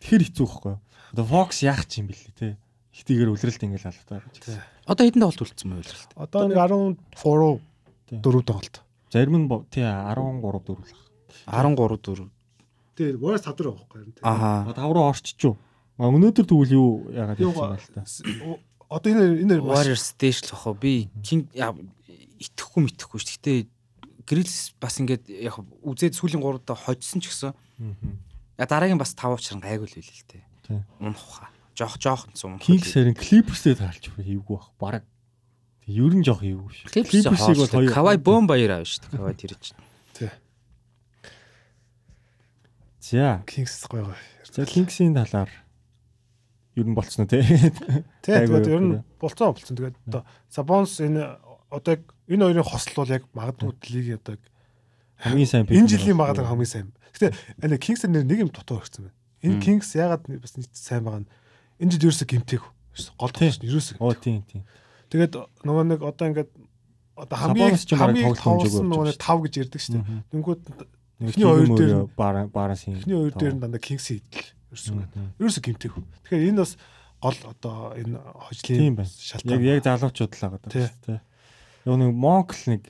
[0.00, 0.74] Тэгэхээр хэцүү байхгүй.
[1.12, 2.56] Одоо Fox яах ч юм бэлээ те.
[2.96, 3.92] Ихтэйгээр үлрэлт ингээл.
[4.40, 4.56] Тий.
[4.88, 6.10] Одоо хэдэн тоглолт үлдсэн мөн үлрэлт.
[6.16, 7.60] Одоо нэг 13
[8.08, 8.20] Тий.
[8.20, 8.76] 4 тоглолт.
[9.12, 10.96] Зарим нь тий 13 дөрвөл.
[11.48, 12.28] 13 4.
[12.92, 14.12] Тий, Warriors 5 дээр байгаа байхгүй юу?
[14.20, 14.68] Аха.
[14.68, 15.56] 5 руу орчичв.
[15.56, 15.71] А
[16.10, 18.02] өнөөдөр тэгвэл юу яагаад Юу явсан байл та.
[18.90, 20.74] Одоо энэ энэ Warriors дээш л бахаа.
[20.74, 21.46] Би King
[22.42, 23.36] итгэхгүй мэтгэхгүй шүү.
[23.38, 23.52] Гэтэ
[24.26, 27.54] Grills бас ингээд яг үзээд сүүлийн 3 удаа хожсон ч гэсэн
[28.58, 30.82] я дараагийн бас 5 учран гайгүй л билээ л тээ.
[31.02, 31.50] Унах хаа.
[31.74, 32.58] Жоох жоох цум.
[32.62, 34.70] Kings харин Clippers-тэй таарч хийвгүй бах.
[34.78, 35.04] Бараг.
[35.82, 36.86] Тэг ер нь жоох хийвгүй шүү.
[36.92, 39.08] Clippers-ийг бол хоёр- Kawhi бом баяр аав шүү.
[39.10, 39.80] Kawhi тэр чинь.
[40.14, 40.30] тий.
[43.00, 43.42] За.
[43.46, 44.16] Kings гоё гоё.
[44.52, 45.50] За Kings-ийн талаар
[46.76, 47.26] ер нь болцсон.
[47.28, 49.76] Тий, Айгүй тэгээд ер нь болцсон болцсон.
[49.76, 51.36] Тэгээд одоо Sabonis энэ
[51.70, 54.36] одоо яг энэ хоёрын хосол бол яг магадгүй лигийн одоо
[55.22, 56.88] Хамгийн сайн энэ жилийн магадгүй хамгийн сайн.
[57.12, 59.18] Гэтэ энэ Kings нэр нэг юм дутуу хэрэгцсэн байна.
[59.44, 61.30] Энэ Kings ягаад бас нэг сайн байгаа нь
[61.80, 62.62] энэ жил ерөөсө гимтэйг.
[63.20, 63.96] Гол тоглогч нь ерөөсөө.
[64.00, 64.64] Оо тийм тийм.
[65.12, 66.50] Тэгээд нөгөө нэг одоо ингээд
[67.20, 70.24] одоо хамгийн хамгийн тоглосон нөгөө өгч нэг 5 гэж ярьдаг шүү дээ.
[70.32, 70.62] Тэнгүүд
[71.22, 72.98] Нэг Эхний хоёр дээр өөрөө бара бараас юм.
[72.98, 74.42] эхний хоёр дээр нь дандаа Kings идэл
[74.72, 75.36] ерөөсөө.
[75.36, 75.94] Ерөөсөө гимтэйг.
[76.24, 76.72] Тэгэхээр энэ бас
[77.20, 79.06] гол одоо энэ хожлын байна.
[79.06, 79.62] Яг шалтгаан.
[79.62, 80.88] яг залуучууд л байгаа Тий.
[80.88, 81.18] даа тий.
[81.84, 82.82] Нөгөө нэг Монгол нэг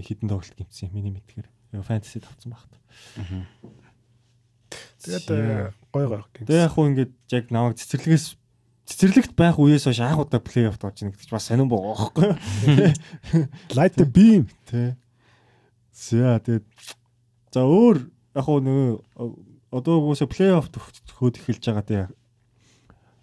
[0.00, 1.46] хідэн тоглолт гимсэн миний мэдгээр.
[1.78, 2.72] Яг фэнтези тавцсан багт.
[5.04, 6.48] Тэгээд э, гой гой Kings.
[6.48, 8.26] Тэгээ яг хуу ингээд яг намайг цэцэрлэгээс
[8.88, 12.24] цэцэрлэгт байх үеэс хойш анх удаа плей-офф тоглож байгаа гэдэг чинь бас сонирн байгаа байхгүй
[12.26, 13.46] юу?
[13.78, 14.50] Light the beam.
[14.66, 14.98] Тий.
[15.94, 16.66] За тэгээд
[17.54, 17.96] за өөр
[18.34, 22.02] яг хуу нөгөө одоо угсаа плей-офф төхөөд эхэлж байгаа тий.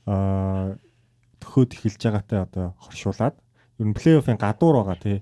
[0.05, 0.77] Аа
[1.41, 3.35] төхөөд эхэлж байгаатай одоо хоршуулад
[3.81, 5.17] ер нь плей-оффын гадуур байгаа тий.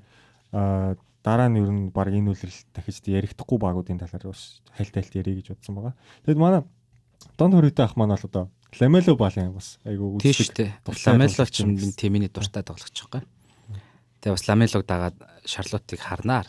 [0.52, 5.16] Аа дараа нь ер нь баг энэ үлрэл дахиж ярихдаггүй багуудын талаар бас хальт хальт
[5.16, 5.96] ярих гэж бодсон байгаа.
[6.28, 6.64] Тэгэд манай
[7.38, 8.46] Дон хөрөйтэй ах маань бол одоо
[8.80, 9.80] Ламело балын бас
[10.52, 10.72] дээ.
[10.84, 11.78] дуртай Ламело ч юм.
[11.78, 13.24] тэмээний дуртай тоглогч байгаа.
[14.20, 15.16] Тэгээ бас Ламелог дагаад
[15.46, 16.48] Шарлотыг харнаар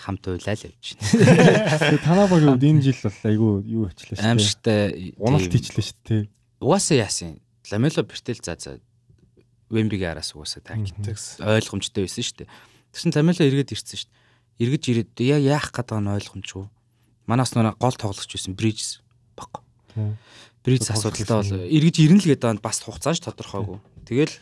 [0.00, 2.00] хамт уйлаа л явж байна.
[2.02, 4.26] Танаа багийн хувьд энэ жил бол айгу юу хийчлээ шүү.
[4.26, 4.80] Аимшигтай
[5.20, 6.22] Уналт хийчлээ шүү дээ.
[6.62, 7.40] Угаасаа яасан.
[7.68, 8.80] Ламело бэртэл за за
[9.68, 11.40] Вембигийн араас угаасаа танк Тэгс.
[11.40, 12.48] ойлгомжтой байсан шүү.
[12.92, 14.10] Тэгсэн Ламело эргээд ирсэн шүү.
[14.60, 16.66] Эргэж ирээд яа яах гээд байгаа нь ойлгомжгүй.
[17.28, 19.00] Манаас нөгөө гол тоглогч байсан Bridges
[19.36, 19.60] баг.
[20.62, 23.78] Бриз асуудалтай бол эргэж ирнэ л гэдэг нь бас хугацааж тодорхойгүй.
[24.06, 24.34] Тэгэл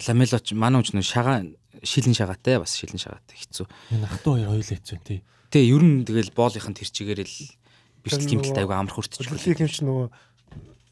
[0.00, 3.66] Ламело ч манай нөө шагаан шилэн шагаатай бас шилэн шагаатай хэцүү.
[3.96, 5.20] Энэ ах トゥ хоёр хоёул хэцүү тий.
[5.50, 7.36] Тэ ер нь тэгэл боолынхын тэр чигээр л
[8.04, 10.06] бэлтгэл Тэр хэмтэлтэй нөгөө айгу амар хүртэж Хөлбөлийн хэмч нөгөө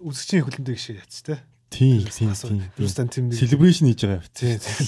[0.02, 1.34] үзэгчийн хөлөндөө гişээ яц те.
[1.68, 3.28] Тийм тийм тийм.
[3.32, 4.38] Celebration хийж байгаа явц.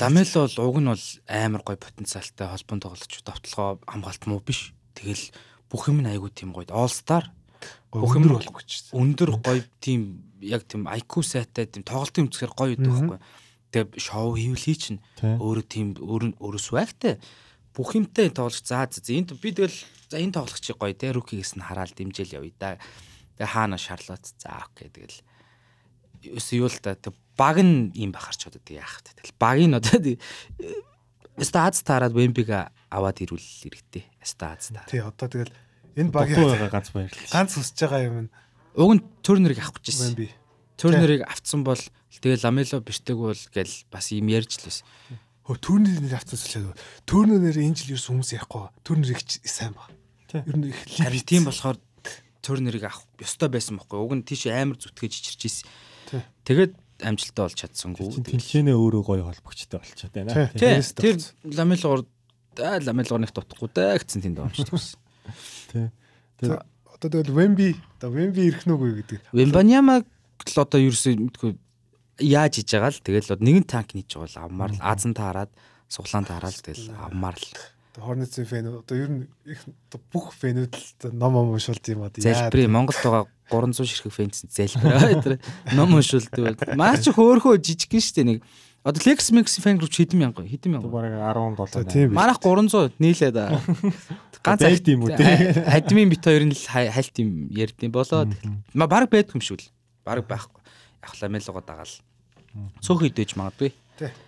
[0.01, 4.72] Ламело бол уг нь бол амар гой потенциалтай холбоон тоглогч довтлогоо хамгаалт муу биш.
[4.96, 5.28] Тэгэл
[5.68, 6.64] бүх юм нь айгу тийм гоё.
[6.72, 7.28] All Star
[7.92, 8.96] бүх юм гэж.
[8.96, 12.88] өндөр гоё тийм яг тийм IQ сайтай тийм тоглолтын үзэхээр гоё Мгм.
[12.88, 13.18] байхгүй.
[13.71, 15.01] Тэгээ шоу хийвлий чинь?
[15.23, 17.23] Өөрөө тийм өөр өөрөө свагтай
[17.71, 19.79] бүх юмтай тоглож заа за энд би тэгэл
[20.11, 21.14] за энэ тоглогчийг гоё те.
[21.14, 22.71] Рукигээс нь хараад дэмжээл явъя да.
[23.39, 25.23] Тэгээ хаана шарлот за окей тэгэл.
[26.27, 26.99] Юу л та
[27.39, 29.16] баг нь юм бахарч одоо тэг яах вэ?
[29.23, 29.97] Тэгэл баг нь одоо
[31.41, 34.85] стац тараад вембига аваад ирүүл хэрэгтэй стац таа.
[34.91, 35.55] Тий одоо тэгэл
[35.95, 37.33] энэ байгаа ганц баярлалаа.
[37.33, 38.31] ганц хүсэж байгаа юм нь
[38.75, 40.14] Уг нь турнерыг авах гэж байсан.
[40.81, 44.87] Турнерыг авцсан бол тэгээ ламело бэртэг бол гэл бас юм ярьж л байсан.
[45.45, 46.72] Хөө турнир нэр авцсан
[47.05, 48.64] Турнир энэ жил ерөөс хүмүүс яахгүй.
[48.81, 49.85] Турнир их сайн ба.
[50.31, 50.41] Тий.
[50.41, 51.76] Ер нь их Харин тийм болохоор
[52.41, 53.99] турнерыг авах ёстой байсан байхгүй.
[54.01, 55.68] Уг нь тийш амар зүтгэж ичирч ийсэн.
[56.09, 56.22] Тий.
[56.49, 56.72] Тэгээд
[57.05, 58.09] амжилттай болж чадсангүй.
[58.14, 60.49] Чин тэнцэнэ өөрөө гоё холбогчтой болчиход байна.
[60.57, 61.16] Тэ тэр
[62.61, 65.01] аа ламелогоор нэг дутахгүй даа гэсэн тэнд амжилт өгсөн.
[65.72, 65.87] Тий.
[66.41, 66.64] За,
[67.01, 69.18] Одоо тэгэл Вемби одоо Вемби ирэх нүггүй гэдэг.
[69.33, 70.05] Вембаньямаг
[70.49, 71.51] л одоо ерөөсөө мэдгүй
[72.24, 75.51] яаж хийж байгаа л тэгэл нэгэн танк нийж байгаа л авмаар л азан таарад
[75.88, 77.49] суглаан таараад тэгэл авмаар л
[78.01, 79.61] Хорнецын фэн одоо ер нь их
[79.91, 82.14] одоо бүх фэнүүд л ном ном уншуулд юм аа.
[82.14, 85.34] залбирээ Монголд байгаа 300 ширхэг фэнс залбираа тэр
[85.74, 86.78] ном уншуулдаг.
[86.78, 88.38] Маш ч хөөхөө жижиг гин штэ нэг
[88.86, 92.14] одоо Lex Max фэн групп хэдэн мянга хэдэн мянга Бараг 17 За тийм.
[92.14, 93.61] Манайх 300 нийлээд аа.
[94.45, 95.26] ганц Байд юм уу, тий?
[95.66, 98.32] админ бит хоёр нь л хальт юм ярьдیں۔ болоод
[98.72, 99.66] ма баг байдгүй юм шүү л.
[100.11, 100.61] Баг байхгүй.
[101.06, 101.94] Яг ламелогоо дагаал.
[102.82, 103.70] Цөөх идэж магадгүй.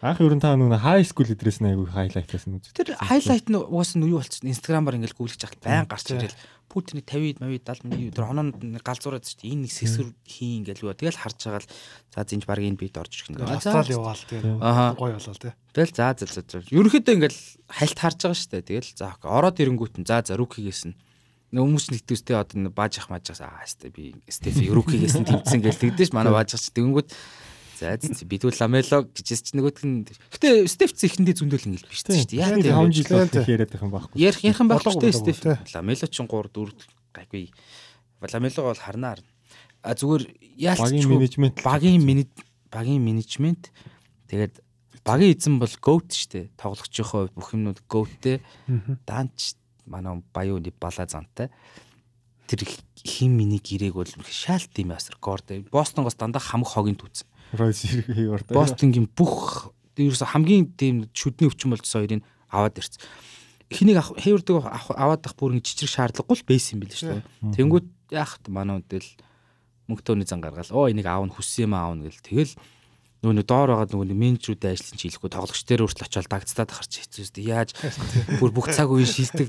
[0.05, 2.77] Анх ер нь та нөгөө high school эдрээс нь айгүй highlight байсан үү?
[2.77, 6.21] Тэр хайлайт нь уус нь юу болчихсон инстаграмаар ингээл гүйлгэж хахад байн гарч Тий.
[6.21, 6.37] ирэл
[6.69, 9.53] Путиний 50-д 80-д 70 минут тэр хоноонд нэг галзуураад шүү дээ.
[9.53, 10.97] Энэ нэг сэсвэр хийн ингээл юу.
[10.97, 11.73] Тэгэл харж байгаа л
[12.13, 13.45] за зинж баг энэ бит орж ирэх юм.
[13.45, 14.23] Австрали яваал.
[14.61, 14.85] Аха.
[14.97, 15.53] Гоё болол тийм.
[15.73, 16.65] Тэгэл за за за.
[16.73, 18.69] Ерөнхийдөө ингээл хальт харж байгаа шүү дээ.
[18.73, 21.12] Тэгэл за ороод ирэнгүүт нь за за рукигээс нь Нэг
[21.53, 26.09] хүмүүс нэгтүүстэй одоо бааж ах мааж аа хэвээ би Стефи рукигээс нь тэмцсэн гэж тэгдэж
[26.09, 27.13] ш манай бааж ах ч тэгэнгүүт
[27.83, 32.41] за бидүүл ламело гэжээс чи нөгөөт нь гэтээ Стеф зэхэндээ зөндөл ингээл биш шүү дээ.
[32.41, 33.43] Яа Тийм 5 тийм жил бол Тий.
[33.43, 34.17] их яриад байх юм байхгүй.
[34.23, 35.75] ярих ярих юм байх Болоогүй, шүү дээ Стеф.
[35.75, 36.73] Ламело ч 3 4
[37.13, 37.45] гайгүй.
[38.23, 39.21] Ламело бол харнаар.
[39.83, 42.31] А зүгээр Багийн яалтчгүй менежмент багийн менеж
[42.71, 43.73] багийн менежмент
[44.31, 44.63] тэгээд
[45.03, 48.39] багийн эзэн бол goat штэ тоглогчийнхоо хувьд бүх юмнууд goat-тэй
[49.03, 51.51] даанч манай баяуны бала зантай.
[52.47, 52.67] Тэр
[52.97, 55.49] хим миний гэрээг бол шаалт юм ясар горд.
[55.71, 57.85] Бостонгоос дандаа хамаг хогийн түүцэн Ройс
[58.33, 58.57] ордоо.
[58.57, 63.01] бостонгийн бүх ерөөсө хамгийн тийм шүдний өвчин болсон хоёрыг аваад ирсэн
[63.69, 64.57] эхнийг хэвэрдэг
[64.97, 67.21] аваад ах бүр ингэ жижиг шаардлагагүй л бейс юм биш үү
[67.57, 69.05] тэнгүүд яах манай үдэл
[69.89, 72.25] мөнгөтөөний зан гаргаал оо энийг аавн хүссэн юм аавн гэл.
[72.25, 72.53] Тэгэл
[73.23, 76.93] нөгөө нэг доор байгаа нөгөө менежерүүд ажиллаж чи хэлэхгүй тоглогч дээр хүртэл очиод дагдцаад ахарч
[77.07, 77.71] хэцүүстэй яаж
[78.43, 79.49] бүр бүх цаг үеийн шилдэг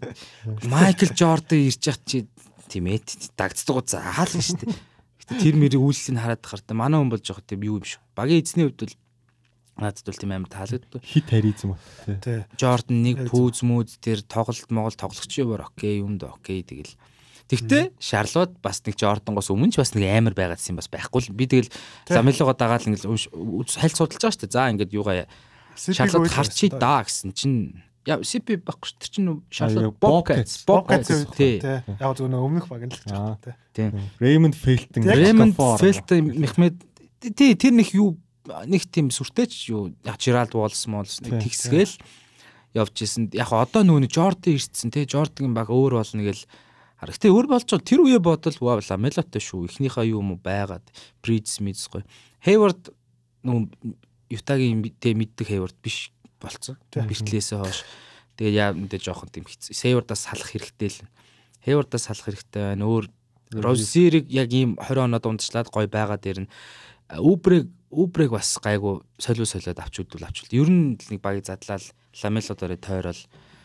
[0.70, 2.30] Майкл Жордан ирж яхад чи
[2.70, 3.02] тийм ээ
[3.34, 4.94] дагдцдаг заал шүү дээ
[5.24, 8.04] Гэтэ тэр мэрийг үйлсийг хараад хартай манай хүн бол жоох тийм юу юм шүү.
[8.12, 8.96] Багийн эзний хувьд бол
[9.80, 11.00] надад бол тийм амар таалагддаг.
[11.00, 11.80] Хит харизм.
[12.20, 12.44] Тий.
[12.60, 16.92] Jordan нэг пүүз мүүз тэр тоглолт моголт тоглогч юмар окей юмд окей тэгэл.
[17.52, 21.36] Тэгтээ Шарлот бас нэг Jordan-гоос өмнө ч бас нэг амар байгаад юм бас байхгүй л
[21.36, 21.70] би тэгэл
[22.10, 23.20] Ламелогоо дагаад ингээл
[23.78, 24.56] хальт судалж байгаа шүү дээ.
[24.56, 25.28] За ингээд юугаа
[25.76, 28.96] Шарлот харчий даа гэсэн чинь яа CP шүү.
[29.00, 31.60] Тэр чинь Шарлот Bobcats Бобкац тий.
[31.60, 33.40] Яг зөв нэг өмнөх баг нь л гэж байна
[33.76, 33.92] тий.
[34.24, 35.56] Raymond Felton, Raymond.
[35.56, 36.80] Felton Мехмед
[37.20, 38.20] тий тэр нэг юу
[38.68, 40.84] нэг тийм сүртэйч юу Gerald Wallace
[41.24, 41.32] Тий.
[41.32, 41.96] нэг тэгсгээл
[42.76, 43.32] явж исэн.
[43.32, 45.08] Яг одоо нөгөө Jordan ирсэн тий.
[45.08, 46.44] Jordan баг өөр болно гэл
[47.04, 49.68] Харагтээ өөр болж байгаа тэр үе бодвол вау ламелотой шүү.
[49.68, 50.88] Эхнийхээ юм байгаад
[51.20, 52.08] Bridges мэдс гоё.
[52.48, 52.96] Hayward
[53.44, 53.92] нөгөө
[54.32, 56.80] Ютагийн тэ мэддэг Hayward биш болцсон.
[56.96, 57.84] Бэртлээсээ хойш.
[58.40, 59.76] Тэгээ яа мэдээ жоохон тийм хэцүү.
[59.76, 61.04] Hayward-аас салах хэрэгтэй л.
[61.68, 62.88] Hayward-аас салах хэрэгтэй байна.
[62.88, 63.12] Өөр
[63.52, 66.50] Розирийг яг ийм 20 оноод ундчлаад гоё байгаад ирнэ.
[67.20, 70.66] Убрэг Убрэг бас гайгүй солио солиод авч үдвэл авч үл.
[70.66, 73.22] Ер нь нэг багийг задлаад ламелодороо тойрол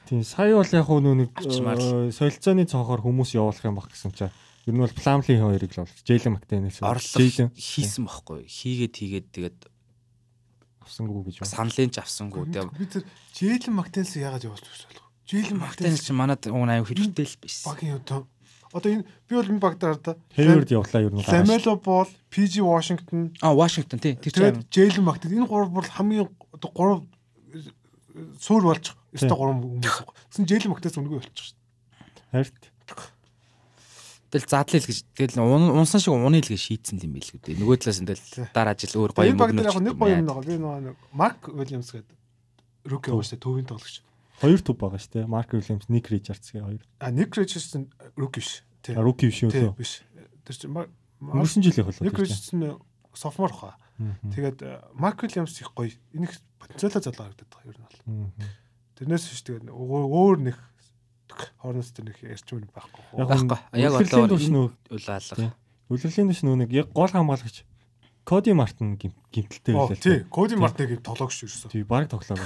[0.08, 4.32] Тийм сая бол яг хөө нэг э, солилцооны цонхоор хүмүүс явуулах юм баг гэсэн чинь.
[4.64, 6.80] Ер нь бол Plamley хоёрыг л болж Jalen McDaniels.
[6.80, 8.48] орлого хийсэн байхгүй.
[8.48, 9.58] Хийгээд хийгээд тэгээд
[10.80, 11.52] авсангүй гэж байна.
[11.52, 12.48] саналын ч авсангүй.
[12.48, 13.04] Тэгээд Би тэр
[13.36, 15.04] Джейлен Мактенс яагаад явуулж байна болов?
[15.28, 17.68] Джейлен Мартин Мактенс ч манад уун аюу хэрэгтэй л биш.
[17.68, 18.24] багийн одоо
[18.72, 21.20] одоо энэ би бол энэ баг дараа да Hayward явлаа ер нь.
[21.20, 24.16] Ламело бол PG Washington А Вашингтон тий.
[24.16, 27.00] Тэр Джейлен Мактенс энэ гурав бол хамгийн одоо гурав
[28.40, 29.98] суур болж өстой гурав хүмүүс.
[30.30, 31.56] Гэсэн Джейлен Мактенс үнгүй болчих шүү.
[32.32, 32.62] Харт.
[34.28, 37.56] тэгэл задлал гэж тэгэл ун- унсан шиг уны л гэж шийдсэн юм байл үү.
[37.58, 40.44] Нөгөө талаас нь тэгэл дараа жил өөр гоё баг дээр яг нэг гоё юм байгаа.
[40.44, 42.16] Би нөгөө Марк Уильямс гэдэг
[42.92, 44.04] руки ууштай төвийн тоглогч.
[44.44, 45.26] Хоёр төв байгаа шүү дээ.
[45.32, 46.82] Mark Williams, Nick Richards гэх хоёр.
[47.00, 47.88] А Ник Ричардсон
[48.20, 48.62] руки биш.
[48.92, 50.04] А rookie биш үү биш.
[50.44, 50.90] Тэр чинь Марк
[51.24, 52.04] Өнгөрсөн жил их болоо.
[52.04, 52.78] Ник Ричардсон
[53.16, 53.74] софмор хаа.
[53.98, 54.60] Тэгээд
[54.92, 55.90] Марк Уильямс их гоё.
[56.12, 57.72] Энэ их потенциалаа залуу харагдаад байгаа
[58.06, 58.46] юм бол.
[58.98, 60.56] Тэрнээс биш тэгээд өөр нэг
[61.62, 63.02] хоороноос тэр нэг ярьчмын байхгүй.
[63.14, 63.58] Байхгүй.
[63.78, 63.94] Яг
[64.50, 65.54] нөө улаалга.
[65.88, 67.62] Туш нөө нэг яг гол хамгаалагч
[68.28, 69.96] Коди Мартин гим- гимтэлтэй байлаа.
[69.96, 71.70] тий, Коди Мартиг тоглогч юусэн.
[71.72, 72.36] Тий, баг тоглоог.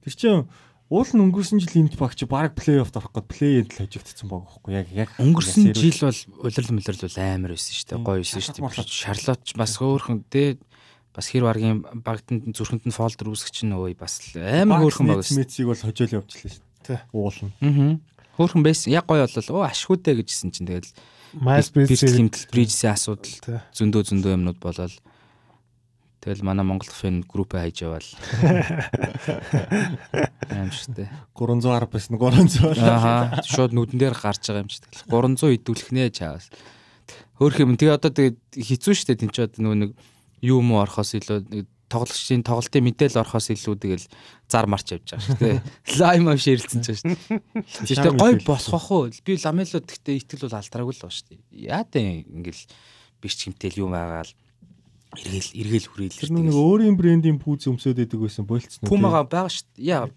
[0.00, 0.48] Тэр чинь
[0.88, 4.72] уул нь өнгөрсөн жил имт багч баг плей-офф орох гээд плей-энд л хожигдсон байгаа байхгүй
[4.72, 8.00] яг яг Өнгөрсөн жил бол улирал мөлрөл бол амар байсан шүү дээ.
[8.00, 8.86] Гоё байсан шүү дээ.
[8.86, 10.56] Шарлот ч бас хөөрхөн тий
[11.16, 15.24] бас хэр баргийн багтанд зүрхэнд нь фолдер үүсгэж чинь өө бас амар хөөрхөн баг.
[15.24, 17.00] Смитсийг бол хожоол явуулчихлаа шүү дээ.
[17.16, 17.52] Уул нь.
[17.64, 17.96] Аа.
[18.36, 18.92] Хөөрхөн байсан.
[18.92, 20.92] Яг гоё болол оо ашгүйдэ гэжсэн чинь тэгэл
[21.36, 24.92] Бриз хэмтэл Бриджсийн асуудал зөндөө зөндөө юмнууд болол
[26.20, 28.04] тэгэл манай Монгол фэн группээ хайж яваал.
[30.52, 31.08] Аим штэ.
[31.32, 32.76] 310 байсан 300.
[32.82, 33.40] Ааха.
[33.46, 35.06] Шууд нүдэн дээр гарч байгаа юм чи тэгэл.
[35.06, 36.44] 300 идүүлэх нэ чаавал.
[37.38, 37.78] Хөөх юм.
[37.78, 39.90] Тэгээ одоо тэгээд хэцүү штэ тэн чи одоо нөгөө нэг
[40.42, 44.06] юу юм орохоос илүү нэг тоглогчийн тоглолтын мэдээлэл орохоос илүү тэгэл
[44.50, 45.58] зар марч явж байгаа шүү дээ.
[46.02, 47.94] Лайм ав ширэлцэн ч шүү дээ.
[47.94, 49.10] Тэгтээ гой болох ах уу?
[49.22, 51.40] Би ламело тэгтээ итгэл бол алдраагүй л ба шүү дээ.
[51.70, 52.64] Яа дээ ингээл
[53.22, 54.34] бирч хэмтэл юм байгаа л
[55.14, 58.90] эргэл эргэл хүрээл Тэр нэг өөрийн брендийн пүүз өмсөд идэг байсан болцсон уу?
[58.90, 59.86] Пумага байгаа шүү дээ.
[59.86, 60.10] Яа.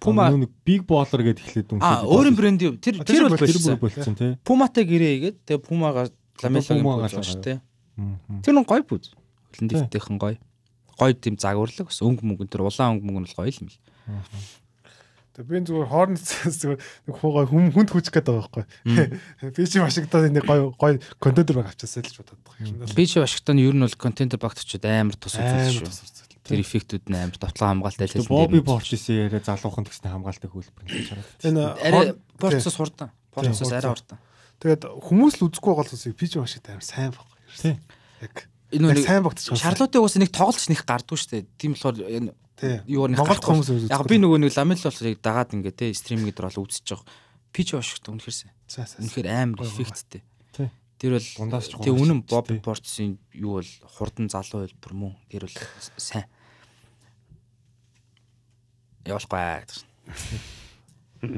[0.00, 1.84] Пума Пума нэг big baller гэд эхлээд өмсөд.
[1.84, 2.74] А өөрийн брэнд юу?
[2.80, 3.36] Тэр тэр бол
[3.84, 4.32] болцсон тий.
[4.40, 6.08] Пуматай гэрээ игээд тэгээ Пумага
[6.40, 7.58] ламелогийн пүүз шүү дээ.
[8.42, 9.12] Тэр нь гой пүүз.
[9.54, 10.42] Хөлн дэвтэйхэн гой.
[10.98, 13.78] Гой тийм загварлаг бас өнгө мөнгөн тэр улаан өнгө мөнгөн бол гоё юм л.
[15.34, 16.14] Тэгээ би зүгээр хоорн
[16.62, 19.50] зүгээр нэг хуугай хүм хүнд хүч гээд байгаа байхгүй.
[19.50, 22.86] Би чи Вашингтон нэг гой гой контейнер баг авчаасаа л ч бодоод байгаа юм.
[22.94, 25.90] Би чи Вашингтон ер нь бол контентер багт очиод амар тус үзсэн шүү.
[26.46, 28.30] Тэр эффектүүд нь амар товтлон хамгаалтай Тэр хэлсэн.
[28.30, 31.28] Бобби Порчесийн яриа залуухан гэсэн хамгаалтай хөлбөр гэж хараад.
[31.42, 32.06] Энэ арай
[32.38, 33.10] порцос хурдан.
[33.34, 34.18] Тийм, арай хурдан.
[34.62, 37.26] Тэгээд хүмүүс л үзэхгүй байгаа л би чи Вашингтон амар сайн баг.
[37.58, 37.74] Тий.
[38.22, 39.58] Яг Энэ нэг сайн багтчих.
[39.58, 41.44] Шарлотын уус нэг тоглолч нэг гардгүй шүү дээ.
[41.58, 42.32] Тийм болохоор энэ
[42.88, 43.60] юу нэг гарахгүй.
[43.60, 43.90] хүмүүс.
[43.92, 47.06] Яг би нөгөө нэг ламел болохоор дагаад ингээ те стриминг дээр бол үзэж байгаа.
[47.52, 48.54] Пич Вашингтон үнэхэр сайн.
[48.66, 49.00] Сайн сайн.
[49.04, 50.22] Үнэхээр амар эффекттэй.
[50.98, 52.48] Тэр бол Дундаас ч тэг үнэн Боб.
[52.62, 55.12] Портсын юу бол хурдан залуу хэлбэр мөн.
[55.28, 55.58] Тэр бол
[55.98, 56.24] сайн.
[59.04, 59.90] Явуулахгүй аа гэдэг шин.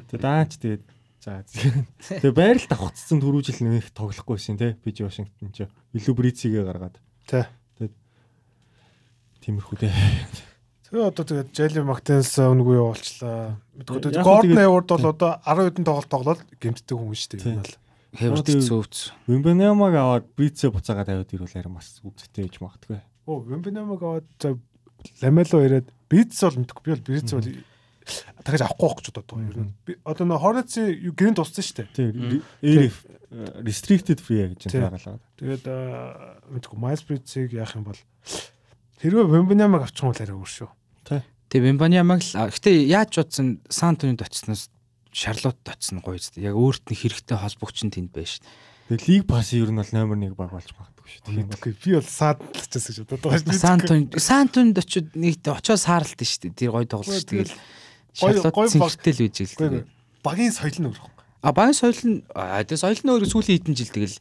[0.07, 0.85] Тэгээ даач тэгээд
[1.19, 1.43] за
[2.21, 4.77] тэгээ байралд авахцсан түрүү жил нэг тоглохгүй байсан тий.
[4.85, 5.67] Биж Вашингтон ч
[5.97, 7.01] илүү Брицигээ гаргаад.
[7.27, 7.45] Тий.
[9.43, 9.95] Тиймэрхүү дээ.
[10.87, 13.59] Тэгээ одоо тэгээд Jalen Martins үнгүй явуулчлаа.
[13.79, 17.43] Мэдгүй Яг Gordon Hayward бол одоо 10 хэдэн тоглолт тоглоод гэмтдэг хүн шүү дээ.
[17.43, 17.53] Тий.
[17.53, 17.75] Энэ бол.
[18.17, 18.97] Хэвэрт тэг- цөвц.
[19.29, 23.03] Вимбенямаг аваад Брицээ буцаагаад тавиад ирвэл харин бас үзэтэй гэж магадгүй.
[23.27, 24.55] Оо, Wembanyama аваад за
[25.21, 27.47] Lamelo ирээд Beats бол мэдгүй би бол Beats бол
[28.43, 29.51] дахиж авахгүй байх гэж боддог юм.
[29.51, 31.89] Ер нь би одоо нөө Hornets-ийн гэрэн туссан шүү дээ.
[31.95, 32.43] Тийм.
[32.63, 32.97] ARF
[33.67, 34.87] restricted free гэж Тийм.
[34.87, 35.19] байгаа.
[35.37, 35.65] Тэгээд
[36.55, 38.01] мэдгүй Miles Bridges-ийг яах юм бол
[39.03, 40.71] хэрвээ Wembanyama-г авчих юм бол арай өөр шүү.
[41.47, 44.67] Тэгээ Бимбаниамаг л гэтээ яаж бодсон Сан Антониуд очсноос
[45.15, 46.43] Шарлот очсон гоё зү.
[46.43, 48.45] Яг өөрт нь хэрэгтэй холбогч нь тэнд байж шин.
[48.91, 51.23] Тэгээ лиг пасс ер нь бол номер 1 баг болж магадгүй шүү.
[51.23, 51.47] Тийм.
[51.47, 53.55] Тэгэхгүй би бол саадлчихсан гэж боддог байна.
[53.55, 56.59] Сан Антониуд Сан Антониуд очиод нэг очоо саарлт шүү дээ.
[56.67, 57.31] Тэр гоё тоглож ш.
[57.31, 57.55] Тэгэл
[58.17, 58.91] Гоё- гоё баг.
[58.97, 59.85] зинхтэй л байж ээ.
[60.25, 60.99] Багийн соёл нь өөр.
[61.45, 64.17] А баян соёл нь тэгээ соёл нь өөр сүүлийн хэдэн жил тэгэл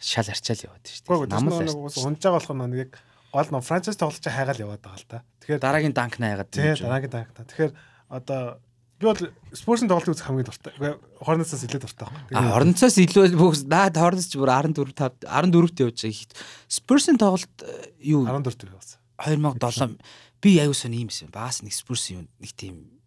[0.00, 1.18] шал арчаал яваад шүү дээ.
[1.20, 1.32] ээ.
[1.34, 2.90] Намал унж байгаа болох нь нэг
[3.32, 5.18] гол франчайз тоглож байгаа хайгаал яваад байгаа л та.
[5.44, 7.44] Тэгэхээр дараагийн данк наагаад тий дараагийн таг та.
[7.44, 7.72] Тэгэхээр
[8.08, 8.58] одоо
[9.00, 9.20] би бол
[9.52, 10.72] спортын тоглолтыг үзэх хамгийн дуртай.
[10.76, 10.92] Үгүй
[11.24, 12.34] хорноосоос илүү дуртай байхгүй.
[12.36, 16.36] А орнцоос илүү бүгс наад хорноос ч бүр 14 5 14-т явж байгаа.
[16.68, 18.98] Спурсын тоглолт э, юу 14 дэх бас.
[19.20, 19.96] 2007
[20.42, 21.32] би аюу сон юм байсан.
[21.32, 22.99] Баас нэг Спурс юм нэг тийм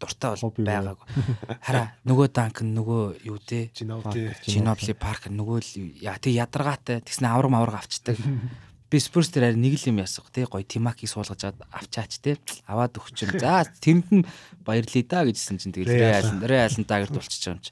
[0.00, 1.06] дуртай бол байгаагүй.
[1.66, 4.32] Хараа нөгөө данк нөгөө юу те Жинобли.
[4.48, 5.70] Чинобли парк нөгөө л
[6.00, 8.16] яа тэг ядаргаатай тэгснэ авраг мавраг авчдаг.
[8.90, 12.34] Би Спурс дээр нэг л юм ясах те гоё Тимакийг суулгаж авчаач те
[12.66, 13.38] аваад өгч юм.
[13.38, 14.26] За тэрэнд нь
[14.66, 16.42] баярлая да гэжсэн чинь тэгээд Реал.
[16.42, 17.70] Реал Реал нь дагэрд болчихж байгаа юм чи.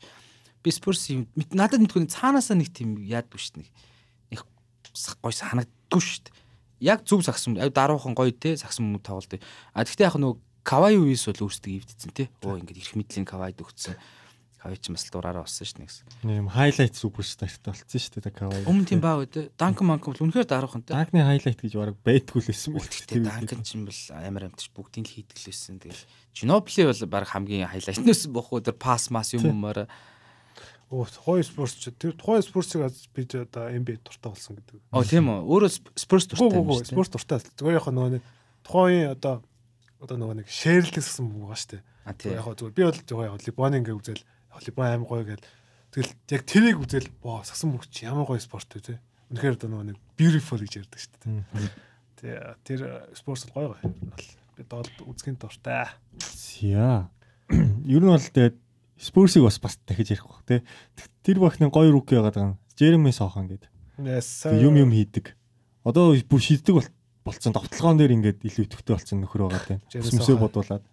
[0.63, 3.67] Би Спурс юм надад мэдгүй цаанаасаа нэг тийм яадгүй дээ.
[4.31, 4.47] Нэг
[4.95, 6.39] сах- гоё санагддгүй дээ.
[6.87, 9.43] Яг зөв сагсан даруухан гоё те сагсан мөнгө тоглолт.
[9.75, 10.39] А тэгтээ яг нөгөө
[10.69, 12.29] Кавай үес бол өөрсдөө ивдсэн те.
[12.45, 13.97] Оо ингээд эрх мэдлийн Кавайд өгсөн.
[14.61, 16.05] Кавай ч бас дураараа болсон шүү дээ гэсэн.
[16.29, 18.61] Ийм highlight суперстартай болсон шүү дээ Кавай.
[18.69, 19.55] Өмнө тийм баа үү?
[19.57, 20.93] Данкан манкан бол үнэхээр даруухан те.
[20.93, 24.69] Данкны highlight гэж бараг байтгүй л байсан мэл Гэхдээ Данкан ч юм бол амар амтч
[24.77, 25.79] бүгдийг л хийдгэлсэн.
[25.81, 26.05] Тэгэл
[26.37, 29.89] Ginobili бол баг хамгийн хайлайтнаас бохоо тэр пас мас юм юмараа.
[30.93, 34.85] Оо тухайн спортч тэр тухайн спортсыг аз би ч одоо NBA дуртай болсон гэдэг.
[34.91, 35.49] Оо тийм үү.
[35.49, 36.83] Өөрөө Гүү дуртай юм шүү.
[36.83, 36.93] дээ.
[36.93, 37.39] спорт дуртай.
[37.57, 38.25] Зүгээр яг нөгөө нэг
[38.67, 39.35] тухайн одоо
[39.99, 42.39] одоо нөгөө нэг шэрлэгс гэсэн юм байгаа шүү дээ.
[42.39, 44.23] Яг хоо зүгээр би бол зүгээр яг Либон ингээ үзэл
[44.65, 45.45] Либон аим гоё гэл
[45.93, 48.95] тэгэл яг тэрийг үзэл боо сагсан мөгч ямар гоё спорт вэ те.
[49.35, 51.71] Үнэхээр одоо нөгөө нэг beautiful гэж ярьдаг шүү дээ.
[52.19, 52.31] Тэ
[52.63, 52.81] тэр
[53.19, 53.91] спорт бол гоё гоё.
[54.55, 55.91] Би доод үзхийн дуртай.
[56.63, 57.11] Яа.
[57.87, 58.57] Ер нь бол тэгээд
[58.99, 60.63] Спурсыг бас бас дахиж ярих бах тий.
[61.23, 62.59] Тэр бахны гоё руки яагаад байгаа юм.
[62.75, 63.71] Жереми Сохан гэдэг.
[64.59, 65.39] Юм юм хийдэг.
[65.87, 66.89] Одоо бүр шийддэг бол
[67.25, 69.81] болцсон тоглоом дээр ингээд илүү идэвхтэй болцсон нөхөр байгаа тийм.
[69.95, 70.85] Үсээ бодуулаад.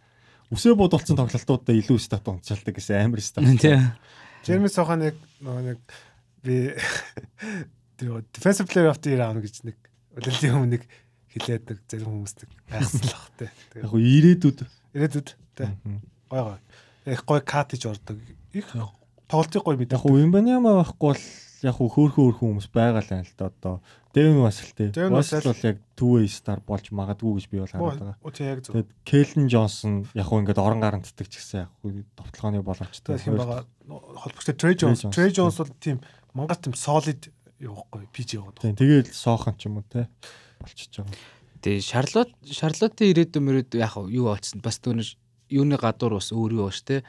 [0.53, 3.45] Үсээ бодуулсан тоглолтуудаа илүү стат унцалдаг гэсэн амар стат.
[3.61, 3.93] Тийм.
[4.45, 5.79] Jeremy Sohan яг нэг
[6.45, 6.73] би
[7.97, 9.77] тэр defensive player of the year аавна гэж нэг
[10.15, 10.83] үлэлийн өмнө нэг
[11.33, 13.49] хилээд нэг зарим хүмүүс нэг байхсан л бах те.
[13.81, 14.59] Яг гоо ирээдүйд
[15.57, 15.65] те.
[15.83, 15.99] Мгм.
[16.31, 16.59] Гой гой.
[17.09, 18.21] Их гой кат гэж ордог.
[18.53, 18.69] Их
[19.27, 19.99] тоглолтыг гой яг мэдээ.
[19.99, 21.23] гоо Вимбаняма байхгүй бол
[21.65, 23.75] яг хөөхөн хөөхөн хүмүүс байгаа л байна л да одоо.
[24.15, 24.89] Дэвин бас л тий.
[24.95, 25.43] Vassell.
[25.43, 28.31] бол яг two way star болж магадгүй гэж би бол хараад байгаа.
[28.31, 28.79] Тий яг зөв.
[28.79, 33.19] Тэгээд Келлен Джонсон яг гоо ингээд орон гарантдаг ч гэсэн яг гоо товтлооны боломжтой.
[33.19, 33.67] Хин байгаа
[34.23, 35.03] холбогчтой Jones.
[35.03, 35.11] Jones.
[35.11, 35.99] Trey Jones бол тийм
[36.31, 37.27] мангас тийм solid
[37.59, 38.55] явахгүй PG яваад.
[38.63, 40.07] Тийм тэгээд соохон ч юм уу те
[40.63, 41.19] болчихж байгаа.
[41.59, 45.07] Тэгээ Шарлот Шарлотын ирээдүйн мөрөөд яг юу болцсон бас түүнэр
[45.51, 47.03] юуны гадуур бас өөр юу бааш те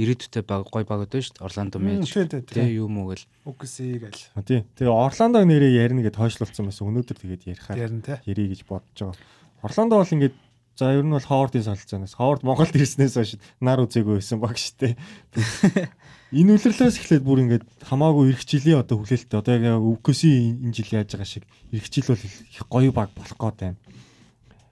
[0.00, 1.76] ирээдүйтэй баг гой баг өдөө шүү дээ Орландо
[2.48, 2.56] тий.
[2.56, 4.22] те юу муу гэл Үгсийг аль.
[4.34, 4.64] А, Тийм.
[4.74, 6.88] Тэгээ Орландо нэрээ ярина гэд хойшлуулсан байсан.
[6.88, 7.78] Өнөөдөр тэгээд ярихаар
[8.24, 9.20] ярий гэж бодож байгаа.
[9.60, 10.36] Орландо бол ингээд
[10.80, 14.96] за ер нь бол Ховардын солилцоноос Ховард Монголд ирснээс хойш нар үзээгүй байсан баг штэ.
[16.32, 20.94] Энэ үлрэлээс эхлээд бүр ингээд хамаагүй ирэх жилийн одоо хүлээлттэй одоо яг өвкөсийн энэ жил
[20.96, 21.44] яаж байгаа шиг
[21.74, 23.78] ирэх жил бол их гоё баг болох гээд байна.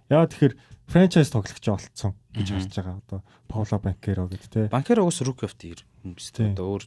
[0.08, 0.54] Яа тэгэхээр
[0.88, 2.96] франчайз тоглогч болцсон гэж харж байгаа.
[3.02, 3.20] Одоо
[3.50, 4.68] Пауло Банкеро гэдэг те.
[4.70, 6.54] банкер уус рук оф ир юм биш Тийм.
[6.54, 6.82] үү одоо өөр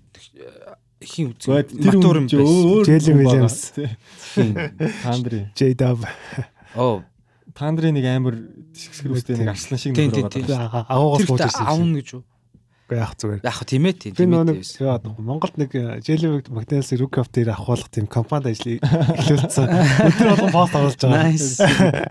[1.02, 1.52] ихийн үзэн
[1.84, 3.18] матур юм өөр байсан.
[3.20, 3.58] Williams.
[3.76, 3.90] Тий.
[4.36, 4.52] Тийм.
[5.04, 5.40] Тандри.
[5.56, 6.00] J Dub.
[6.76, 7.04] оо
[7.52, 8.36] Тандри нэг амар
[8.72, 10.88] хэсгэрүүстэй нэг арслан шиг нөхөр байгаа.
[10.88, 11.68] Агуугаас бууж ирсэн.
[11.68, 12.24] аавн гэж юу
[12.92, 13.40] Яах зүгээр.
[13.42, 15.72] хөө тийм ээ тийм тийм ээ нэг яа, Монголд нэг
[16.04, 18.84] Jelly McDonald's Rook of the-ээр авахлах тийм компанид ажиллая
[19.16, 19.66] эхлүүлсэн.
[20.12, 21.32] Өдөр болгон пост оруулж байгаа.
[21.32, 21.64] Nice.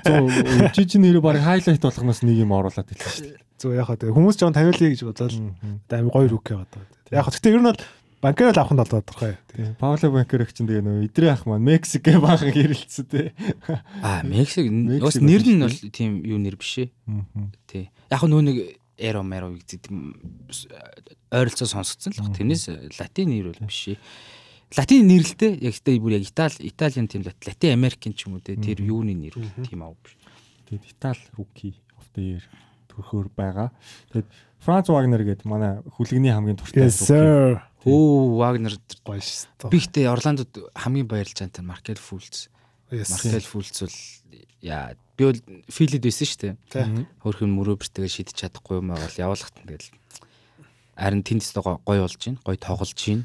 [0.08, 3.44] Зөө жижиг нэрээ баг хайлайт болгоноос нэг юм оруулаад хэлсэн шүү дээ.
[3.60, 5.36] Зүгээр яхаа тэгээ хүмүүс жоон тавиулъя гэж бодоод
[5.92, 6.88] амар гоё Rook яваад байгаа.
[7.12, 7.80] Яг гэхдээ ер нь бол
[8.20, 9.36] банкер л авахын бол тодорхой.
[9.52, 9.74] Тийм.
[9.80, 13.32] Пауло Банкер их чинь тэгээ нөө идрээ ах маань Мексик баахан хэрэлцсэн тий.
[14.04, 16.88] а Мексик Мексик бас нэр нь бол тийм юу нэр биш ээ
[17.66, 18.56] тий яг нөө нэг
[19.00, 19.88] эро меро гэдэг
[21.32, 22.36] ойролцоо сонсгдсон л баг.
[22.36, 22.64] Тэрнээс
[23.00, 23.96] латин нэр бол биш.
[24.76, 28.44] Латин нэрлэлтэй яг тэ бүр яг итали италийн тийм лат- латин америкийн ч юм уу
[28.44, 30.14] те тэр юуны нэр бол тийм аав биш.
[30.70, 32.44] Тэгээд Итали руки of the year
[32.90, 33.74] төрхөөр байгаа.
[34.14, 34.28] Тэгээд
[34.60, 37.62] Франц Вагнер гэдэг манай хүлэгний хамгийн туртай sir.
[37.82, 39.70] Өө Вагнер Гоё шүү дээ.
[39.72, 42.46] би ихтэй Орландод хамгийн баярлж байгаа тэр Маркел Фулц
[42.90, 43.10] Yes.
[43.10, 43.98] Мартел Фулц бол
[44.60, 45.38] яа би бол
[45.70, 46.40] филид байсан шүү
[46.74, 47.06] дээ.
[47.22, 49.86] Хөрхөн мөрөөбөртэйгээ шидэж чадахгүй юм бол явуулахт тэгэл
[50.98, 52.42] харин тэнд ч гоё болж байна.
[52.42, 53.24] Гоё тоглож байна.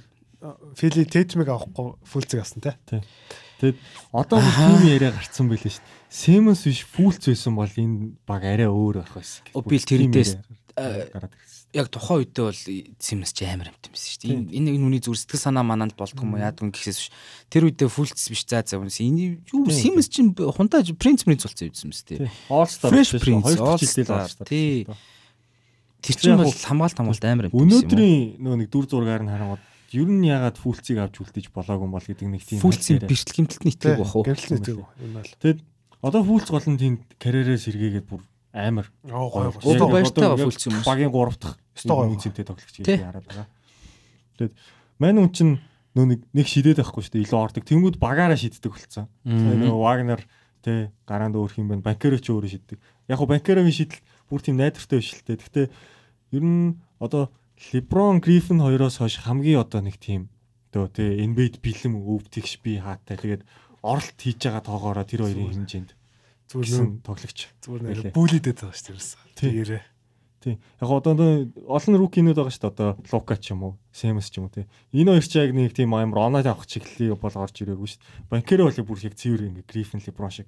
[0.77, 2.77] Фили Тэтмиг авахгүй фулцэг авсан те.
[3.61, 3.77] Тэгэд
[4.11, 5.95] одоо тийм яриа гарцсан байлээ шүү дээ.
[6.11, 9.43] Симонс биш фүүлц байсан бол энэ баг арай өөр байх байсан.
[9.63, 10.31] Би л тэрнээс,
[10.75, 11.65] э, гараад ирсэн.
[11.75, 12.61] Яг тухайн үедээ бол
[12.99, 14.31] Симс ч амар амт юмсэн шүү дээ.
[14.59, 17.11] Энэ энэ хүний зүр сэтгэл санаа мананд болдго юм уу яадгүй гэхээс биш.
[17.51, 21.67] Тэр үедээ фулц биш за за үнэс энэ юу Симс чинь хунтаж принц принц болсон
[21.67, 22.19] юм Тий.
[22.23, 22.31] дээ.
[22.47, 23.59] All Star Fresh биш Prince, шүү.
[23.59, 24.19] Хоёр жилдээ л Star.
[24.23, 24.47] All Star.
[24.47, 24.87] Тий.
[25.99, 27.59] Тэр чинь бол хамгаалт хамгаалт амар амт доо.
[27.59, 31.93] Өнөөдрийн нөгөө нэг дүр зургаар нь харангууд ер нь ягаад фүүлцийг авч үлдээж болоогүй юм
[31.93, 33.05] бол гэдэг нэг тийм яриа.
[33.05, 34.25] бэртэл гимтэлт нийтлэг бах уу?
[34.25, 35.31] Гэрэл нэг юм бол.
[35.43, 35.59] Тэгэд
[36.01, 38.21] одоо фүүлц гол нь тэнд карьерээ сэргээгээд бүр
[38.55, 40.87] амар Одоо байгаа фүүлц хүмүүс.
[40.87, 42.09] Багийн 3 дахь Өстой гоё.
[42.15, 43.47] үнцэнтэй тоглогч гэж хараад байгаа.
[44.39, 44.53] Тэгэд
[44.99, 45.53] мань үн чинь
[45.95, 47.25] нөө нэг нэг шидээд байхгүй шүү дээ.
[47.27, 47.63] Илүү ордог.
[47.67, 49.07] Тэнгүүд багаараа шиддэг болцсон.
[49.27, 50.21] Тэгээ нөгөө Вагнер
[50.63, 51.83] тэ гараанд өөрх юм байна.
[51.83, 52.79] Банкеро ч өөрөө шиддэг.
[53.11, 55.39] Яг го Банкерогийн шидэл бүр тийм найдвартай биш л дээ.
[55.39, 55.67] Гэхдээ
[56.35, 57.31] ер нь одоо
[57.71, 60.29] Леброн Гриффин хоёроос хойш хамгийн одоо нэг тийм
[60.71, 63.15] одоо тэ NBA-д бэлэм өвдөгч би хаатай.
[63.15, 63.43] Тэгээд
[63.79, 65.91] оролт хийж байгаа тоогоороо тэр хоёрын хэмжээнд
[66.51, 67.39] Зүгээр тоглогч.
[67.63, 69.33] зүгээр бүлидэд байгаа шүү дээ.
[69.33, 69.49] Тий.
[69.49, 69.83] Тэгээрээ.
[70.45, 70.57] Тийм.
[70.77, 71.13] Яг одоо
[71.65, 72.73] олон рукинууд байгаа шүү дээ.
[72.75, 74.69] Одоо Лука ч юм уу, Сэмс ч юм уу тий.
[74.93, 78.29] Энэ хоёр ч яг нэг тийм амар оноод авах чиглэлийг бол орж ирээгүй шүү дээ.
[78.29, 80.47] Банкеро бол бүр яг цэвэр ингээ Гриффин Леброн шиг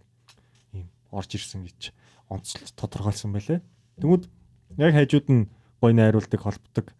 [0.75, 1.95] ийм орж ирсэн гэж
[2.29, 3.65] онцлж тодорхойлсон байлээ.
[3.97, 4.23] Тэгмүүд
[4.77, 5.49] яг хажууд нь
[5.81, 6.93] гой найруулдаг, холбдог,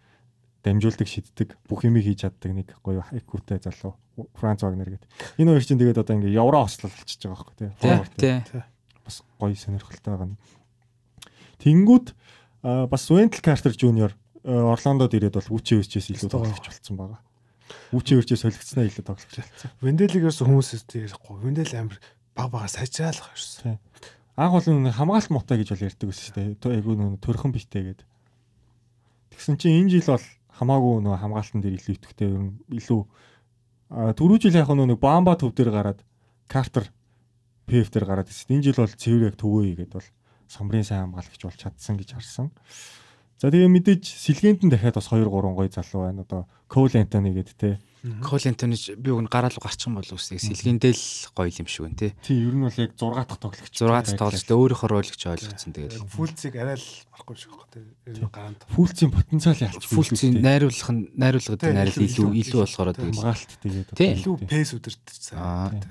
[0.63, 3.95] дамжуулдаг, шиддэг, бүх юмыг хийж чаддаг нэг гоё хайкутай залуу
[4.37, 5.09] Франц Вагнер гэдэг.
[5.37, 8.63] Энэ хоёр чинь тэгээд одоо ингээ евро ослол болчихж байгаа байхгүй тий.
[9.05, 10.37] Бас гоё сонирхолтой байгаа.
[11.61, 12.07] Тэнгүүд
[12.89, 14.11] бас Wendell Carter Jr.
[14.43, 17.19] Орландод ирээд бол Үчи Өрчээс илүү тоглогч болсон байгаа.
[17.91, 19.71] Үчи Өрчээс солигдснаа илүү тоглогч болсон.
[19.83, 21.35] Венделигээс хүмүүс ярихгүй.
[21.43, 21.99] Вендел амир
[22.33, 23.77] баг бага сайжраалах ерсэн.
[24.37, 26.77] Анх бол нэг хамгаалт муутай гэж бол ярьдаг байсан шүү дээ.
[26.79, 28.01] Айгүй нэг төрхөн битээ гээд.
[29.31, 30.25] Тэгсэн чинь энэ жил бол
[30.57, 33.01] хамаагүй нөгөө хамгаалтан дээр илүү итгэвтэй ер нь илүү
[34.17, 35.99] түрүү жил яг нэг бамба төв дээр гараад
[36.47, 36.87] Картер
[37.67, 38.57] ПФ дээр гараад ирсэн.
[38.57, 40.07] Энэ жил бол цэвэр яг төвөө игээд бол
[40.47, 42.47] самбрын сайн хамгаалагч болж чадсан гэж харсан.
[43.37, 46.23] За тэгээ мэдээж сэлгээнд нь дахиад бас 2 3 гоё залуу байна.
[46.25, 47.77] Одоо Кол Антони гэдэг те.
[48.21, 51.81] Кол Антони би уг нь гараал руу гарчих юм бол үсэг сэлгээндэл гоё юм шиг
[51.89, 52.11] байна тий.
[52.21, 53.73] Тий ер нь бол яг 6 дахь тоглогч.
[53.73, 57.89] 6 дахь тоглолт өөрийнхөө ролигч ойлгоцсон тэгээд Фулцыг арай л барахгүй шиг байна.
[58.05, 58.61] Тэр гарант.
[58.69, 63.51] Фүүлцийн потенциал ялч фулцын найруулах нь найруулгад Тий, найрал илүү- илүү илүү- болохоор тэгээд хамгаалт
[63.65, 64.11] тэгээд Тий.
[64.21, 64.69] Илүү пейс
[65.17, 65.81] сайн.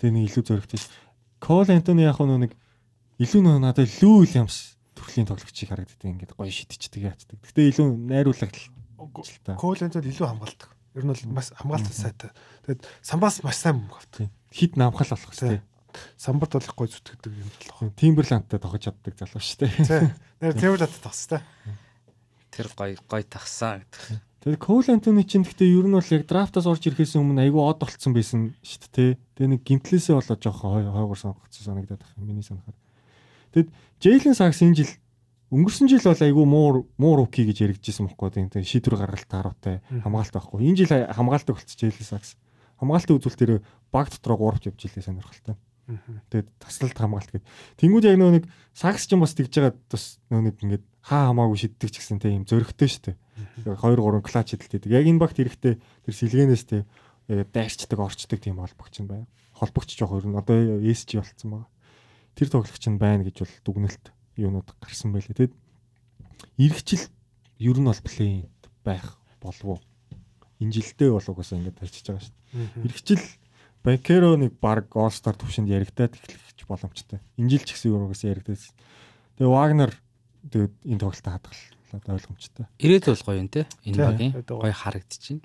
[0.00, 0.80] Тэгээ нэг илүү зөрөгтэй.
[1.40, 2.52] Кол Антони яг нэг
[3.20, 7.40] илүү нөө надад Лүү Уильямс төрлийн тоглогчийг харагддаг ингээд гоё шидчихдэг яацдаг.
[7.44, 8.72] Гэтэ илүү найруулагч.
[9.56, 10.68] Коленд бол илүү хамгаалдаг.
[10.96, 12.32] Ер нь бол маш хамгаалт сайтай.
[12.64, 14.32] Тэгээд самбаас маш сайн мөнгө авдаг.
[14.50, 15.60] Хит намхал болох Тий.
[15.60, 15.60] хэрэгтэй.
[16.16, 17.92] Самбарт бол их гой зүтгэдэг юм болох.
[17.96, 20.12] Тимберландтай тоглож чаддаг залуу шүү дээ.
[20.40, 21.40] Нэр Тэмэрлэд тагс та.
[22.52, 24.20] тэр гоё гоё тагсан гэдэг.
[24.46, 27.80] Тэгээ Кол Антони чинь гэхдээ ер нь бол яг драфтаас орж ирэхээс өмнө айгүй од
[27.82, 29.10] болцсон байсан шүү дээ.
[29.36, 32.24] Тэгээ нэг гимтлээсээ болоо жоох хойгоор сонгогдсон санагдаад байна.
[32.24, 32.76] Миний санахаар.
[33.52, 33.68] Тэгэд
[34.00, 34.92] Джейлен Сакс энэ жил
[35.54, 36.68] өнгөрсөн жил бол айгүй муу
[36.98, 40.66] муу руки гэж яригдчихсэн байхгүй тийм шийдвэр гаргалт тааруутай хамгаалт байхгүй.
[40.66, 42.34] Энэ жил хамгаалт болчих Джейлен Сакс.
[42.82, 43.62] Хамгаалтын үзүүлэлтээр
[43.94, 45.54] баг дотроо 3 явж жилээ сонирхолтой.
[45.86, 47.46] Тэгээд таслалт хамгаалт гэдэг.
[47.78, 48.44] Тэнгүүд яг нөө нэг
[48.74, 52.18] сакс ч юм бас тэгж байгаа бас нөө нэг ингээд хаа хамаагүй шиддэг ч гэсэн
[52.18, 53.16] тийм зөрөгтэй шүү дээ.
[53.70, 54.90] Яг 2 3 клач хидэлтэй.
[54.90, 56.82] Яг энэ багт эрэхтэй тэр сэлгэнээс тийм
[57.30, 59.30] дайрчдаг, орчдаг тийм холбогч нь байна.
[59.54, 61.70] Холбогч жоох ер нь одоо ESG болцсон байгаа.
[62.34, 65.36] Тэр тоглогч нь байна гэж бол дүгнэлт юунууд гарсан байлээ.
[65.36, 65.54] Тэгэд
[66.60, 67.04] эргэжил
[67.58, 68.52] ер нь бол плейнд
[68.84, 69.80] байх болов уу?
[70.60, 72.84] Энэ жилдээ бол угаасаа ингээд тарчиж байгаа шүү дээ.
[72.86, 73.24] Эргэжил
[73.86, 77.20] Банкеро нэг баг All-Star төвшөнд яригадаад эхлэх боломжтой.
[77.38, 78.64] Энэ жил ч гэсэн юу угаасаа яригадаад.
[79.38, 79.92] Тэгээ Вагнер
[80.50, 81.30] тэгээд энэ тоглолтод
[81.92, 82.66] хадгалаад ойлгомжтой.
[82.82, 83.62] Ирээд бол гоё юм те.
[83.86, 84.74] Энэ багийн гоё.
[84.74, 85.40] харагдчихээн.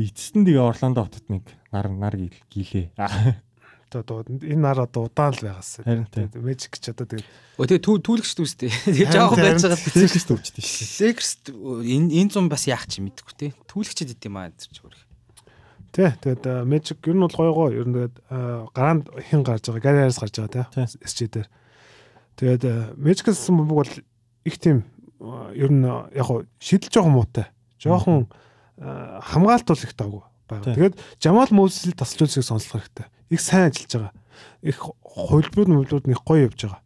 [0.00, 2.14] Эцэст нь тэгээ Орландо хотод нэг нар нар
[2.50, 2.90] гил-
[3.90, 4.02] гилээ.
[4.06, 5.82] Одоо энэ нар одоо удаан л байгаас.
[6.38, 7.26] Мэжик ч одоо тэгээд
[7.58, 8.70] Өө тэгээ түүл түүлэгч дүүстэй.
[8.70, 9.82] Тэгээ жоохон байж байгаа.
[9.82, 11.10] Тэцэглэс төвчтэй шүү.
[11.10, 13.48] Лекс энэ энэ зам бас яах чи мэдэхгүй те.
[13.68, 14.96] Түүлэгчд идэм аа тэр ч өөр.
[15.90, 17.70] тий тэгээд мэжик ер нь бол гоё гоё.
[17.74, 18.14] Ер нь тэгээд
[18.72, 19.82] гараанд хин гарч байгаа.
[19.82, 20.86] Гариарс гарч байгаа Тий.
[20.86, 21.02] тий.
[21.02, 21.48] SG дээр.
[22.38, 22.62] Тэгээд
[22.96, 23.92] мэжикс бөмбөг бол
[24.46, 24.86] их тийм
[25.52, 27.50] ер нь яг хуу шидэл жоохон муутай.
[27.76, 28.30] Жоохон
[28.80, 29.92] хамгаалт бол их.
[29.92, 30.74] Тий.
[30.74, 33.06] Тэгээд Жамал Мөсөл тасалжуулсыг сонслох хэрэгтэй.
[33.30, 34.14] Их сайн ажиллаж байгаа.
[34.62, 36.82] Их хувилбарууд мөвлүүд их гоё явж байгаа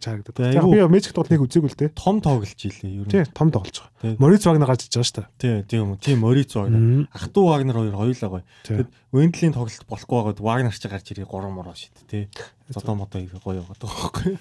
[0.00, 0.54] гэж харагдаад.
[0.54, 1.90] Яг би Magic тоглолт нэг үзээгүй л дээ.
[1.94, 3.26] Том тоглож илээ ер нь.
[3.36, 4.16] том тоглож байгаа.
[4.16, 5.28] Мориц Вагнер гарч иж байгаа шүү дээ.
[5.38, 6.00] Тий, тийм үү.
[6.00, 6.80] Тийм Мориц Вагнер.
[6.80, 7.08] Мгм.
[7.12, 8.44] Ах トゥ Вагнер хоёр хоёулаа гоё.
[8.64, 12.28] Тэгэд Вендлийн тоглолт болохгүй байгаад Вагнер ч гарч ирээ 3 мураа шít тий.
[12.72, 14.38] Зодоо модоо их гоё байгаа байхгүй.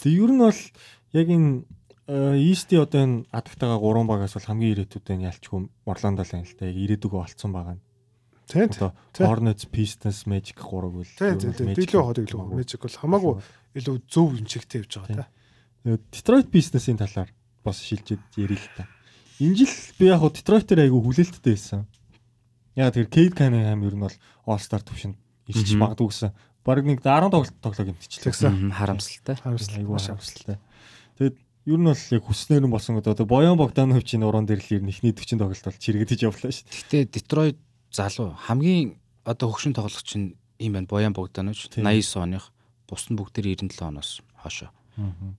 [0.00, 0.60] Тэг ер нь бол
[1.12, 1.64] яг энэ
[2.10, 6.56] Исти одоо энэ адагтайгаа 3 багаас бол хамгийн ирээдүйд нь ялчгүй Орландо л юм л
[6.58, 7.82] та яг ирээдүгөө олцсон байгаа нь.
[8.50, 8.66] Тий.
[8.66, 8.82] тий.
[8.82, 9.24] Одоо Тий.
[9.26, 11.74] Hornets, Pistons, Magic 3 бол Тий, тий, тий.
[11.78, 13.34] Дийлүү хот илүү Magic бол хамаагүй
[13.78, 15.26] илүү зөв юм чигтэй явж байгаа та.
[15.86, 17.30] Тэгээд Detroit Pistons-ийн талаар
[17.62, 18.90] бас шилжиж ярил л та.
[19.38, 21.86] Энэ жил би яг хуу Detroit-ээр айгүй хүлээлттэй байсан.
[22.74, 25.16] Яг тэр Cade Cunningham ер нь бол All-Star төвшөнд
[25.46, 26.34] ирчих магадгүй гэсэн.
[26.66, 28.74] Бараг нэг 10 тоглолт тоглоо гэмтчихлээ.
[28.74, 29.36] Харамсалтай.
[29.40, 29.80] Харамсалтай.
[29.80, 30.58] Айгүй харамсалтай.
[31.16, 33.14] Тэгээд ер нь бол яг хүснээр нь болсон гэдэг.
[33.16, 36.68] Одоо Боян Богдановичийн уран дээр л ер нь ихний 40 тоглолт бол чирэгдэж явлаа шүү
[36.68, 36.74] дээ.
[36.76, 37.58] Гэхдээ Детройт
[37.92, 40.86] залуу хамгийн одоо хөгшин тоглогч нь юм байна.
[40.90, 41.84] Боян Богданович Тийм.
[41.84, 42.44] 89 оных
[42.88, 44.70] бус нь бүгдээр 97 оноос хойшоо.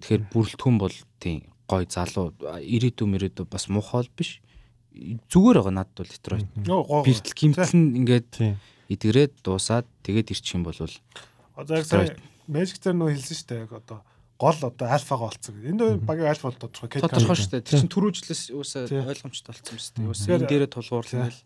[0.02, 4.42] Тэгэхээр бүрэлдэхүүн бол тийм гой залуу ирээдүй мөрөөдөө бас муухай бол биш.
[5.32, 6.48] Зүгээр байгаа надад бол Детройт.
[6.56, 8.56] Бэртэл гимтэл нь ингээд Тийм.
[8.92, 10.76] эдгэрээд дуусаад тэгээд ирчих юм бол
[11.56, 12.18] Одоо яг сая
[12.52, 13.64] Magic дээр нөө хэлсэн шүү дээ.
[13.64, 14.00] Яг одоо
[14.42, 15.56] гол одоо альфагаа олцсон.
[15.62, 15.70] гэдэг.
[15.72, 17.00] Энд багийн альфа бол тодорхой.
[17.00, 17.62] Тодорхой шүү дээ.
[17.64, 19.06] Тэр чинь түрүүжлээс уусаа Тийм.
[19.08, 20.10] ойлгомжтой болсон юм шүү дээ.
[20.12, 21.38] Тэгэхээр- энэ дээрээ тулгуурлал.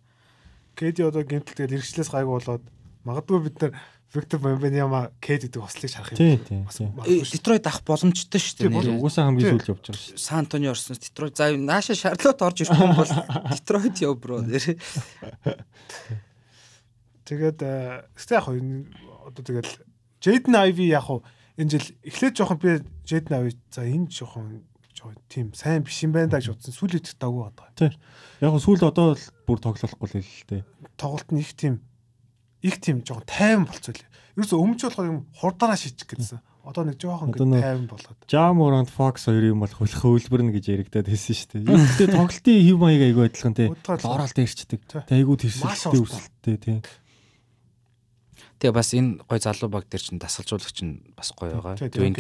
[0.76, 2.64] Кэди одоо гэмтэлтэй иргэжлээс гайгүй болоод
[3.08, 3.72] магадгүй бид нар
[4.16, 6.40] Victor Wembanyama Кэд гэдэг ослыг шарах юм.
[6.40, 6.64] тийм, тийм.
[6.70, 7.36] шүү.
[7.36, 9.02] Детройт авах боломжтой шүү Тийм, дээ.
[9.04, 10.16] Угсаа хамгийн сүүлд явж байгаа шүү.
[10.16, 13.12] Сан Антони орсноос Детройт за нааша Шарлот орж ирэх юм бол
[13.56, 14.40] Детройт яв бро.
[17.26, 18.48] Тэгээд э, гэхдээ яг
[19.26, 19.72] одоо тэгэл
[20.22, 21.10] Jaden Ivy яг
[21.60, 24.64] энэ жил эхлээд жоохон би Jaden Ivy за энэ жоохон
[24.96, 26.74] жоохон тийм сайн биш юм байна да гэж бодсон.
[26.74, 27.92] Сүүлийн үед давгүй байгаа.
[28.40, 30.64] Яг нь сүүл одоо л бүр тоглохгүй л л дээ.
[30.96, 31.84] Тоглолт нь их тийм
[32.64, 34.04] их тийм жоохон тайван болцоо л.
[34.40, 36.40] Ерөөсө өмч болохоор юм хурдаараа шийчих гэсэн.
[36.66, 38.18] Одоо нэг жоохон Одоо ингэ тайван болоод.
[38.26, 41.70] Jam Morant Fox хоёр юм бол хөлөх хөлбөрнө гэж яригадад хэлсэн шүү дээ.
[41.70, 43.70] Яг гэхдээ тоглолтын хэв маяг айгүй адилхан тий.
[43.70, 44.82] Оролт ирчдэг.
[44.90, 45.46] Тэ айгүй урт.
[45.46, 46.78] өсөлттэй тий.
[48.58, 51.78] Тэгээ бас энэ гой залуу баг дээр чинь дасгалжуулагч нь бас гой байгаа.
[51.78, 52.18] Тий, Dwayne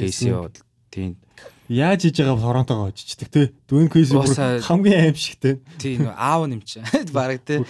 [0.91, 1.17] Тийм
[1.65, 3.49] Яаж хийж байгаа Торонтогоо очичдаг тий.
[3.65, 5.57] Dwayne Casey бүр хамгийн аимшигтэй.
[5.81, 6.77] тийм нөө аав нэмч.
[7.15, 7.65] Бараг тий.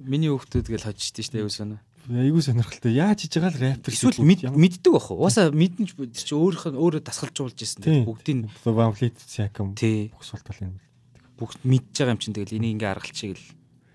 [0.00, 1.76] Миний хүүхдүүд гэл хожижтэй штэ юу соно.
[2.08, 2.96] Айгүй сонирхолтой.
[2.96, 5.20] Яаж хийж байгаа л Raptors Эсвэл мэд- мэддэг бах уу?
[5.28, 7.82] Уусаа мэдэн ч тэр чи өөрийнх нь өөрөө дасгалжуулж ирсэн.
[7.84, 8.00] тий.
[8.08, 10.80] Бүгдийг Van Fleet Siakam тий боксолтол юм.
[11.36, 13.36] бүгд мэдж байгаа юм чинь тэгэл энийг ингээ аргалчих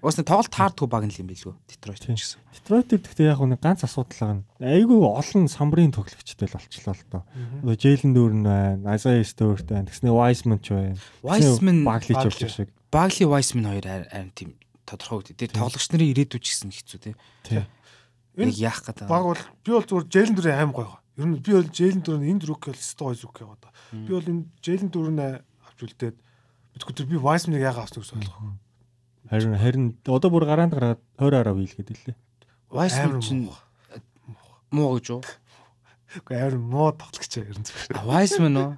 [0.01, 0.05] л.
[0.05, 1.53] Уусаа тоглолт хаардгүй баг нь л юм билгүү.
[1.69, 2.41] Детройт ч гэсэн.
[2.57, 7.05] Detroit гэхдээ яг нэг ганц асуудал байгаа нь айгүй олон самбарын тоглогчтой л болчлоо л
[7.13, 7.23] доо.
[7.61, 10.97] Одоо Jalen Duren байна, Isaiah Stewart байна, тэгснэ Wiseman ч байна.
[11.21, 12.49] Wiseman- Bagley ч Bagley.
[12.49, 12.69] шиг.
[12.89, 14.49] Багли Вайсман хоёр харин тийм
[14.89, 15.37] тодорхой үед.
[15.37, 17.15] Тэр тоглогч нарын ирээдүйд ч гэсэн хэцүү тий.
[17.45, 17.61] Тий.
[18.35, 19.05] Нэг яах гэдэг.
[19.05, 20.97] Баг бол би бол зүгээр Jalen Duren аим гоё.
[21.19, 23.69] Ер нь би бол Jalen Duren энд рүүк бол стой гоё зүг байгаа да.
[23.93, 25.19] Би бол энэ Jalen Duren
[25.61, 26.15] авч үлдээд
[26.73, 28.57] битгүү би Wiseman-ыг яага авсан гэж ойлгох.
[29.31, 32.15] Харин харин одоо бүр гараанд гараад 20 араа бийлгээд илээ.
[32.67, 33.47] Вайсман Амар чинь
[34.71, 34.99] муу.
[34.99, 35.21] гэж юу?
[35.23, 37.95] Уу амар муу тоглогч зүгээр.
[37.95, 38.69] А Вайсман уу?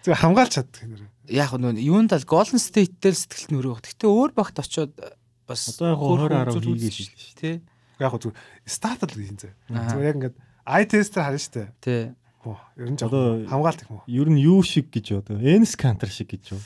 [0.00, 1.04] Зүгээр хамгаалч чаддаг нэр.
[1.28, 3.76] Яг нөө юунд л Golden State-тэй л сэтгэлт нөрөө.
[3.84, 4.96] Гэхдээ өөр багт очиод
[5.44, 7.54] бас Одоо яг хөөрхөн 20 араа үзүүлж үзүүл хийгээд үзсэн шүү Тий.
[8.00, 9.52] Яг гоо зүгээр стат л юм зэ.
[9.68, 11.68] Зүгээр яг ингээд ай тестер харна штэ.
[11.84, 12.02] Тий.
[12.48, 14.00] Оо ер нь Одоо- жоо хамгаалт их муу.
[14.08, 16.60] Ер нь юу шиг гэж одоо Enes Kanter шиг гэж юу?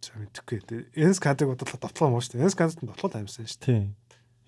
[0.00, 0.58] За мэдхгүй.
[0.96, 2.38] Энс кантыг бодлоо давтлаа муу штэ.
[2.42, 3.64] Энс кантд давтлаа амьсан штэ.
[3.64, 3.82] Тий.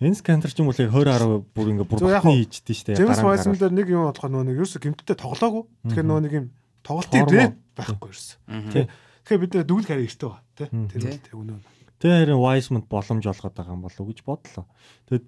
[0.00, 2.92] Enes Kanter ч юм бол яг 20 араа бүр ингээ бүр батны хийждээ штэ.
[2.96, 3.60] Джеймс гараанд Вайсман гараад.
[3.60, 5.64] дээр нэг юм болохоо нөө нэг ерөөсө гимтэлтэй тоглоогүй.
[5.92, 6.46] Тэгэхээр нөө нэг юм
[6.80, 8.32] тоглолтын рэп байхгүй ерөөсө.
[8.72, 8.84] Тий.
[9.28, 10.68] Тэгэхээр бид нэр дүгэл хараа эртээ ба тий.
[10.72, 11.04] Тэр Тий.
[11.04, 11.60] үл тэг үнэн.
[12.00, 14.64] Тэ харин Wiseman боломж олгоод байгаа юм болов уу гэж бодлоо.
[15.12, 15.24] Тэгэд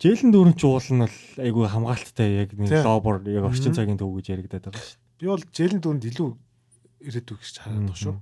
[0.00, 4.14] Jalen Duren ч уул нь бол айгүй хамгаалттай яг нэг лобор яг орчин цагийн төв
[4.22, 5.02] гэж яригадаад байгаа шүү.
[5.18, 6.30] Би бол Жэлен дүүнд илүү
[7.10, 8.16] ирээдүй гэж хараад байгаа шүү.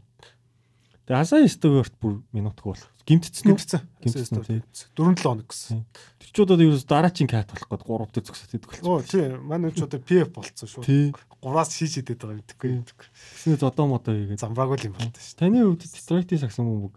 [1.09, 3.56] Тэгээ Асаа Стюарт бүр минутгүй бол гимтцэн үү?
[3.56, 3.80] Гимтсэн.
[4.05, 4.60] Гимтсэн, тий.
[4.93, 5.80] 4-7 хоног гэсэн.
[6.20, 9.09] Тэр ч удаад ерөөс дараачийн кат болох гээд 3 дээр зөксөд идэх Оо болсон.
[9.09, 9.24] тий.
[9.40, 10.85] Манай ч одоо PF болцсон шүү.
[10.85, 11.09] Тий.
[11.40, 12.85] 3-аас хийж идэт байгаа мэдхгүй.
[12.85, 14.44] Тэснэ зодоо модоо хийгээд.
[14.44, 15.40] Замбраагүй юм байна шүү.
[15.40, 16.94] Таны хувьд Detroit-ийн сагсан бөмбөг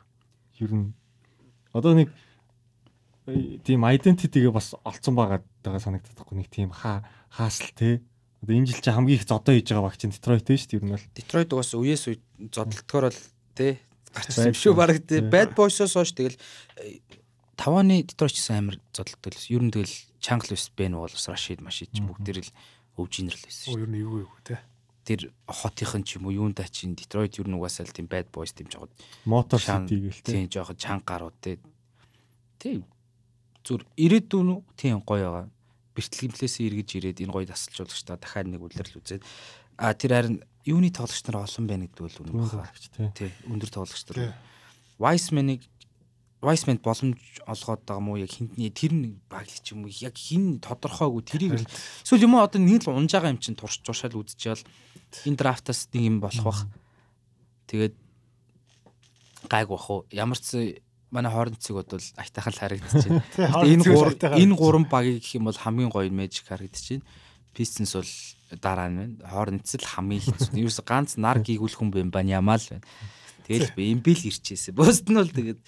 [0.59, 0.91] ер нь
[1.71, 2.11] одоо нэг
[3.31, 8.03] э, тийм identity-гээ бас олцсон байгаа санагдаад байхгүй нэг тийм хаа хаасл те.
[8.43, 10.79] Одоо энэ жил чи хамгийн их зодоо хийж байгаа баг чинь Detroit тийм шүү дээ
[10.83, 11.07] ер нь бол.
[11.15, 12.19] Детройт уус үеэс үе
[12.51, 13.21] зодтолтгоор бол
[13.55, 13.79] тий
[14.13, 15.19] гарчсан шүү баг тий.
[15.19, 15.29] Тий.
[15.29, 16.38] Bad Boys-оос хойш тэгэл
[16.79, 16.99] э,
[17.57, 19.47] тавааны Детройт ч гэсэн амар зодтолтой л.
[19.51, 22.51] Ер нь тэгэл Чангл Вест Бен Волс Рашид Машид ч бүгд л
[22.99, 23.81] өвжинэр л байсан шүү.
[23.83, 24.59] ер нь эвгүй эвгүй тий.
[25.01, 28.53] Тэр хотынхан ч юм уу юундаа чинь Детройт ер нь угаасаа л тийм Bad Boys
[28.53, 28.85] тийм жоо
[29.25, 30.31] Motor Шан- City гээл те.
[30.35, 31.57] тийм жоохон чанга гарууд тий.
[32.61, 32.85] Тийм
[33.65, 35.49] зүр ирээдүйн үү тийм гоё байгаа.
[35.91, 39.21] бэртлэгэмлээсээ эргэж ирээд энэ гоё тасалжуулагчдаа дахиад нэг үлрэл үзээд
[39.75, 43.13] а тэр харин юуны тоглогч нар олон байна гэдэг бол үнэн баха.
[43.17, 43.31] Тий.
[43.49, 44.35] Өндөр тоглогч нар.
[45.01, 45.61] Wiseman-ыг
[46.41, 50.57] Wiseman боломж олгоод байгаа мó яг хинтний тэр нэг баг ч юм уу яг хин
[50.57, 51.61] тодорхойгүй тэрийг
[52.01, 54.65] эсвэл юм одоо нэг л унж байгаа юм чинь турш туршаал үдчихэл
[55.29, 56.65] энэ драфтаас нэг юм болох бах.
[57.69, 57.93] Тэгээд
[59.53, 60.81] гайг бах уу ямар ч
[61.13, 63.21] манай хоорондцыг бодвол айтайхан л харагдчихэв.
[63.69, 67.05] Энэ гурав энэ гурван багийг гэх юм бол хамгийн гоё Magic харагдчихэв.
[67.53, 68.11] Pistons бол
[68.59, 69.15] дараа нь байна.
[69.23, 70.59] Хоорондц л хамгийн хэцүү.
[70.59, 72.83] Ерөөс ганц нар гийгүүлэх хүн байна Банямал байна.
[73.47, 74.75] Тэгэл би имбэл ирчээсэ.
[74.75, 75.61] Бусд нь бол тэгээд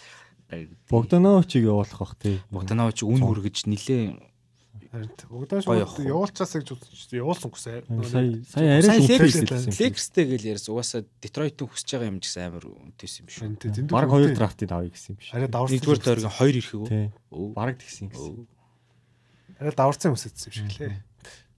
[0.89, 2.41] Богдановичийг явуулах бах тий.
[2.51, 4.33] Богданович үн хүргэж нилээ
[4.93, 5.65] Богданович
[6.05, 7.81] явуулчаасаа гэж үзсэн явуулсангүй сая
[8.45, 9.73] сая арай үлдээсэн.
[9.73, 13.89] Лекстэй гэл ярьс угаасаа Детройтын хүсэж байгаа юм жигсэн амар үнэтэйсэн юм шүү.
[13.89, 15.33] Бараг хоёр драфтыг авъя гэсэн юм шүү.
[15.33, 15.73] Арай даварсан.
[15.81, 17.09] Нэгдүгээр тойргийн хоёр ирэх үү?
[17.57, 18.45] Бараг тэгсэн гэсэн.
[19.57, 21.01] Арай даварсан хүсэжсэн юм шиг лээ.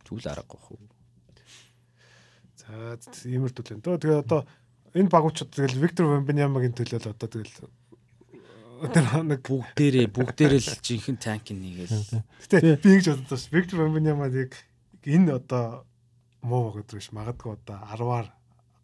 [0.08, 0.80] Зүгэл аргагүй хөө.
[2.66, 3.82] За иймэрдүүлэн.
[3.86, 4.46] Тэгээ одоо
[4.96, 7.70] энэ багуучууд тэгэл Виктор Вембенямагийн төлөө л одоо тэгэл
[8.92, 12.26] тэр нэг бүгдээрээ бүгдээрээ л жинхэнэ танкийг нэгээл.
[12.44, 13.48] Гэтэ би ингэж бодсон ш.
[13.54, 14.52] Виктор Вамбинямаг
[15.06, 15.86] энэ одоо
[16.44, 17.14] муу гэдэг ш.
[17.16, 18.28] Магадгүй одоо 10-аар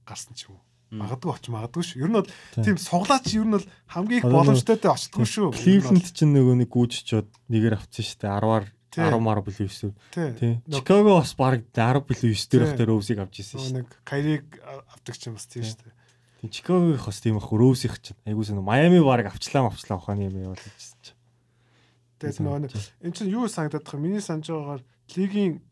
[0.08, 0.64] гарсан ч юм уу.
[0.92, 2.00] Магадгүй оч магадгүй ш.
[2.00, 2.30] Ер нь бол
[2.60, 5.56] тийм суглаач ер нь бол хамгийн их боломжтойтой очтгүй шүү.
[5.56, 8.36] Кливленд чинь нөгөө нэг гүйжчихэд нэгээр авчихсан шүү дээ.
[8.36, 9.94] 10-аар 10 мар билүү 9.
[10.12, 10.60] Тий.
[10.68, 13.76] Чикаго бас баг 10 билүү 9 дээр ихтэй Роусыг авч ирсэн шүү.
[13.80, 14.60] Нэг Кайриг
[14.92, 15.96] авдаг ч юм бас тийм шүү.
[16.44, 20.52] Тийм Чикагогийн хос тийм ах Роусих чинь айгуу сан Майами баг авчлаа авчлаа ухааны юм
[20.52, 21.20] явуулж ирсэн чинь.
[22.20, 24.84] Тэгээд нөгөө эн чинь юу санагдаад байгаа миний санаж байгаагаар
[25.16, 25.64] лигийн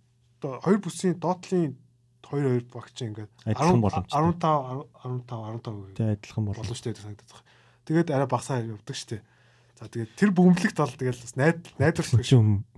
[0.48, 1.76] оо хоёр бүсийн доотлын
[2.24, 5.28] 2 2 багч ингээд 15 15 15
[5.60, 7.46] 15 тий адилхан дээ санагдаад байгаа.
[7.84, 9.22] Тэгээд арай багсаа явдаг дээ.
[9.80, 12.24] За тэгээд тэр бөмбөлөгт бол тэгэл бас найд найдварсгүй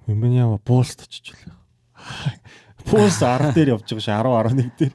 [0.01, 0.09] шүү.
[0.09, 1.55] Хэмбэняа буулст очиж үлээ.
[2.89, 4.93] Буулс 10 дээр явж байгаа ш 10 11 дээр.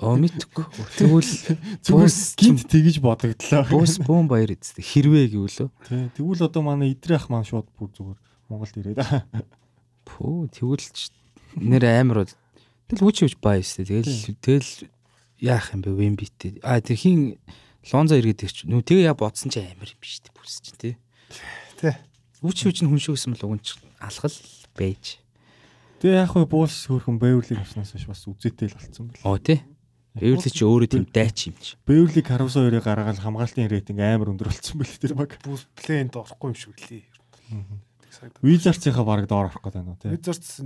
[0.00, 0.64] Оо мэдгүй.
[0.96, 1.32] Тэгвэл
[1.84, 3.64] зүгээр гинт тэгэж бодогдлоо.
[3.68, 5.68] Бус бүүн баяр эцтэй хэрвээ гэвлөө.
[5.84, 6.08] Тий.
[6.16, 8.18] Тэгвэл одоо манай идрэх маань шууд бүр зүгээр
[8.48, 9.04] Монголд ирээд.
[10.08, 10.88] Пүү тэгвэл
[11.60, 12.32] нэр амар бол
[12.88, 13.84] тэгэл хүч хүч баа эстэй.
[13.84, 14.88] Тэгэл тэгэл
[15.44, 16.64] яах юм бэ Вембитэй.
[16.64, 17.36] А тэр хин
[17.92, 20.94] Лонза иргэд их нүү тэгээ я бодсон чи амар юм биш үү бүс чи тий.
[21.76, 21.92] Тий.
[22.40, 24.36] Хүч нь хүн шүүсэн бол уг нь алхал
[24.78, 25.18] байж.
[25.98, 29.26] Тэгээ яг хөө буулс хөрхөн Бэверлиг авснаас хойш бас үзээтэй л болцсон бэл.
[29.26, 29.58] Оо тий.
[30.14, 31.74] Бэверлиг чи өөрөө тийм дайч юм чи.
[31.86, 35.34] Бэверлиг Каруса хоёрыг гаргаад хамгаалтын рейтинг амар өндөр болцсон бэл тэр баг.
[35.42, 37.02] Плейнд орохгүй юм шиг лээ.
[38.42, 40.10] Wizards-ийнхаа баг доор орох гэдэг нь тий.
[40.14, 40.62] Wizards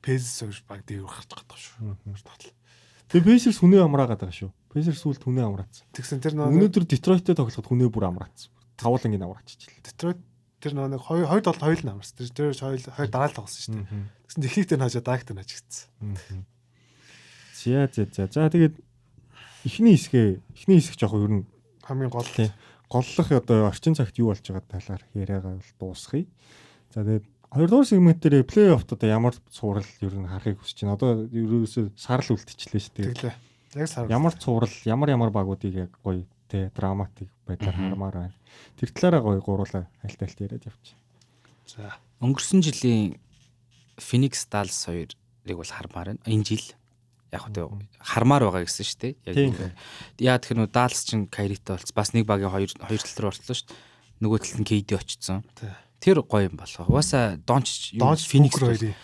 [0.00, 2.56] Pacers хоёр баг дээр гарч байгаа шүү.
[3.12, 4.50] Тэгээ Pacers хүнээ амраагаад байгаа шүү.
[4.72, 5.84] Pacers сүлд хүнээ амраацсан.
[5.92, 8.48] Тэгсэн тэр өнөөдөр Detroit-тэй тоглоход хүнээ бүр амраацсан.
[8.80, 9.84] Тавуулангийн амрааччихлаа.
[9.84, 10.20] Detroit
[10.60, 12.16] тэр нэг 2 2 7 2 л амарсан.
[12.20, 13.88] Тэр тэр 2 2 дараа л тоглосон шүү дээ.
[14.28, 15.88] Тэгсэн техниктэй нь хажаа даагт нь хажигдсан.
[17.56, 18.28] За за за.
[18.28, 18.76] За тэгээд
[19.64, 21.46] эхний хэсгээ эхний хэсэг жоох ер нь
[21.84, 22.28] хамгийн гол
[22.92, 26.28] голлох одоо орчин цагт юу болж байгаа талаар яриагаа дуусгая.
[26.92, 30.94] За тэгээд хоёрдугаар сегмент дээр плей-офф одоо ямар цуврал ер нь харахыг хүсэж байна.
[30.94, 33.06] Одоо ерөөсөө сарл үлдчихлээ шүү дээ.
[33.10, 33.36] Тэглээ.
[33.74, 34.10] Яг сар.
[34.10, 38.36] Ямар цуврал, ямар ямар багуудыг яг гоё те драматик байдлаар хармаар байна.
[38.76, 40.98] Тэр талаараа гоё гуруулаа аль тальт яриад явчих.
[41.66, 43.16] За өнгөрсөн жилийн
[43.96, 45.14] Phoenix Dallas хоёрыг
[45.46, 46.26] бол хармаар байна.
[46.26, 46.66] Энэ жил
[47.30, 49.14] яг хөө хармаар байгаа гэсэн шүү дээ.
[49.30, 49.78] Яг
[50.18, 53.54] яа тэгэхээр нөө Dallas чинь Kyrie-тэй болц бас нэг багийн хоёр хоёр тал руу ортлоо
[53.54, 53.78] шүү дээ.
[54.20, 55.46] Нөгөө талд нь KD очсон.
[56.02, 56.84] Тэр гоё юм болоо.
[56.90, 57.94] Угаасаа Donch
[58.26, 58.98] Phoenix хоёрын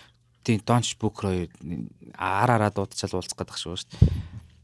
[0.47, 1.51] тийм Donch Booker хоёр
[2.15, 3.79] ар араа дуудчаал уулзах гэдэг шүү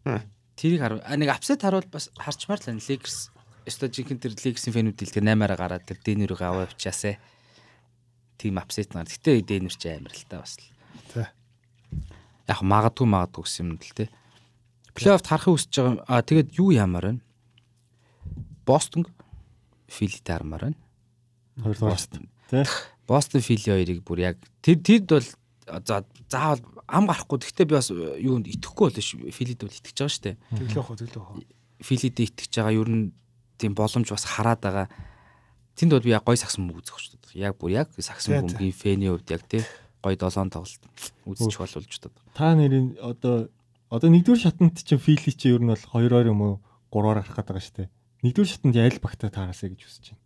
[0.07, 0.23] дээ.
[0.63, 2.87] Тэрийг хар нэг апсет харуул бас харчмаар л байна.
[2.87, 3.35] Lakers
[3.67, 7.19] өстой жинхэнэ тэр Lakers-ийн фэнүүд тэр 8-аараа гараад тэр Дэнүрийг аваа авчаасаа.
[8.39, 9.11] Тим апсет нар.
[9.11, 10.71] Гэтэ Дэнүр ч амар л та бас л.
[11.11, 11.27] Тий.
[12.47, 14.07] Яг магадгүй магадгүй гэсэн юм л тий.
[14.95, 16.07] Плей-оффт харахыг хүсэж байгаа.
[16.07, 17.23] Аа тэгээд юу яамаар байна?
[18.63, 19.03] Бостон
[19.91, 20.79] Филит армаар байна.
[21.59, 22.31] Хоёрдугаар Бостон.
[22.51, 22.67] Тий.
[23.11, 25.27] Бостон Фили хоёрыг бүр яг тэр тэд бол
[25.87, 27.41] за заавал ам гарахгүй.
[27.41, 29.17] Гэхдээ би бас юунд итгэхгүй бол ш.
[29.17, 30.37] Филид бол итгэж байгаа дээ.
[30.61, 31.41] Тэглээх хөө тэглээх хөө.
[31.81, 33.05] Филид итгэж байгаа ер нь
[33.57, 34.87] тийм боломж бас хараад байгаа.
[35.73, 37.49] Тэнд бол би яг гой сагсан мөг үзэх шүү дээ.
[37.49, 39.65] Яг бүр яг сагсан бөмбөгийн фэний хувьд яг тий
[40.03, 40.83] гой долоон тоглолт
[41.25, 42.13] үзчих болуулж удаа.
[42.35, 43.49] Та нэрийн одоо
[43.89, 46.55] одоо нэгдүгээр шатанд чинь Фили чи ер нь бол 2-2 юм уу
[46.91, 47.89] 3-аар гарах гэдэг шүү дээ.
[48.27, 50.23] Нэгдүгээр шатанд аль багтаа таараасаа гэж хүсэж байна.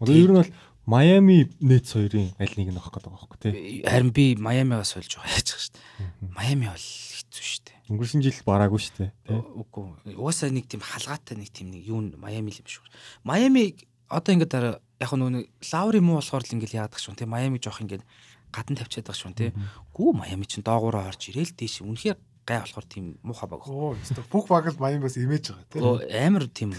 [0.00, 0.50] Одоо ер нь бол
[0.86, 3.82] Майами Нэтс хоёрын аль нэг нь авах гэдэг байгаа байхгүй тий.
[3.82, 6.30] Харин би Майамигаас олж байгаа яаж шүү дээ.
[6.30, 7.78] Майами бол хэцүү шүү дээ.
[7.90, 9.10] Өнгөрсөн жил бараагүй шүү дээ.
[9.34, 10.14] Үгүй.
[10.14, 12.86] Угаасаа нэг тийм халгаатай нэг тийм нэг юу Майами л юм шүү.
[13.26, 13.74] Майами
[14.06, 15.42] одоо ингээд дараа яг нөгөө
[15.74, 17.18] лаври муу болохоор л ингээд яадаг шүү.
[17.18, 17.26] Тий.
[17.26, 18.06] Майами жоох ингээд
[18.54, 19.50] гадна тавьчаад байгаа шүү тий.
[19.90, 23.66] Гүү Майами чинь доогоороо орж ирээл дээш үнэхээр гай болохоор тийм муухай баг.
[23.66, 23.98] Оо.
[24.30, 25.82] Бүх баг л Майамиас имэж байгаа тий.
[25.82, 26.72] Оо амар тийм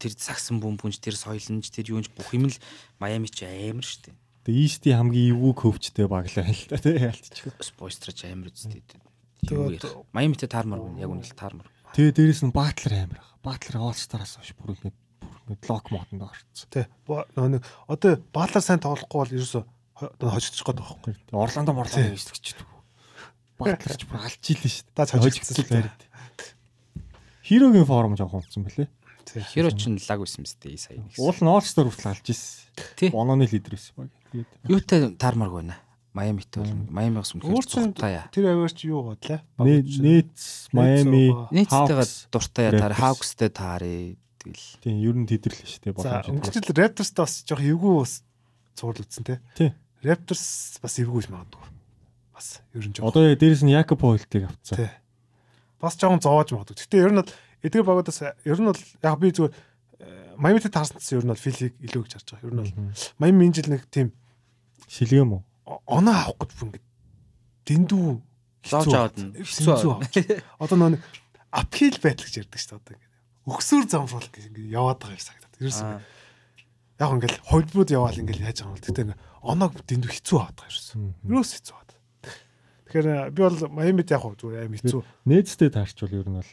[0.00, 2.56] тэр сагсан бөмбөнж тэр соёлонж тэр юунж бүх юм л
[2.96, 4.16] Майами чи амар штэ.
[4.48, 7.52] Тэгээ East-ийн хамгийн эвгүй хөвчтэй баг л да тий ялтчих.
[7.60, 8.80] Спойстраж амар үстэй.
[9.52, 9.84] Юу ярих.
[10.16, 11.00] Майамитэй таармар байна.
[11.04, 11.68] Яг үнэхээр таармар.
[11.92, 13.20] Тэгээ дээрэс нь Батлер амар.
[13.44, 16.32] Батлер Star-аас хойш бүр ингэ бүр ингэ лок модонд.
[16.72, 16.84] Тий.
[17.08, 19.64] Нөгөө нэг одоо Баалар сайн тоглохгүй бол ерөөсө
[20.00, 21.14] хожигдчих гээд байгаа байхгүй.
[21.32, 22.64] Орландо морлоо өсгчихдээ.
[23.60, 24.96] Батлер ч бүр алж ийлээ шүү дээ.
[24.96, 26.02] Даа хожигдчихсан л байраад.
[27.44, 28.88] Хирогийн форм жоох унтсан бэлээ.
[29.34, 31.14] Хиро ч лаг байсан мэт сая нэг.
[31.18, 32.66] Уул All Star хүртэл алж ирсэн.
[32.96, 33.10] Тий.
[33.14, 34.10] Ононы лидер байсан баг.
[34.32, 35.76] Тэгээд Юутай таармар байна.
[36.10, 38.26] Майамитэй бол Майамигаас үнэхээр дуртай.
[38.34, 39.46] тэр аваарч юу бодлаа?
[39.62, 42.98] Нэтс, Майами, Нийцтэйгээ дуртай таар Raptors.
[42.98, 43.94] Хавкстэй таарэ
[44.42, 44.66] тэгэл.
[44.82, 45.94] Тийм, ер нь тэдэрлээ шүү дээ.
[45.94, 46.34] За боломжтой.
[46.34, 48.12] өнгөрсөн жил Raptors-тай бас жоох эвгүй бас
[48.74, 49.38] цуврал үтсэн те.
[49.54, 49.70] Тий.
[50.02, 50.44] Raptors
[50.82, 51.66] бас эвгүй магадгүй.
[52.34, 53.06] Бас ер нь жоох.
[53.14, 54.82] Одоо дээрэс нь Якоб Хойлтыг авцсан.
[54.82, 54.90] Тий.
[55.78, 56.74] Бас жоохон зоож магадгүй.
[56.74, 57.30] Гэтэ ер нь бол
[57.64, 59.54] эдгээр багуудаас ер нь бол яг би зүгээр
[60.40, 62.48] Майамитэй таарсан гэсэн ер нь бол филийг илүү гэж харж байгаа.
[62.48, 62.72] Ер нь бол
[63.20, 64.08] Майами энэ жил нэг тийм
[64.88, 65.42] Шилгэм үү?
[65.86, 66.80] оноо авах гэж ингэ
[67.68, 68.06] дэндүү
[68.64, 69.92] Зоож аваад нь хэцүү.
[70.58, 71.02] Одоо нэг
[71.52, 73.08] апхил байдал гэж ярьдаг шүү дээ одоо ингэ.
[73.48, 75.60] Өксөр замфрал гэж ингэ яваад байгаа юм санагдаад.
[75.60, 76.00] Ерөөс Аа.
[77.00, 80.72] яг ингээл хойдбууд яваал ингээл яаж байгаа юм бол тэгтээ оноог дэндүү хэцүү аваад байгаа
[80.72, 80.88] ерөөс.
[81.24, 81.90] Ерөөс хэцүү аваад.
[82.90, 85.00] Тэгэхээр э, би бол Майамид яг хөө зүгээр аим хэцүү.
[85.24, 86.50] Нээцтэй таарчвал ер нь бол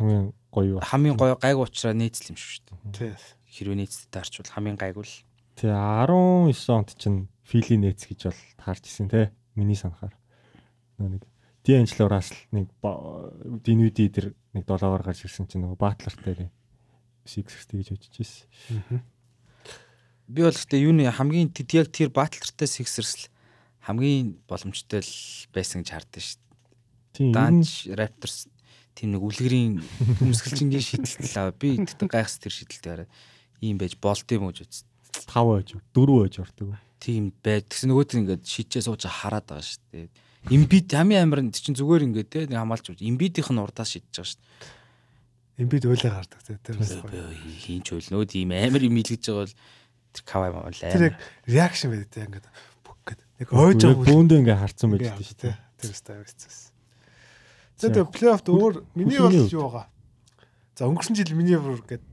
[0.00, 2.96] хамгийн гоё хамгийн гоё гайг уучраа нийцэл юм шүү дээ.
[2.96, 3.12] Тий.
[3.52, 5.14] Хэрвээ нийцтэй таарчвал хамгийн гайг л
[5.60, 9.36] Тэгээ 19 онд чинь Фили нээц гэж бол таарч исэн те.
[9.52, 10.16] Миний санахаар.
[10.96, 11.28] Нэг
[11.60, 12.72] Д'Анжело Рассел нэг
[13.60, 16.48] Динвиди дээр нэг долоогоор гарч ирсэн чинь нөгөө Батлертай
[17.28, 19.04] Sixers гэж очиж ирсэн.
[20.30, 23.24] би бол гэхдээ юу нэ хамгийн тэд яг тэр батлертай Sixers л
[23.84, 25.14] хамгийн боломжтой л
[25.52, 26.56] байсан гэж хардсан шүү дээ.
[27.12, 27.32] Тийм.
[27.36, 28.48] Данч Raptors
[28.94, 29.80] тийм нэг үлгэрийн
[30.20, 31.54] хүмсгэлжингийн шийдэлт л аваа.
[31.56, 33.10] Би тэгтээ гайхс тэр шийдэлтэй хараад
[33.64, 34.86] ийм байж болд юм уу гэж үзсэн.
[35.26, 36.68] 5 ээж, 4 ээж ордог.
[37.00, 37.64] Тийм бай.
[37.64, 40.08] Тэгсэн нөгөөд нь ингээд шийдчээ сууж хараад байгаа шүү дээ.
[40.52, 43.08] Имбид амар нь чинь зүгээр ингээд те хамгаалж байна.
[43.08, 44.78] Имбидийнх нь урдаас шийдэж байгаа шүү дээ.
[45.60, 46.56] Эмбид өөлөө гардаг тий.
[46.64, 46.92] Тэр бас.
[47.60, 49.54] Хин ч хөл нөөд ийм амар юм илгэж байгаа бол
[50.16, 51.44] тэр кавай маа Тэр яг амар.
[51.44, 52.46] реакшн байдаг тий ингээд
[52.80, 53.26] бүк гэдэг.
[53.44, 55.56] Яг ойж байгаа бөөндөө ингээ харцсан дээ шүү дээ.
[55.80, 56.69] Тэр өстэй авчихсан.
[57.80, 59.88] За тэгээ плей-оффт өөр миний бол юу байгаа.
[60.76, 62.04] За өнгөрсөн жил миний бүр гээд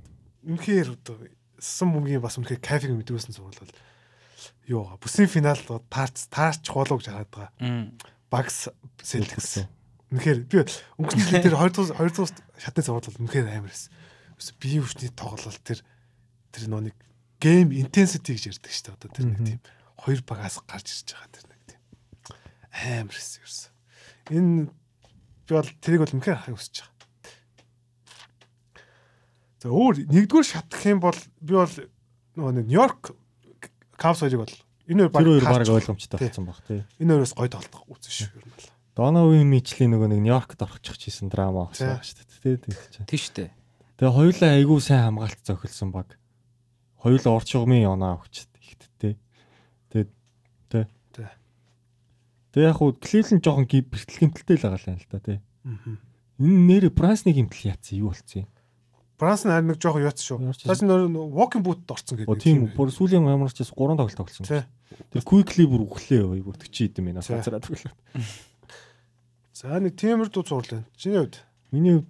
[0.47, 1.27] үнэхээр одоо
[1.59, 3.75] сан бөмбөгийн бас үнэхээр кайфыг мэдэрсэн сурвал бол
[4.63, 5.03] юу байгаа.
[5.03, 5.59] Бүсийн финал
[5.91, 7.51] таарч таарч болоо гэж хараад байгаа.
[8.31, 8.71] Багс
[9.03, 9.67] Celtics.
[10.07, 10.63] Үнэхээр би
[11.03, 12.31] өнгөрсөн жил тэр 2 2
[12.63, 13.91] шатны сурвал үнэхээр амар байсан.
[14.63, 15.83] Биеийн хүчний тоглолт тэр
[16.55, 16.95] тэр нөө нэг
[17.43, 18.95] гейм intensity гэж ярьдаг шүү дээ.
[18.95, 19.59] Одоо тэр нэг тийм
[19.99, 21.81] хоёр багаас гарч ирж байгаа тэр нэг тийм
[23.03, 23.71] амар хэсэг ерсэн.
[24.31, 24.71] Энэ
[25.47, 26.97] би бол тэрийг бол үнэхээр харахыг хүсэж байгаа.
[29.57, 31.75] За өөр нэгдүгээр шат гэх юм бол би бол
[32.37, 33.15] нөгөө нэг Нью-Йорк
[33.97, 34.55] Cavs хоёрыг бол
[34.85, 35.79] энэ хоёр баг байгаа.
[35.79, 36.83] ойлгомжтой болсон баг тий.
[37.01, 38.67] Энэ хоёроос гой тоглох үзэн шүү ер нь бол.
[38.97, 42.61] Доновын Мичлийн нөгөө нэг Нью-Йоркт орчих хийсэн драма болсон шүү дээ.
[42.61, 42.75] Тий,
[43.07, 43.17] тий.
[43.17, 43.49] шүү дээ.
[43.97, 46.17] Тэгээ хоёулаа айгүй сайн хамгаалт зохилсон баг.
[47.01, 49.17] Хоёулаа орч угмын оноо авчт ихтэй.
[49.89, 50.11] Тэгээд
[50.69, 50.85] тий.
[52.57, 55.37] Тэгээ яг хуу Кливленд жоохон бэртэл гимтэлтэй л байгаа л юм л та тий.
[56.41, 58.49] Энэ нэр Брансны гимтэл яатсан юу болцсон юм?
[59.17, 60.53] Бранс харин нэг жоохон яц шүү.
[60.53, 62.29] Цааш нөр walking boot орцсон гэдэг.
[62.29, 62.69] Оо тийм.
[62.77, 64.45] Бүр сүүлийн ямарч 3 тоглолт тоглосон.
[64.45, 67.25] Тэр quickly бүр өглөө ой бүр 40 идэм байна.
[67.25, 67.93] Хацраад өглөө.
[69.57, 70.85] За нэг тиймэр дуу зурлаа.
[70.93, 71.41] Чиний хувьд
[71.73, 72.09] Миний хувьд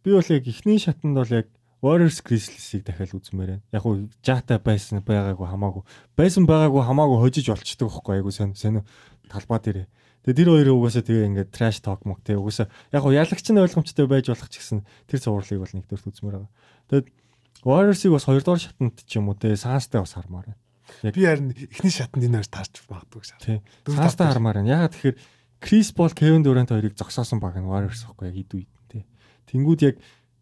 [0.00, 1.52] би бол яг эхний шатанд бол яг
[1.84, 3.64] Warriors Grizzlies-ийг дахиад үзмээр байна.
[3.76, 5.84] Яг уу Jata байсан байгаагүй хамаагүй.
[6.16, 8.80] Байсан байгаагүй хамаагүй хожиж олчдөг байхгүй айгу сайн сайн
[9.28, 9.86] талбай дээрээ.
[10.26, 13.62] Тэгээ тэр хоёрын угаасаа тэгээ ингээд trash talk мөг тэгээ угаасаа яг уу ялагч нь
[13.62, 16.52] ойлгомжтой байж болох ч гэсэн тэр цувралыг бол нэгдүгээр үзмээр байгаа.
[16.90, 17.06] Тэгээд
[17.62, 21.14] Warriors-ыг бас хоёрдугаар шатанд ч юм уу тэгээ Suns-тай бас хармаар байна.
[21.14, 23.22] би харин эхний шатанд энэ хоёр таарч магадгүй.
[23.86, 24.74] Дөрөв Suns-тай хармаар байна.
[24.74, 25.18] Ягаад тэгэхээр
[25.62, 29.02] Chris Paul, Kevin Durant хоёрыг зогсоосон баг нь Warriors байхгүй яг идэв тий.
[29.50, 29.96] Тэнгүүд яг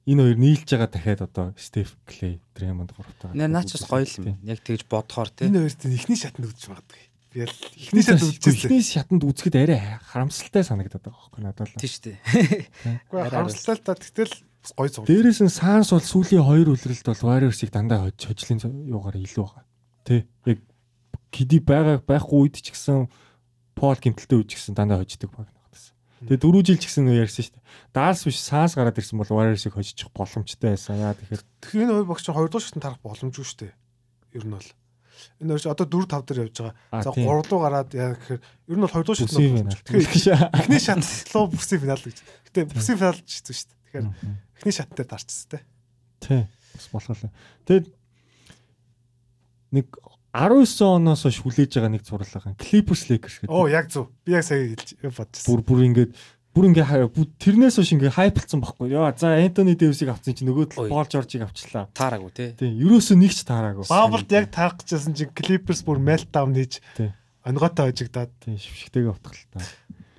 [0.09, 3.32] энэ хоёр нийлж байгаа дахиад одоо Steph Clay, Draymond гуравтаа.
[3.32, 4.36] Нэ наач бас гоё л юм.
[4.44, 5.48] Яг тэгж бодохоор тий.
[5.48, 7.14] Энэ хоёрт эхний шатанд үзэж магадгүй.
[7.35, 8.70] Эхний шатанд үзчихсэн.
[8.70, 11.82] Эхний шатанд үзэхэд арай харамсалтай санагдаад байгаа байхгүй надад л.
[11.82, 12.19] Шүү дээ.
[13.11, 14.35] Үгүй харамсалтай л та тэгтэл
[14.78, 15.05] гой зур.
[15.11, 19.65] Дээрээс нь Suns бол сүүлийн хоёр үлрэлт бол Warriors-ыг дандаа хож хожлын юугаар илүү байгаа.
[20.06, 20.24] Тэ.
[20.47, 20.59] Яг
[21.35, 23.11] KD байгаа байхгүй үед ч гэсэн
[23.74, 25.90] Paul гимтэлтэй үед ч гэсэн дандаа хождог баг надаас.
[26.23, 27.66] Тэгээ дөрөв жил ч гэсэн ярьсан шүү дээ.
[27.90, 31.02] Dallas биш Suns гараад ирсэн бол Warriors-ыг хожчих боломжтой байсан.
[31.02, 33.73] Яа тэгэхээр Тэгэхээр энэ хоёр багч хоёр дахь шатанд тарах боломжгүй шүү дээ.
[34.39, 34.70] Ер нь бол.
[35.41, 37.03] Энэ ч одоо 4 5 дээр явж байгаа.
[37.03, 37.27] За тийм.
[37.28, 39.85] 3 руу гараад яа гэхээр ер нь бол 2 дугаар шат.
[39.85, 42.19] Тэгэхээр эхний шатлуу бүсийн финал гэж.
[42.51, 43.78] Гэтэ бүсийн финал ч хэцүү шүү дээ.
[43.85, 44.07] Тэгэхээр
[44.59, 45.59] эхний шат дээр дарчихсан те.
[46.23, 46.43] Тий.
[46.74, 47.35] Бас болох л.
[47.66, 47.86] Тэгээд
[49.74, 49.86] нэг
[50.35, 52.59] 19 оноос хойш хүлээж байгаа нэг зурлал байгаа.
[52.59, 53.55] Clippers Lakers гэдэг.
[53.55, 54.11] Оо яг зөв.
[54.27, 55.47] Би яг сая хэлж бодчихсон.
[55.47, 56.11] бүр бүр ингээд
[56.55, 57.10] бүр ингээ
[57.43, 58.94] тэрнээс хойш ингээ хайплцсан байхгүй.
[58.94, 61.90] Яа за Антони Дэвисийг авсан чинь нөгөө тал Пол Жоржийг авчлаа.
[61.90, 62.47] Таараагүй те.
[62.55, 63.85] Тийм, ерөөсөө нэг ч таараагүй.
[63.90, 67.10] Баблд яг таах гэжсэн чинь Clippers бүр meltdown хийж Тий.
[67.43, 69.66] онготой хожигдаад Тийм, шившгтэйгээ утгалтай.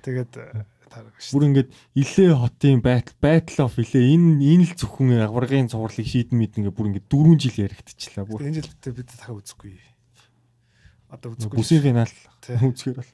[0.04, 1.32] тэгээд э, таарах шүү.
[1.34, 1.68] Бүр ингээд
[1.98, 6.70] илээ хотын battle battle of илээ энэ энэ л зөвхөн аваргын цувралыг шийдэн мэд ингээ
[6.76, 8.24] бүр ингээ 4 жил яригдчихлаа.
[8.28, 9.74] Бүр Энэ жилдээ бид дахиад үзэхгүй.
[11.10, 11.56] Одоо үзэхгүй.
[11.58, 12.12] бүсийн финал
[12.44, 12.54] Тий.
[12.60, 13.10] үзгээр бол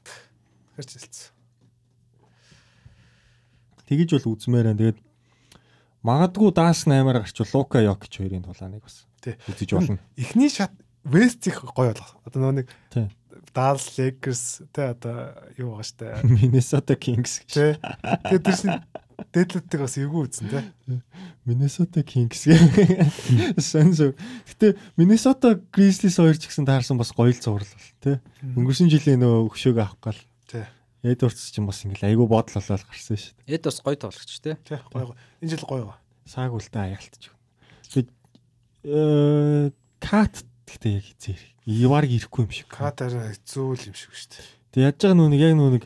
[0.77, 1.32] Хэрч хэлсэн.
[3.89, 4.79] Тэгэж бол үзмээр байна.
[4.79, 4.99] Тэгээд
[6.03, 9.99] магадгүй даас 8-аар гарчвал Лука Йокич хоёрын тулааныг бас үзэж болно.
[10.17, 10.71] Эхний шат
[11.03, 12.15] West их гоё болох.
[12.23, 12.67] Одоо нөгөө нэг.
[13.53, 16.07] Dallas Lakers тэ одоо юу байгаа штэ.
[16.39, 17.51] Minnesota Kings гэж.
[17.51, 17.75] Тэ.
[18.23, 18.79] Тэгээд тэр чинь
[19.35, 20.61] дэдлүүдтэйг бас эвгүй үзэн тэ.
[22.07, 22.63] Kings гэх.
[23.59, 24.15] Сенсор.
[24.47, 27.67] Гэтэ Minnesota Grizzlies хоёр ч гэсэн таарсан бас гоё л зурлал
[27.99, 28.17] тий.
[28.55, 30.65] Өнгөрсөн жилийн нөө өгшөөг авах гал Тэ.
[31.03, 33.55] Edwards ч юм бас ингээл айгүй бодол болоод гарсан шүү дээ.
[33.59, 34.55] Эд бас гоё тоглогч те.
[34.63, 34.79] Тэ.
[34.89, 35.17] Гоё гоё.
[35.43, 35.97] Энэ жил гоё гоё.
[36.23, 37.23] Сааг үлдээ аялтж.
[37.91, 38.09] Тэгээд
[38.87, 41.37] э кат гэхдээ яг хизээ.
[41.67, 42.67] Иварг ирэхгүй юм шиг.
[42.71, 44.39] Катар хэцүү л юм шиг штэ.
[44.71, 45.83] Тэг яаж байгаа нэг яг нөө нэг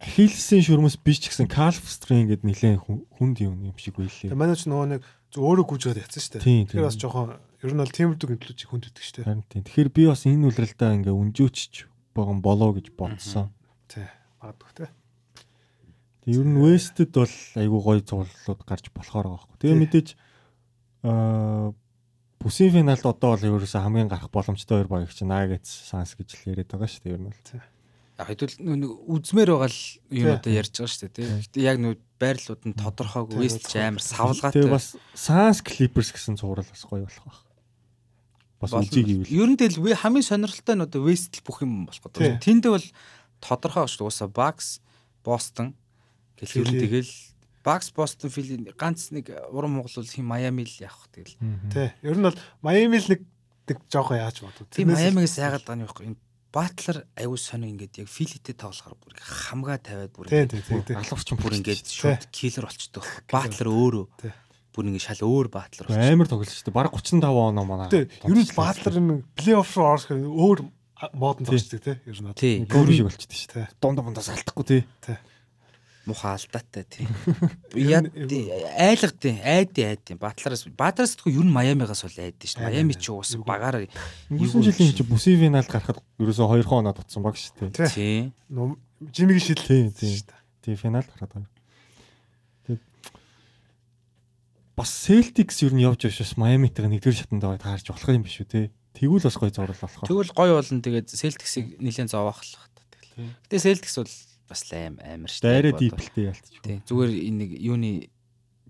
[0.00, 1.48] хилсэн шүрмэс биш ч гэсэн
[1.84, 4.32] string гэдэг нэлээд хүн- хүнд юм юм шиг байлээ.
[4.32, 6.40] манай ч нөгөө нэг зөв өөрөө гүйжгээд ятсан штэ.
[6.40, 9.24] Тийм, Тэгэхээр бас жоохон ер нь бол тиймэрдүү гэмтлүүчийг хүнд өгдөг штэ.
[9.28, 9.62] Харин тийм.
[9.68, 11.72] Тэгэхээр би бас энэ үлрэлтээ ингээ өнжөөчч
[12.16, 13.52] байгаа болоо гэж бодсон.
[13.90, 14.06] Тэ.
[14.38, 14.86] Магадгүй тэ.
[16.22, 19.58] Тэг ер нь West-д бол айгүй гоё зурлууд гарч болохоор байгаа байхгүй.
[19.58, 19.82] Тэгээ Тий.
[19.82, 20.08] мэдээж
[21.02, 21.74] аа
[22.40, 26.70] бүсийн финалд одоо бол ерөөсөө хамгийн гарах боломжтой хоёр багч Nuggets, Suns гэж л яриад
[26.72, 27.60] байгаа шүү дээ ер нь бол.
[28.20, 28.56] Яг хэдүүл
[29.12, 29.80] үзмээр байгаа л
[30.12, 30.36] юм Тий.
[30.38, 31.24] одоо ярьж байгаа шүү дээ те.
[31.44, 34.68] Гэтэ яг нөө байрлууд нь тодорхойг Тий, West ч амар Тэгээ савлгаатай.
[34.72, 34.86] бас
[35.16, 37.40] Suns Clippers гэсэн зурвал бас гоё болох байх.
[38.60, 39.32] Бас үзье гэвэл.
[39.32, 42.28] Ер нь тэл хамгийн сонирхолтой нь одоо West л бүх юм болох Тий.
[42.28, 42.40] гэдэг.
[42.44, 42.84] Тэнд бол
[43.40, 44.08] тодорхой шүү дээ.
[44.08, 44.80] Уусаа Bucks,
[45.24, 45.74] Boston
[46.38, 46.80] гэх ер нь Philly.
[46.86, 47.12] тэгэл
[47.60, 51.36] Bucks, Boston, Philly ганц нэг уран Монгол бол хин Miami л явах тэгэл.
[51.72, 51.92] Тэ.
[52.00, 53.20] Ер нь бол Майами л нэг
[53.68, 54.64] нэг жоохон яаж бодов.
[54.72, 56.16] Тийм Miami-гээс яагаад байгаа юм бэ?
[56.16, 56.18] Энэ
[56.50, 60.98] Батлер аюу сонио ингээд яг Philly-тэй тоглохоор бүр хамгаа тавиад бүр ингээд.
[60.98, 63.06] Алуурч юм бүр ингээд шууд киллер болчтой.
[63.30, 64.32] Батлер өөрөө Тий.
[64.74, 66.10] бүр ингээ шал өөр Батлер болчих.
[66.10, 66.74] Амар тоглож шүү дээ.
[66.74, 67.86] Бараг 35 оноо манай.
[67.86, 68.10] Тэ.
[68.26, 70.58] Ер нь Батлер юм плей-офф руу орох өөр
[71.14, 72.00] модон тоглочтой тэ.
[72.06, 72.34] Ер нь.
[72.36, 72.64] Тий.
[72.68, 73.68] Гол шиг болчихдээ шүү дээ.
[73.80, 74.82] Дунд дундаас алдахгүй тий.
[76.06, 77.06] муха алдаатай тий.
[77.76, 78.48] Нь- тий
[79.20, 82.64] тий айди айди Батлараас Батлараас тэгвэл ер нь Майамигаас бол айди шүү.
[82.64, 83.02] Айд, Майами айд.
[83.04, 83.84] ч уус багаараа
[84.32, 88.32] Өнгөрсөн жилийн чи бүсийн финалд гарахад ерөөсөө 2 хоноо дутсан баг шүү тий.
[88.50, 89.60] Ном- Жимигийн шил.
[89.60, 90.24] Тий, тий.
[90.64, 91.46] Тий финалд гараад.
[92.66, 92.82] Тэгээд
[94.76, 98.40] бас Celtics ер нь явж явж бас Miami-тэйг нэгдүгээр шатанд байгаа таарч болох юм биш
[98.40, 98.60] үү те.
[98.94, 100.04] Тэгвэл бас гоё зурлал болох.
[100.06, 103.30] Тэгвэл гоё болно тэгээд Celtics-ийг нэлээд зовоохлох та тэгэл.
[103.46, 104.12] Гэтэ Celtics бол
[104.50, 105.42] бас аим амар шүү.
[105.46, 105.84] Дайраа Яг бодоод.
[105.94, 106.54] дипэлтэй ялтч.
[106.64, 106.78] Тий.
[106.86, 107.90] Зүгээр энэ нэг юуны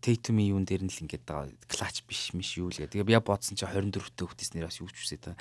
[0.01, 2.89] Tatum-ийн юун дээр нь л ингээд байгаа клач биш миш юу л гэх.
[2.89, 5.37] Тэгээ би яг бодсон чи 24-т хөвтөс нэр бас юу ч үсээ та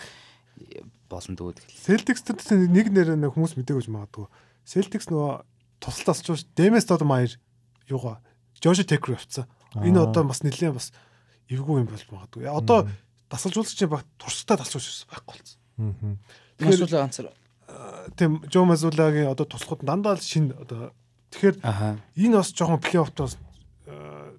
[1.07, 1.79] болон дөө тэгэл.
[1.79, 4.27] Celtics дээр нэг нэр нэг хүмүүс мэдээгүй ч магадгүй.
[4.67, 5.47] Celtics нөгөө
[5.79, 7.39] тусалт асууж Demes Stoudemire
[7.87, 8.19] юугаа
[8.59, 9.47] Josh Taker явцсан.
[9.79, 10.91] Энэ одоо бас нэлээд бас
[11.47, 12.43] эвгүй юм болж магадгүй.
[12.43, 12.91] Я, Одоо
[13.29, 15.59] дасгалжуулагч баг туршлагатай дасгалжуулагч байхгүй болсон.
[15.77, 16.17] Аа.
[16.57, 17.29] Тэгэхээр- Масуула ганцаар
[18.17, 20.91] Тийм Жо Мазулагийн одоо туслахад дандаа л шин одоо
[21.31, 21.61] тэгэхээр
[22.17, 23.37] энэ бас жоохон плей-оффтоос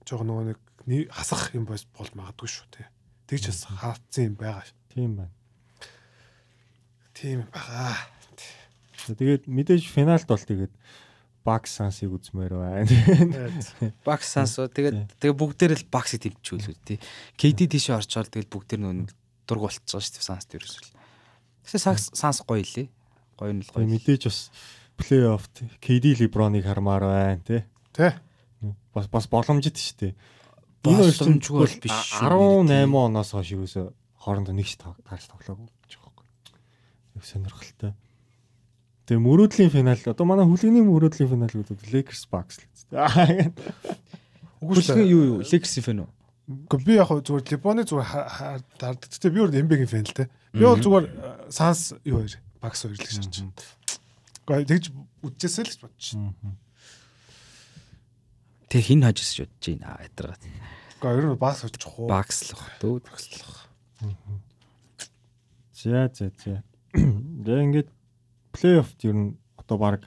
[0.04, 0.44] жоохон нөгөө
[0.90, 1.86] нэг хасах юм болж
[2.18, 2.86] магадгүй шүү тий.
[3.30, 4.66] Тэгж бас хаацсан юм байгаа.
[4.66, 4.74] ш.
[4.90, 5.30] Тийм байна.
[7.14, 7.94] Тийм байгаа.
[9.06, 10.72] Тэгээд мэдээж финалд бол тэгээд
[11.50, 12.86] Bucks Suns-ыг үзмээр байна.
[14.06, 16.98] Бакс сансуу тэгээд тэгээ бүгдээр л баксыг тэмчүүлүү тий.
[17.34, 19.10] KD тийшээ орчоод тэгэл бүгдээр нөө
[19.50, 20.94] дург болчихсон шүү дээ санс дээрээс л.
[21.66, 22.86] Тэгсэн санс санс гоё лээ.
[23.34, 23.82] Гоё нь л гоё.
[23.90, 24.38] Мэдээж бас
[24.94, 27.66] плей-оффт KD LeBron-ыг хармаар байна те.
[27.90, 28.14] Тэ.
[28.94, 30.12] Бас бас боломжит шүү дээ.
[30.86, 32.30] Энэ Боломжгүй бол биш шүү.
[32.70, 36.56] 18 оноос хойш юусоо хоорондоо нэг ч тав- таарч тоглоогүй гэж байгаа байхгүй.
[37.18, 37.92] Их сонирхолтой.
[39.10, 42.94] Тэгээ мөрөөдлийн финал одоо манай хүлэгний мөрөөдлийн финал гэдэг Lakers Bucks л үстэй.
[44.62, 45.02] Шүү.
[45.02, 46.10] юу юу Лекси фэн үү?
[46.70, 48.62] Гэхдээ би яг хөө зүгээр Либоны зүгээр.
[48.78, 50.30] Гэтэ би өөр эмбегийн фэн л те.
[50.54, 53.50] Би бол зүгээр э, санс юу хоёр багс хоёр л гэж харж байна.
[54.46, 54.86] Гэхдээ тэгж
[55.26, 56.14] үдчихсэн л гэж бодчих.
[58.70, 60.38] Тэг хин хажиж бодож байна ядаргаа.
[61.02, 62.06] Гэхдээ ер нь багс очих уу?
[62.06, 62.78] Бакс л баг.
[62.78, 63.66] Дөө багслах.
[65.74, 66.62] За за за.
[66.94, 67.90] Тэгээ ингээд
[68.54, 70.02] плей-оффт ер нь одоо баг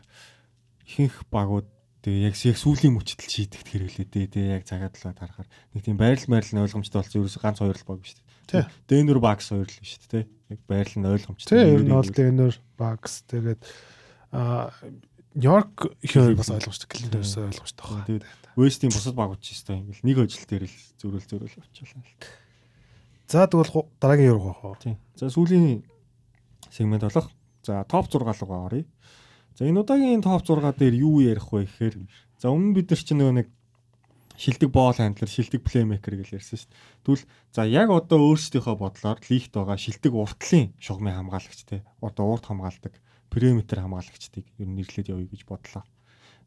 [0.87, 1.67] ихэнх багууд
[2.03, 4.27] тэгээ яг яг сүүлийн мөчтөл шийдэгт хэрэлээ дээ.
[4.31, 7.79] Тэгээ яг цагаад л харахаар нэг тийм байрал байрал нь ойлгомжтой болсон ерөөс ганц хоёр
[7.79, 8.63] л баг биш Тий.
[8.91, 10.27] Дэнүр багс хоёр л биш үү.
[10.51, 11.47] Яг байрал нь ойлгомжтой.
[11.47, 13.61] Тэ ер нь бол Denver Bucks тэгээд
[14.35, 14.71] а
[15.33, 18.05] Нью-Йорк их бас ойлгомжтой, Клинтерс ойлгомжтой байна.
[18.05, 18.25] Тэгээд
[18.59, 22.13] Вестийн бусад багууд ч гэсэн ингээл нэг ажил дээр л зөрүүл зөрүүл авчихлаа л.
[23.31, 24.77] За тэгвэл дараагийн байх вэ?
[24.83, 24.95] Тийм.
[25.17, 25.81] За сүүлийн
[26.69, 27.31] сегмент болох.
[27.63, 28.85] За топ 6 руугаа оръё.
[29.55, 31.95] За энэ удаагийн топ 6 дээр юу ярих вэ гэхээр
[32.41, 33.47] за өмнө бид нар чинь нөгөө нэг
[34.35, 36.77] шилдэг боол хандлер, шилдэг плеймейкер гэж ярьсан шүү дээ.
[37.05, 41.85] Тэгвэл за яг одоо өөрсдийнхөө бодлоор лигт байгаа шилдэг уртлын шугамын хамгаалагч те.
[42.01, 42.97] Одоо урт хамгаалдаг
[43.29, 45.85] периметр хамгаалагчдыг ер нь нэрлээд явъя гэж бодлоо.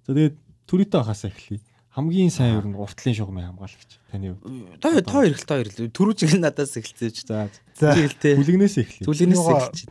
[0.05, 0.37] За тэгээд
[0.67, 1.63] төрөйтэй хасаа эхлэе.
[1.95, 4.83] Хамгийн сайн ер нь уртлын шугамын хамгаалагч таны хувьд.
[4.83, 7.23] Та та хоёр л та хоёр л түрүүжиг надаас эхэлсэн ч.
[7.31, 7.47] За
[7.79, 8.35] За Тэгэлтэй.
[8.35, 9.07] хүлэгнээс эхлэе.
[9.07, 9.87] Юугаа- эхэлж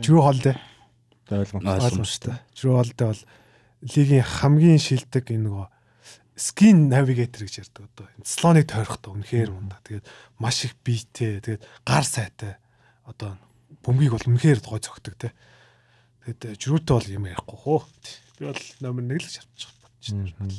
[0.00, 0.56] Жрүү холдэ.
[1.28, 1.76] Ойлгомжтой.
[1.76, 2.36] Ойлгомжтой.
[2.56, 3.22] Жрүү холдэ бол
[3.82, 5.66] лигийн хамгийн шилдэг энэ нөгөө
[6.36, 8.06] скин навигатор гэж ярьдаг одоо.
[8.16, 9.76] Энэ Слоныг тойрохтой үнэхээр мунда.
[9.84, 10.06] Тэгээд
[10.40, 12.56] маш их биетэй, тэгээд гар сайтай.
[13.04, 13.36] Одоо
[13.84, 15.36] бөмбөгийг бол үнэхээр гой цогтөг те.
[16.24, 17.80] Тэгээд жрүүтэй бол юм ярихгүй хөө.
[18.40, 20.56] Би бол номер 1 л шавчих бодож байна.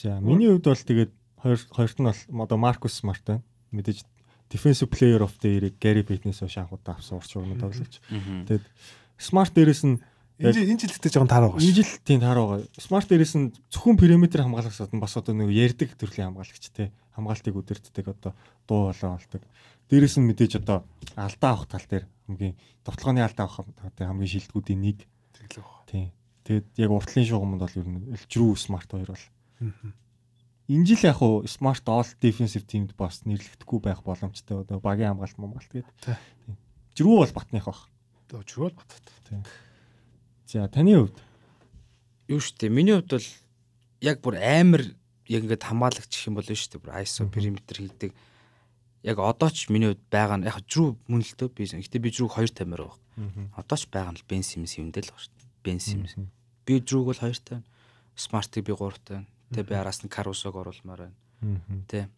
[0.00, 1.12] За миний хувьд бол тэгээд
[1.44, 3.44] хоёр хоёрт нь бол одоо Маркус Смарт байна.
[3.70, 4.06] Мэдээж
[4.50, 8.02] defensive player of the year Gary Payton-ээс хойш анхудаа авсан урч урмын тоглогч.
[8.10, 8.66] Тэгээд
[9.16, 9.96] Smart дээрээс нь
[10.40, 11.78] Энэ энэ жилдээ жоохон таар байгаа энэ шүү.
[11.84, 12.64] жил тийм таар байгаа.
[12.80, 16.90] Smart дээрээс нь зөвхөн периметр хамгаалагчдад нь бас одоо нэг ярддаг төрлийн хамгаалагч те.
[17.12, 18.32] Хамгаалтыг үдирддэг одоо
[18.64, 19.42] дуу болоо болдог.
[19.92, 23.68] Дээрээс нь мэдээж одоо алдаа авах тал дээр хамгийн товтлооны алдаа авах
[24.00, 24.98] хамгийн шилдэгүүдийн нэг.
[25.36, 25.84] Байгаа.
[25.84, 26.08] Тийм.
[26.48, 29.26] Тэгээд яг уртлын шугамд бол ер нь элжрүү Smart хоёр бол
[29.60, 29.92] Мгм.
[30.70, 34.62] Энэ жил яг уу Smart All Defensive Team-д бас нэрлэгдэхгүй байх боломжтой.
[34.62, 36.14] Одоо багийн хамгаалт хамгаалт гэдэг.
[36.94, 37.90] Жирүү бол батных бах.
[38.30, 39.42] Одоо жрүү бол баттай.
[40.46, 41.18] За таны хувьд
[42.30, 43.28] юу штэ миний хувьд бол
[43.98, 44.94] яг бүр амар
[45.26, 48.14] яг ингээд хамгаалагч юм бол шүү дээ бүр ISO периметр хийдэг
[49.02, 52.10] яг одоо ч миний хувьд байгаа нь яг жрүү мөн л төө би гэхдээ би
[52.12, 52.98] жрүүг 2 тамир байгаа.
[53.56, 55.48] Одоо ч байгаа нь л Бен Симс юмдэл байгаа шүү дээ.
[55.64, 56.14] Бен Симс.
[56.68, 57.64] Би жрүүг бол 2 тань,
[58.14, 59.26] Смартыг би 3 тань.
[59.50, 61.60] Тэ би араас нь Карусог оруулмаар байна.
[61.90, 62.08] Тэ.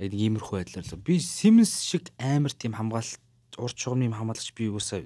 [0.00, 3.20] Яг иймэрхүү байдлаар л би Симс шиг амар тийм хамгаалалт
[3.58, 5.04] урд чугамны хамгаалагч би юусаа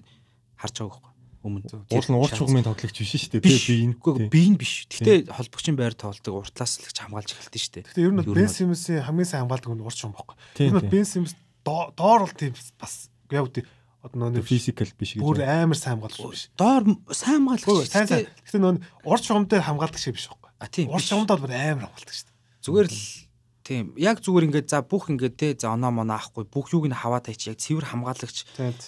[0.59, 1.13] харж байгаа байхгүй
[1.45, 1.67] өмнө.
[1.93, 3.45] уул нь уурч хугмын тоглогч биш шүү дээ.
[3.45, 3.53] би
[3.85, 4.87] энэ би энэ биш.
[4.89, 7.81] Гэтэ холбогчийн байр тоолдог уртлаас л хамгаалж эхэлдэж штэ.
[7.85, 10.37] Гэтэ ер нь Бен Симсийн хамгийн сайн хамгаалдаг нь урч юм байхгүй.
[10.63, 10.89] Ер нь.
[10.89, 11.05] Бен
[11.65, 13.65] доо- доор бол тийм бас яг үгүй
[14.05, 15.21] одоо нөө физикал биш гэж.
[15.25, 16.49] бүр амар сайн хамгаалж биш.
[16.57, 16.83] Доор
[17.13, 17.65] сайн хамгаалагч.
[17.69, 18.27] Хөөе сайн сайн.
[18.45, 18.75] Гэтэ- нөө
[19.21, 20.44] шугам дээр хамгаалдаг шиг биш байхгүй.
[20.65, 20.89] А тийм.
[20.89, 21.05] Биш.
[21.13, 22.65] шугамд бол бүр амар хамгаалдаг шүү дээ.
[22.65, 23.01] Зүгээр л
[23.65, 26.97] тийм яг зүгээр ингээд за бүх ингээд те за оноо моноо ахгүй бүх юуг нь
[26.97, 28.45] хаваа тайч яг цэвэр хамгаалагч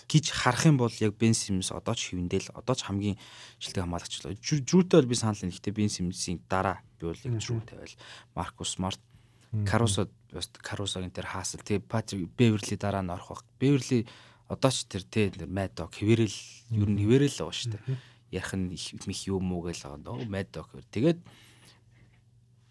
[0.08, 3.16] гэж харах юм бол яг Бен Симс одоо ч хэвэндэл одоо ч хамгийн
[3.60, 4.36] шилдэг хамгаалагч л.
[4.36, 7.94] Жү- Жүүртэй бол би санал нь гэхдээ Бен Симсийн дараа би бол яг жүү тавиал
[8.36, 9.00] Маркус Смарт
[9.64, 10.08] Карусо
[10.60, 13.44] Карусогийн тэр хаасал тий Патрик Беверли дараа нь орох баг.
[13.56, 14.04] Беверли
[14.52, 16.36] одоо ч тэр тий Мэдок хэвэрэл
[16.76, 17.96] ер нь хэвэрэл л байгаа шүү дээ.
[18.36, 20.04] Ярих нь их мих юм уу гэж байгаа.
[20.04, 20.68] Нөө Мэдок.
[20.92, 21.16] Тэгээд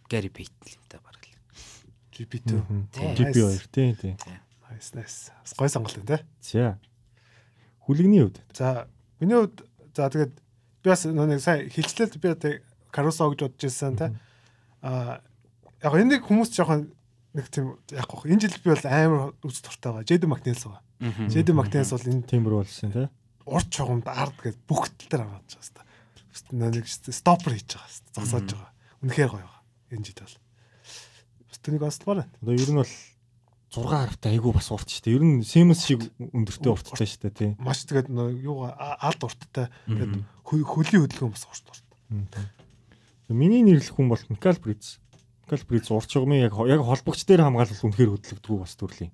[0.10, 1.34] Гэри Пейтл юм та баг л.
[2.15, 2.52] GP2.
[2.94, 4.18] GP2 тийм тийм.
[4.72, 5.32] Nice nice.
[5.41, 6.26] Бас гой сонголт те.
[6.41, 6.77] За.
[7.86, 8.41] Хүлэгний хувьд.
[8.53, 8.88] За
[9.19, 9.64] миний хувьд
[9.95, 10.34] за тэгээд
[10.84, 12.53] би бас нэг сайн хилчлэл би одоо
[12.91, 14.14] Карусо гэж бодож ирсэн те.
[14.82, 15.22] А
[15.82, 16.91] яг энэ нэг хүмүүс жоохон
[17.34, 20.07] нэг тийм яг гоо энэ жил би бол амар үс туртай байгаа.
[20.07, 20.82] Джейден Макнелс байгаа.
[21.30, 23.07] Джейден Макнелс бол энэ Тиймэр болсон тий.
[23.45, 26.73] урд чугамд ард гэж бүх тал дээр аваад байгаа хэвээр.
[26.73, 28.15] Нэг стопер хийж байгаа хэвээр.
[28.15, 28.72] Зогсоож байгаа.
[29.06, 29.55] Үнэхээр гоё.
[29.96, 30.36] Энэ жил бол.
[31.50, 32.26] Бас тэнийг бас байна.
[32.44, 32.94] Одоо ер нь бол
[33.76, 35.16] 6 хартай айгүй бас урт шүү дээ.
[35.20, 37.52] Ер нь Siemens шиг өндөртэй урттай шүү дээ тий.
[37.60, 38.08] Маш тэгээд
[38.72, 39.68] а- алд урттай.
[39.88, 40.14] Тэгээд
[40.46, 41.84] хө- хөлийн хөдөлгөөн бас урт урт.
[43.28, 45.00] Миний нэрлэх хүн бол Микал Бриц.
[45.50, 49.12] Микал Бриц урт чугмын яг яг холбогч дээр хамгаалал үнэхээр хөдөлгдөг бас төрлийн.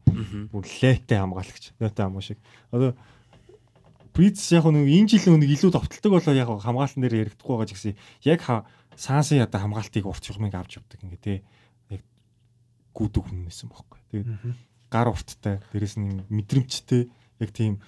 [0.52, 1.72] Бүр лейтэй хамгаалагч.
[1.80, 2.38] Лейтэй хамгаа шиг.
[2.76, 2.94] Одоо
[4.14, 7.74] Бриц яг нэг энэ жилийн нэг илүү товтлдог болоо яг хамгаалтан дээр яригдахгүй байгаа ч
[7.80, 7.96] гэсэн
[8.28, 8.44] яг
[8.96, 11.40] Сансын ята хамгаалтыг урт чугмыг авч явдаг ингээ тий.
[11.90, 12.04] Яг
[12.96, 14.00] гүдэг хүн нэсэн бохоггүй.
[14.12, 14.30] Тэгээд
[14.92, 17.80] гар урттай, дээрэс нь мэдрэмжтэй яг тийм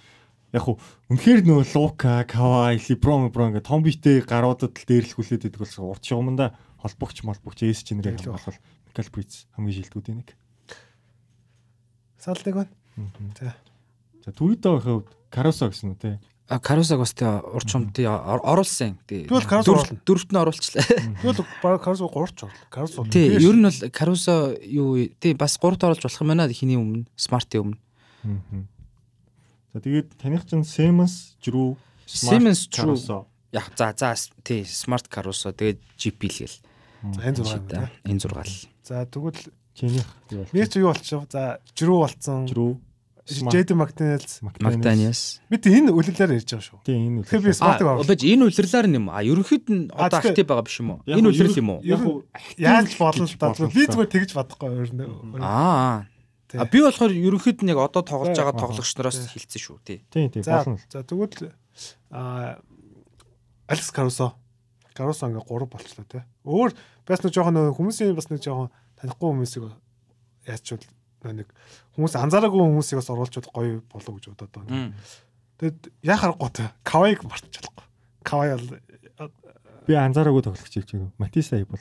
[0.54, 5.62] яг хуу үнэхээр нөө Лука, Кавай, Либрон, Брон гэх том биетэй гаруудад л дээрлэхүүлээд байдаг
[5.66, 10.30] болсон урт шугамда холбогч молбогч эс чинь нэг хамгаалал Микал Бриц хамгийн шилдэгүүдийн нэг.
[12.22, 12.72] Салдаг байна.
[13.40, 13.56] За.
[14.24, 16.22] За Туритогийн хувьд Каросо гэсэн үү те.
[16.60, 18.98] Карусаг бас тий урд чум тий ор- оруулсан.
[19.08, 20.00] Оруулна.
[20.06, 20.84] Дөрөвт нь оруулчлаа.
[21.64, 22.52] Баг Карусо 3 ч орлоо.
[22.70, 23.06] Карусо.
[23.10, 25.16] Тий, ер нь бол Карусо юу вэ?
[25.20, 26.50] тий бас 3-т оруулж болох юм байна.
[26.52, 27.78] Хиний өмнө, Смартын өмнө.
[28.24, 28.68] Мгм.
[29.74, 31.76] За тэгээд таних чинь Siemens, Drew,
[32.06, 32.94] Siemens, Drew.
[32.94, 33.26] Caruso.
[33.52, 36.58] Яг за за тий смарт карусо тэгээд GP л гэл.
[37.14, 37.90] За энэ да.
[38.06, 38.52] Энэ зургаал.
[38.84, 39.40] За тэгвэл
[39.74, 40.06] Чинийх?
[40.54, 41.26] Мич юу болчих.
[41.32, 42.46] За жирүү болцсон.
[42.46, 42.78] Drew,
[43.24, 44.42] Джейден Мактинелс.
[44.60, 45.40] Мактаниас.
[45.48, 46.80] Бид энэ үлэлээр ярьж байгаа шүү.
[46.84, 47.56] Тийм энэ би үлрэл.
[47.56, 48.08] Смартыг Аа, авах.
[48.12, 49.08] бэж энэ үлрэлээр нь юм.
[49.08, 51.00] А ерөнхийд нь одоо актив байгаа биш юм уу?
[51.08, 51.80] Энэ үлрэл юм уу?
[51.88, 52.04] Яг
[52.60, 53.56] Яаж болно л да.
[53.72, 55.40] Би зүгээр тэгж бодохгүй өөр нь.
[55.40, 56.04] Аа.
[56.52, 56.60] Тий.
[56.60, 58.44] А би болохоор ерөнхийд нь яг одоо тоглож Тий.
[58.44, 59.32] байгаа тоглогч нараас Тий.
[59.40, 59.78] хилцсэн шүү.
[59.88, 60.04] Тий.
[60.12, 60.84] Тийм тийм болно л.
[60.92, 61.56] за тэгвэл
[62.12, 62.60] а
[63.72, 64.36] Алекс Карусо.
[64.94, 66.28] Карусо ингээ 3 болчлоо те.
[66.44, 66.76] Өөр
[67.08, 68.68] бас нэг жоохон нөө хүмүүсийн бас нэг жоохон
[69.00, 69.72] танихгүй хүмүүсийг
[70.46, 70.92] яачвал нөө
[71.32, 71.48] нэг
[71.96, 74.94] хүмүүс анзаараагүй хүмүүсийг бас оруулчуд гоё болов гэж бодоод байна.
[75.62, 76.72] Тэгэд яхахгүй те.
[76.84, 77.88] Кавайг мартчихлаа.
[78.28, 79.32] Кавай бол
[79.88, 81.12] Би анзаараагүй тоглогч хийж байгаа.
[81.20, 81.80] Матис ай бол.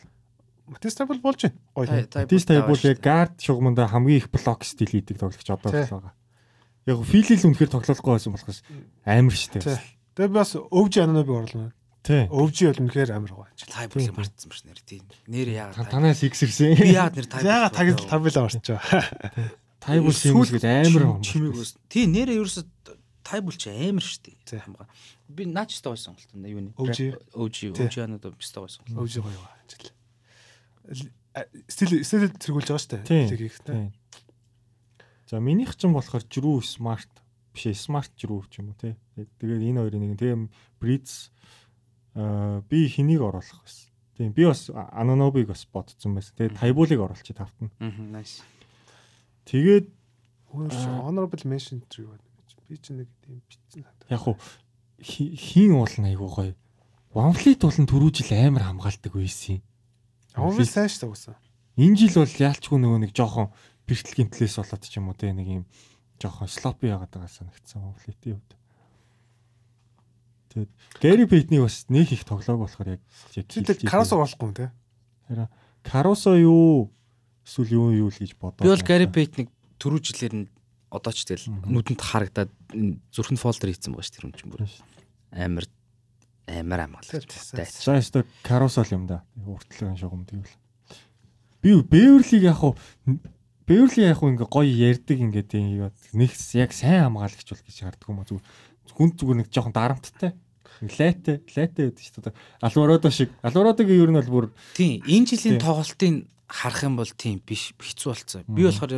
[0.66, 1.58] Матиста бол болж байна.
[1.74, 1.86] Гоё.
[1.86, 5.70] Тай- тай Матис ай бол яг гард шугамдаа хамгийн их блок стил хийдэг тоглогч одоо
[5.72, 6.12] байгаа.
[6.86, 8.62] Яг филэл үнэхээр тоглохгүй байсан болохоос
[9.06, 9.62] амар штэ.
[10.18, 11.70] Тэгээ би бас өвж анаа би орлоо.
[12.02, 12.26] Тий.
[12.34, 13.50] Өвжи бол үнэхээр амар гоё.
[13.62, 14.98] Тай бүлэг мартсан биш нэр тий.
[15.30, 16.74] Нэр яагаад Танаас игсэрсэн.
[16.74, 17.46] Би яагаад нэр тай.
[17.46, 18.82] Яга тагил тавилаа орчоо.
[19.78, 21.22] Тай бүр симс гээд амар юм.
[21.22, 21.78] чимэг ус.
[21.86, 22.66] Тий нэрээ ерөөсө
[23.22, 24.34] тай бүл чи амар штэ.
[24.42, 24.58] Тий.
[24.58, 24.90] Хамгаа.
[25.30, 26.74] Би наач өстой байсан сонголт нь юу нэ?
[26.74, 27.86] OG Тий.
[27.86, 28.82] OG анаад өстой байсан.
[28.98, 29.54] Өвжи гоё гоё.
[31.70, 33.06] Стил стил тэргүүлж байгаа штэ.
[33.06, 33.30] Тийм.
[33.30, 33.62] Тэг их.
[33.62, 33.94] Тийм.
[35.30, 37.22] За минийх ч юм болохоор жрүү смарт
[37.54, 38.98] биш смарт жрүү ч юм уу тий.
[39.14, 40.50] Тэгээд энэ хоёрын нэг тийм
[40.82, 41.30] бриз
[42.14, 43.88] би хэнийг оруулах байсан.
[44.16, 46.34] Тийм би бас анонобиг бас бодсон байсан.
[46.36, 47.70] Тэгээд тайбуулыг оруулчих тавтана.
[47.80, 47.88] Аа
[48.20, 48.42] nice.
[49.48, 49.88] Тэгээд
[50.52, 51.08] Аа.
[51.08, 52.20] honorable mention tree байна.
[52.68, 53.84] Би ч нэг тийм бичсэн.
[54.10, 54.36] яг хуу
[55.00, 56.54] хи- хин уулна айгуу гоё.
[57.14, 59.62] Ванфлит болон түрүү жил амар хамгаалдаг байсан.
[60.36, 61.34] Аврал сайн ш тагсан.
[61.76, 63.48] Энэ жил бол яалчгүй нөгөө нэг жоохон
[63.88, 65.64] бэртэл гимтлээс болоод ч юм уу те нэг юм
[66.20, 68.52] жоохон слопи яагаад байгаа санагдсан Ванфлитийн хувьд.
[70.52, 73.00] Тэгээд Гэри Бейтнийг бас нэг их тоглоог болохоор яг
[73.34, 73.46] яг
[73.88, 74.72] Карас оруулахгүй юм те.
[75.28, 75.48] Харин
[75.82, 76.92] Карусо юу
[77.44, 78.62] эсвэл юу юу л гэж бодоо.
[78.62, 79.48] Би бол Gary Payton-ыг
[79.82, 80.48] түрүү жилээр нь
[80.92, 84.62] одоо ч тэгэл нүдэнд харагдаад энэ зүрхэнд фолдер хийсэн байгаа ш тэр юм чинь бүр
[85.34, 85.66] амар
[86.46, 87.24] амар амгалж Тий,
[87.56, 87.66] байна.
[87.66, 89.26] За өстө Карусо л юм да.
[89.42, 90.54] Уртлагын шугам тэгвэл.
[91.64, 92.78] Би Бэверлиг яг хуу
[93.66, 97.76] Бэверли яг хуу ингээ гоё ярддаг ингээ тийм яг нэг яг сайн хамгаалагч бол гэж
[97.82, 98.42] харддаг юм а зүг
[98.92, 100.34] хүн зүгээр нэг жоохон дарамттай
[100.82, 102.34] лайтай лайтай байдаг шүү дээ
[102.66, 107.40] алварадо шиг алварадогийн ер нь бол бүр Тийм энэ жилийн тоглолтын харах юм бол тийм
[107.40, 108.44] биш хэцүү болцсон.
[108.48, 108.92] Би болохоор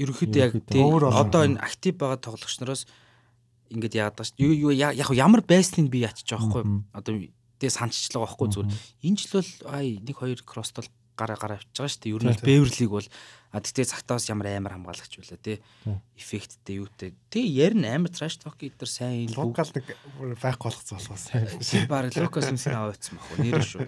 [0.00, 2.82] ерөнхийдөө яг тийм одоо энэ актив байгаа тоглогч нараас
[3.70, 4.42] ингээд байгаа шүү.
[4.42, 6.82] Юу яг ямар байсныг би ячиж байгаа байхгүй.
[6.90, 7.12] Одоо
[7.62, 8.70] тэгээ санччлаа байхгүй зүгээр.
[9.06, 10.88] Энэ жил бол ай нэг хоёр кросстол
[11.20, 12.14] гараа гараа авчиж байгаа шүү дээ.
[12.16, 12.40] Ер нь.
[12.40, 13.08] Бэверлиг бол
[13.52, 15.60] а тэгтээ цагтаас ямар амар хамгаалагч байлаа тий.
[16.16, 17.12] Эффекттэй юутэй.
[17.28, 19.84] Тэг ярин амар траш ток эдэр сайн Локал нэг
[20.40, 21.28] байхгүй болгоцсон болохоос.
[21.84, 23.28] баг Лукас юмсын аваадсан баг.
[23.36, 23.84] Нэр шүү.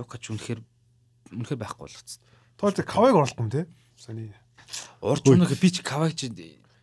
[0.00, 0.60] Лукач үнэхээр
[1.36, 2.20] үнэхээр байхгүй болгоцсон.
[2.56, 3.68] Тоол тэг кавайг оруулахгүй юм те.
[4.00, 4.32] Сони.
[5.04, 6.32] Урд өнөөх би ч кавайч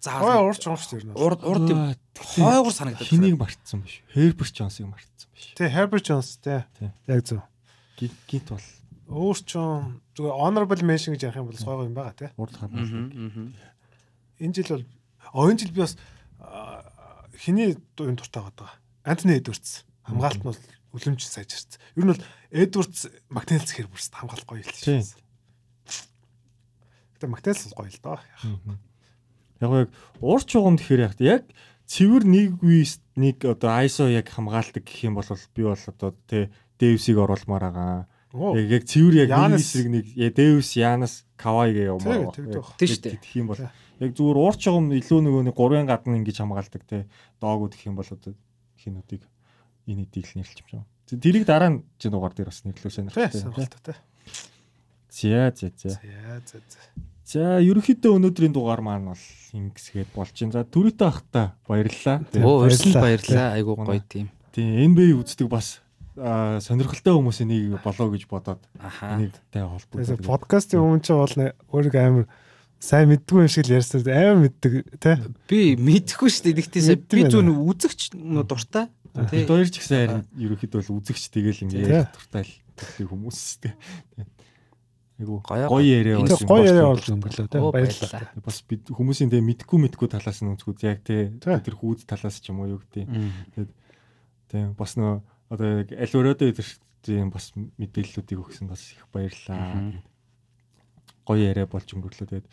[0.01, 1.21] Кавай заа уурч байгаа шүү дээ.
[1.21, 1.81] урд урд юм
[2.17, 6.41] хойгор санагдаад хэнийг мартсан биш Хербер Джонсыг мартсан биш Тэ Herbert Jones.
[6.41, 6.65] Тий.
[7.05, 7.45] Яг зөв.
[8.01, 8.65] гит гит бол
[9.11, 12.31] Өөр ч юм зүгээр honorable mention гэж ярих юм бол сойгоо юм байгаа те.
[12.39, 12.87] урд хадаа
[14.39, 14.81] Энэ жил
[15.35, 15.99] бол энэ жил би бас
[17.35, 18.71] хиний юм дуртай байгаа.
[19.03, 20.59] Антони Эдвардс хамгаалт нь бол
[20.95, 21.79] үлэмж сайжирсан.
[21.99, 25.03] Ер нь бол Эдвардс Магнелс хэр бүрс хамгаалт гоё л Тийм.
[25.03, 25.19] шүү.
[27.19, 28.19] Гэтэ Магнелс гоё л доо.
[29.61, 29.89] яг яг
[30.23, 31.45] урд чугамд гэхээр яг
[31.85, 36.49] цэвэр нэг вист нэг одоо ISO яг хамгаалдаг гэх юм бол би бол одоо тэ
[36.79, 38.10] Дэвсийг оруулмаар байгаа.
[38.31, 42.31] Яг яг цэвэр яг нэг эсрэг нэг Дэвс Янас Кавай явмаар.
[42.31, 42.63] тэг тэг.
[42.79, 43.19] Тийм шүү дээ.
[43.19, 47.05] Тэгэх юм бол яг зүгээр урд чугам илүү нөгөө нэг гурван гадна ингэж хамгаалдаг те
[47.43, 48.33] доогууд гэх юм бол одоо
[48.79, 49.23] хинүүдийг
[49.91, 50.87] энэ эдийг л нэрлэж юм.
[51.11, 53.35] Тэрийг дараа нь чи дугаар дээр бас нэрлүү сонирхолтой.
[53.83, 53.95] Те.
[55.11, 55.89] За за за.
[55.91, 56.79] За за за.
[57.27, 59.25] За ерөнхийдөө өнөөдрийн дугаар маань бол
[59.55, 60.51] ингэсгээд байна.
[60.55, 62.23] За түрүүтэй ахта баярлалаа.
[62.39, 63.59] Оо баярлалаа.
[63.59, 64.31] Айгуу гоё тийм.
[64.55, 65.79] Тийм NBA үздэг бас
[66.15, 70.25] сонирхолтой хүмүүсийн нэг болоо гэж бодоод Тэгээс холбогдсон.
[70.27, 71.35] подкастын өмнө ч бол
[71.71, 72.25] өөрийгөө амар
[72.81, 74.01] сайн мэддгүй юм шиг л ярьсан.
[74.03, 75.21] Амар мэддэг те.
[75.47, 76.57] Би мэдэхгүй шүү дээ.
[76.57, 78.89] Мэддэг би зүүн үзэгч нөө дуртай.
[79.15, 81.67] Бид хоёр ч гэсэн харин ерөнхийдөө бол үзэгч тэгэл Тий.
[81.67, 83.73] ингээд туртай л төрлийн хүмүүс тий.
[85.21, 87.45] Айгу Гоё яриа болсон гоё яриа болж өнгөрлөө.
[87.61, 88.31] Оо, Баярлалаа.
[88.41, 91.59] Бас бид хүмүүсийн тэгээ мэдгүй мэдгүй талаас нь үзгүүд яг тий Тий.
[91.61, 93.05] тэр хүүд талаас ч юм уу юу гэдэг.
[93.05, 93.69] Мм.
[94.49, 95.21] Тий бас нөө
[95.51, 96.69] одоо яг альварадо идэр
[97.03, 99.75] тийм бас мэдээллүүдийг өгсөн бас их баярлаа.
[99.75, 99.99] Мгм.
[101.27, 102.29] Гоё яриа болж өнгөрлөө.
[102.31, 102.47] Тэгээд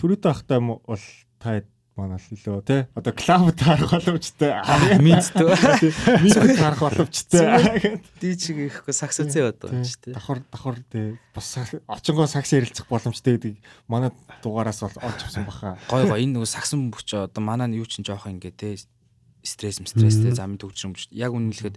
[0.00, 1.04] төрөд ахтай бол
[1.38, 1.60] та
[1.94, 4.50] манай л илүү тий одоо клуб таарах боломжтой.
[5.04, 5.50] Мэдтөө
[6.24, 8.00] микро таарах боломжтой.
[8.18, 8.94] Дижиг ихгүй.
[8.96, 10.16] Сакс үзээ одоо ч тий.
[10.16, 11.18] давхар давхар тий.
[11.36, 11.52] Бас
[11.86, 14.10] очингоо сакс ярилцах боломжтой гэдэг манай
[14.42, 15.76] дугаараас бол олж авсан баха.
[15.90, 16.24] Гой гой.
[16.24, 18.74] Энэ нөгөө саксан бүч одоо манай юу ч жоох ингээ тий
[19.44, 21.76] стресс стресстэй зам төгжрөмж яг үнэлэхэд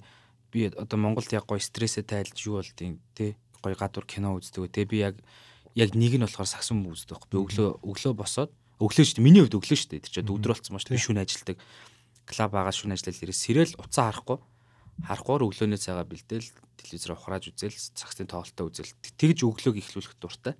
[0.51, 4.87] би одоо Монголд яг гой стрессээ тайлж юу болдیں тий гой гадуур кино үздэг тий
[4.87, 5.19] би яг
[5.75, 9.25] яг нэг нь болохоор саксан үздэг би өглөө өглөө босоод өглөө шүү дээ.
[9.25, 10.03] Миний хувьд өглөө шүү дээ.
[10.05, 11.57] Тэр чинь өдөр болцсон маш би шүн ажилдаг.
[12.29, 14.37] Клуб байгаа шүн ажиллал ирээ сэрэл уцаа харахгүй.
[15.01, 20.53] Харахгүйгээр өглөөний цагаа бэлдээл телевизээр ухрааж үзэл цагтын тоглолтоо үзэл тэгж өглөөг эхлүүлэх дуртай.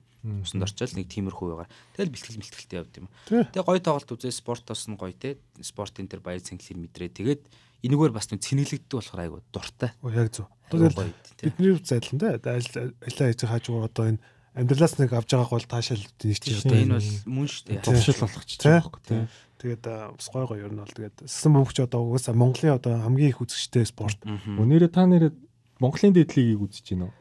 [0.44, 1.72] Усанд орчаал нэг тиймэрхүү байгаар.
[1.96, 3.08] Тэгэл бэлтгэл бэлтгэлтэй явд юм.
[3.28, 5.38] Тэгээ гоё тоглолт үзээ спортоос нь гоё те.
[5.64, 7.10] Спортын тэр баяр цэнгэлэр мэдрээ.
[7.16, 7.42] Тэгээд
[7.88, 9.92] энэгээр бас нэг цэнэглэгддэг болохоор айгу дуртай.
[10.04, 10.50] Оо яг зөв.
[10.72, 12.36] Тэгэл бидний зайлан да.
[12.38, 14.22] Ажил ажиллаа хийж хаажгаа одоо энэ
[14.58, 17.86] амьдралаас нэг авж байгааг бол таашаал нэг чи одоо энэ бол мөн шүү дээ.
[17.86, 19.30] Төвшил болгох ч тийм.
[19.62, 23.34] Тэгээд бас гой гой ер нь бол тэгээд сэсэн бөмбөгч одоо угаасаа Монголын одоо хамгийн
[23.34, 24.18] их үзэгчтэй спорт.
[24.26, 25.34] Өнөөдөр та нэрээ
[25.78, 27.14] Монголын дэдлийг үзэж байна уу?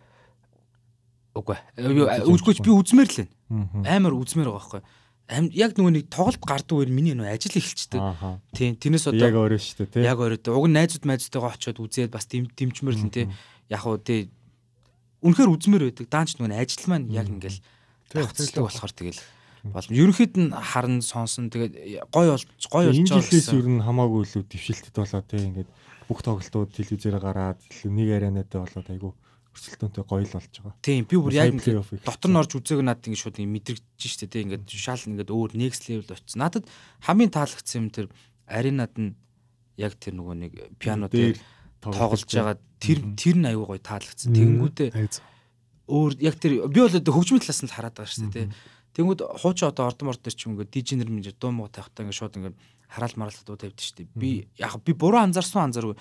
[1.36, 1.58] Үгүй.
[2.24, 3.84] Үзгүйч би үзмээр л байна.
[3.84, 4.82] Амар үзмээр байгаа байхгүй.
[5.58, 8.00] Яг нөгөө нэг тоглолт гардаг үер миний нөгөө ажил эхэлчдэг.
[8.54, 8.78] Тийм.
[8.78, 10.06] Тэрнээс одоо яг өөрөө шүү дээ тийм.
[10.06, 10.54] Яг өөрөө.
[10.54, 13.34] Уг нь найзууд майзуудтайгаа очиод үзээд бас дэмжмэр л тийм.
[13.66, 14.30] Яг уу тийм
[15.26, 16.06] үнэхээр үзмээр байдаг.
[16.06, 17.58] Даанч нөгөө ажил маань яг ингээл
[18.06, 19.20] тавцдаг болохоор тэгэл
[19.66, 19.90] болом.
[19.90, 23.02] Ерөнхийд нь харан сонсон тэгээд гой болж гой болж байгаа.
[23.02, 25.70] Энэ жилээс ер нь хамаагүй илүү дэвшилтэд болоо тэг ингээд
[26.06, 29.10] бүх тоглолтууд телевизээр гараад нэг аренаатай болоод айгу
[29.56, 30.76] өрсөлдөөнтэй гоё л болж байгаа.
[30.84, 31.56] Тийм би бүр яг
[32.04, 35.88] дотор нь орж үзээг надад ингээд шууд мэдрэгдэж штэ тэг ингээд шал ингээд өөр next
[35.88, 36.38] level очсон.
[36.44, 36.64] Надад
[37.00, 38.06] хамгийн таалагдсан юм тэр
[38.44, 39.16] аренад нь
[39.80, 41.40] яг тэр нөгөө нэг пиано дээр
[41.80, 44.36] тоглож байгаа тэр тэр нь аюу гой таалагдсан.
[44.36, 44.90] Тэнгүүдээ
[45.88, 48.52] өөр яг тэр би бол одоо хөгжмийн талаас нь л хараад байгаа шүү дээ.
[48.96, 52.20] Тэнгүүд хуучин одоо ордон морд дээр ч юм ингээд дижнер мэн дуу муу тавихтаа ингээд
[52.20, 52.56] шууд ингээд
[52.90, 54.08] хараал мараал дуу тавьд шүү дээ.
[54.16, 55.96] Би яг би буруу анзаарсан анзааргүй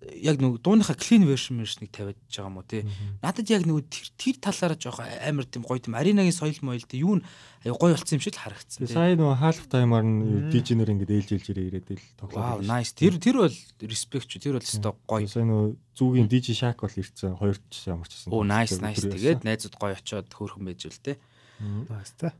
[0.00, 2.88] яг нэг дууныхаа clean version мэршнийг тавиад байгаа юм уу тий.
[3.20, 7.04] Надад яг нэг тэр тэр талаараа жоох амар тийм гоё тийм аренагийн соёл моёл тий
[7.04, 7.24] юу н
[7.68, 8.88] гоё болцсон юм шиг л харагдсан.
[8.88, 12.40] Сая нөгөө half timer нь дижнер ингээд ээлж ээлж ирээд л тоглоо.
[12.40, 12.96] Wow nice.
[12.96, 15.28] Тэр тэр бол respect ч тэр бол өстой гоё.
[15.28, 18.32] Сая нөгөө зүүгийн DJ Shack бол ирсэн хоёр ч ямар ч гэсэн.
[18.32, 19.04] Оо nice nice.
[19.04, 21.20] Тэгээд найзууд гоё очоод хөөрхөн байж үл тий.
[21.60, 22.32] Nice та.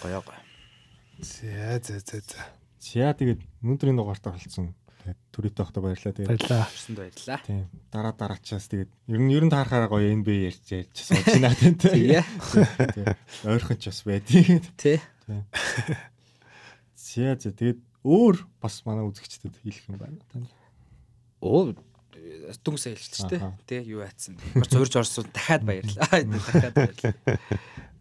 [0.00, 0.40] Гоё гоё.
[1.20, 2.40] За за за за.
[2.80, 4.32] За тэгээд өнөөдрийн дугаартаа
[5.08, 6.14] болсон түрээтэй байхдаа баярлалаа.
[6.14, 6.64] Тэгээд баярлалаа.
[6.68, 7.40] Хүрсэнд баярлалаа.
[7.46, 7.64] Тийм.
[7.92, 11.74] Дараа дараачаас тэгээд ер нь ер нь таарахаараа гоё NBA ярьж ярьж сууж байна тийм.
[11.78, 12.24] Тийм.
[13.48, 14.64] Ойрхон ч бас байдгийг.
[14.76, 14.98] Тий.
[16.98, 20.48] Зя зя тэгээд өөр бас манай үзэгчдэд хэлэх юм байна тань.
[21.40, 21.72] Оо
[22.64, 23.52] дүнсээ хэлчихсэн шүү дээ.
[23.64, 24.36] Тэ юу яатсан.
[24.68, 26.08] Зурж орсон дахиад баярлалаа.
[26.12, 27.16] Дахиад баярлалаа.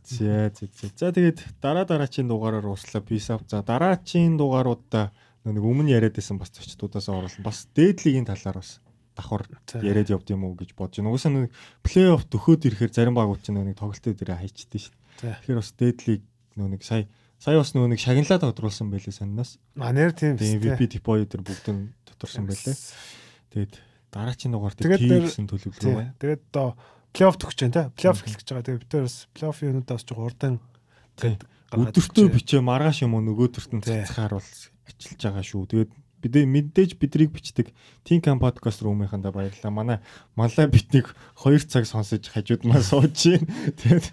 [0.07, 0.87] За за за.
[0.95, 3.03] За тэгээд дараа дараачийн дугаараар ууслаа.
[3.03, 3.47] Peace out.
[3.51, 5.11] За дараачийн дугааруудаа
[5.53, 7.43] нэг өмнө яриад байсан бас зочдуудаас оруулсан.
[7.45, 8.79] Бас дээдлигийн талаар бас
[9.17, 9.47] давхар
[9.81, 11.13] яриад явд юм уу гэж бодож байна.
[11.13, 14.93] Угсаа нэг плей-офф төхөөд ирэхээр зарим багууд ч нэг тоглолтын дээр хайчдээ шүү
[15.23, 15.35] дээ.
[15.41, 16.21] Тэгэхээр бас дээдлиг
[16.57, 17.09] нэг сая
[17.41, 19.57] сая бас нэг шагналаа тодруулсан байлээ саннаас.
[19.77, 22.77] А нэр тийм MVP типо дээр бүгд нь тодорсон байлээ.
[23.53, 23.73] Тэгээд
[24.13, 26.13] дараачийн дугаар тийм төлөвлөгөө байна.
[26.21, 26.77] Тэгээд одоо
[27.13, 27.89] плей-офф төгч जैन те.
[27.97, 28.65] Плей-офф эхлэх гэж байгаа.
[28.65, 30.61] Тэгээд бид бас плей-оффын юмудаас жоо урдан
[31.73, 34.49] өдөртөө бичээ маргааш юм уу нөгөө төртөнд цацхаар бол
[34.87, 35.63] ачилж байгаа шүү.
[35.67, 35.91] Тэгээд
[36.23, 37.69] бид мэдээж бидрийг бичдэг
[38.03, 39.71] Тинкам подкаст рүүмийнхандаа баярлалаа.
[39.71, 39.97] Манай
[40.33, 43.47] малай битнийг 2 цаг сонсож хажууд маа сууж байна.
[43.77, 44.05] Тэгээд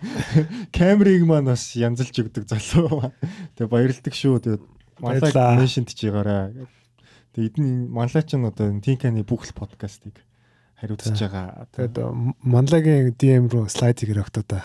[0.74, 3.08] камерыг маань бас янзалж өгдөг залуу.
[3.56, 4.36] Тэгээд баярлдаг шүү.
[4.44, 4.64] Тэгээд
[5.00, 6.52] малай меншнт чигаараа.
[7.32, 10.20] Тэгээд эдний малай ч нь одоо Тинканы бүх л подкастыг
[10.84, 11.66] хариуцж байгаа.
[11.72, 11.96] Тэгээд
[12.44, 14.60] Манлагийн DM руу слайдыг өрөктөө та.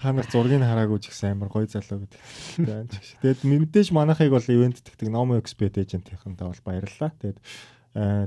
[0.00, 2.90] Та нар зургийг хараагүй ч гэсэн амар гоё залуу гэдэг.
[3.20, 7.12] Тэгээд мэдээж манайхыг бол ивент тэгдэг Nomo Expert agent-ийнхэнтэй бол баярлалаа.
[7.20, 7.38] Тэгээд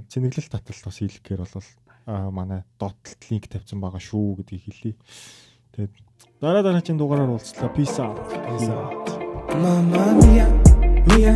[0.08, 1.70] цэнэглэл таталт бас хийлгэхээр бол
[2.32, 4.96] манай дотлт линк тавьсан байгаа шүү гэдгийг хэлье.
[5.74, 5.94] Тэгээд
[6.40, 7.74] дараа дараагийн дугаараар уулзлаа.
[7.74, 8.22] Peace out.
[8.46, 9.10] Peace out.
[9.58, 10.48] Mamma mia,
[11.10, 11.34] mia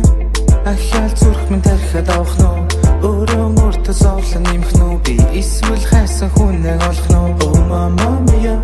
[0.64, 2.71] Ахаал зүрх минь тархад авах нь
[3.02, 8.54] Өөрөө мөртө зовлон нэмэх нү би эсвэл хайсан хүнээ олох нь Oh mama mia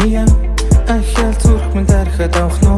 [0.00, 0.24] mia
[0.88, 2.72] Ахаал зүрх минь тархад авах нь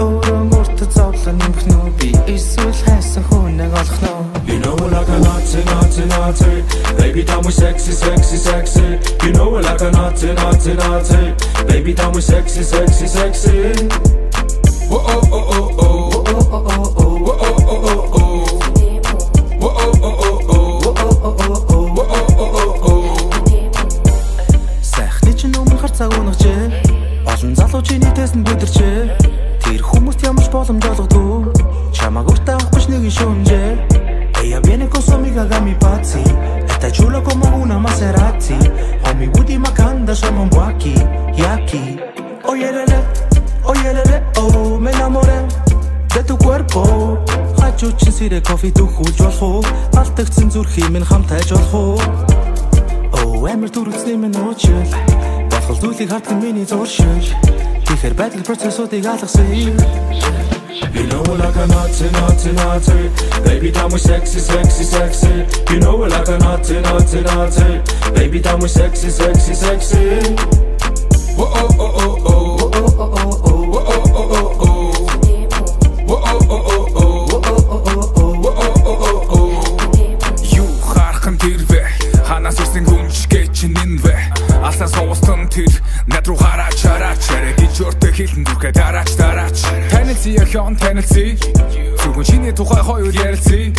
[0.00, 5.12] Өөрөө мөртө зовлон нэмэх нү би эсвэл хайсан хүнээ олох нь You know I like
[5.12, 6.54] a naughty, naughty, naughty
[6.96, 8.86] Baby, tell me sexy, sexy, sexy.
[9.24, 11.22] You know I like a naughty, naughty, naughty
[11.68, 13.76] Baby, tell me sexy, sexy, sexy.
[14.88, 15.96] Whoa, oh, oh, oh, oh.
[16.16, 17.85] Whoa, oh, oh, oh, oh Whoa, oh, oh,
[27.76, 29.00] Олон залуучийн нийтээс нь бүдэрчээ.
[29.60, 31.52] Тэр хүмүүст ямарч боломж олгодгүй
[31.92, 33.68] Чамаг уртаа авахгүй нэг шүнжээ
[34.40, 36.24] Ella viene con su amiga Gami Pazzi
[36.64, 38.56] Está chula como una Maserati
[39.04, 40.94] Homie Woody Macanda somos guaki
[41.36, 42.00] Yaki
[42.48, 42.98] Oye lele,
[43.68, 45.44] oye lele, oh me enamoré
[46.14, 47.20] de tu cuerpo
[47.60, 49.60] Хажуучин сэрэ кофе дөхүүлж болох уу
[50.00, 52.00] Алтагдсан зүрхий минь хамт хайж болох уу
[53.20, 54.80] Оо амир дүрцний минь уучил
[55.65, 57.05] Болох зүйлийг хардсан миний зуршил
[57.87, 59.47] Тэгэхээр байдал процессуудыг алгасан
[60.93, 63.09] You know I like a naughty, naughty, naughty
[63.45, 67.81] Baby, tell me sexy, sexy, sexy You know I like a naughty, naughty, naughty
[68.13, 70.35] Baby, tell me sexy, sexy, sexy
[71.37, 74.81] Whoa, oh, oh, oh, oh Whoa, oh, oh, oh, oh
[76.07, 76.71] Whoa, oh,
[84.66, 85.70] алсаа суустан тэр
[86.10, 87.22] над руу гараач хараач
[87.60, 89.58] гэж өөртөө хэлэн дүрхэ дараач дараач.
[89.90, 91.36] Танилцъя хон танилцъя
[92.02, 93.72] зөвхөн чиний тухай хоёр ярилцъя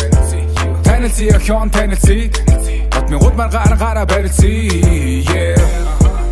[0.84, 2.30] танилцъя хон танилцъя
[2.92, 4.48] Батмын гудмар гар гараа барилцъя
[5.28, 5.60] yeah.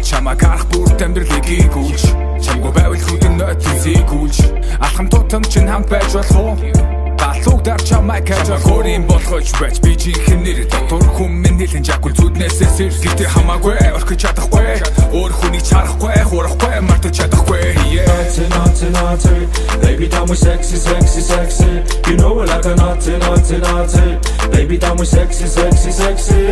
[0.02, 2.02] Чамаа гарах бүрт амьдралыг гүйж
[2.40, 4.36] чамгүй байвал хүдэн нойтсыг гүйж
[4.80, 6.95] алхам тутам чин хамт байж болох уу
[7.26, 12.14] Галууг дар чамай кэж хөрийн болгож байж би чихэн нэр дотор хүм минь нэлен жаггүй
[12.14, 14.78] зүднээсээ сэр гэтээ хамаагүй орхиж чадахгүй.
[15.10, 17.74] Өөр хүнийг чарахгүй хурахгүй мартаж чадахгүй.
[17.90, 18.06] Yeah
[18.54, 19.34] Naughty, naughty,
[19.82, 21.82] Baby, tell me sexy, sexy, sexy.
[22.06, 24.06] You know I like a naughty, naughty, naughty.
[24.54, 26.42] Baby, tell me sexy, sexy, sexy.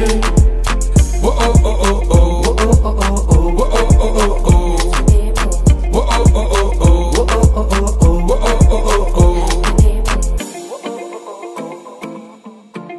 [1.22, 4.94] Whoa, oh, oh, oh, oh Whoa, oh, oh, oh, oh Whoa, oh, oh, oh, oh
[5.92, 6.53] Whoa, oh, oh, oh, oh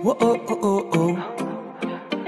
[0.06, 1.14] Whoa oh oh oh oh.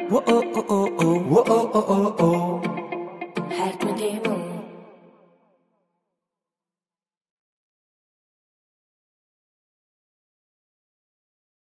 [0.10, 1.20] Whoa oh oh oh oh.
[1.32, 3.52] Whoa oh oh oh oh.
[3.52, 4.27] Help me, dear.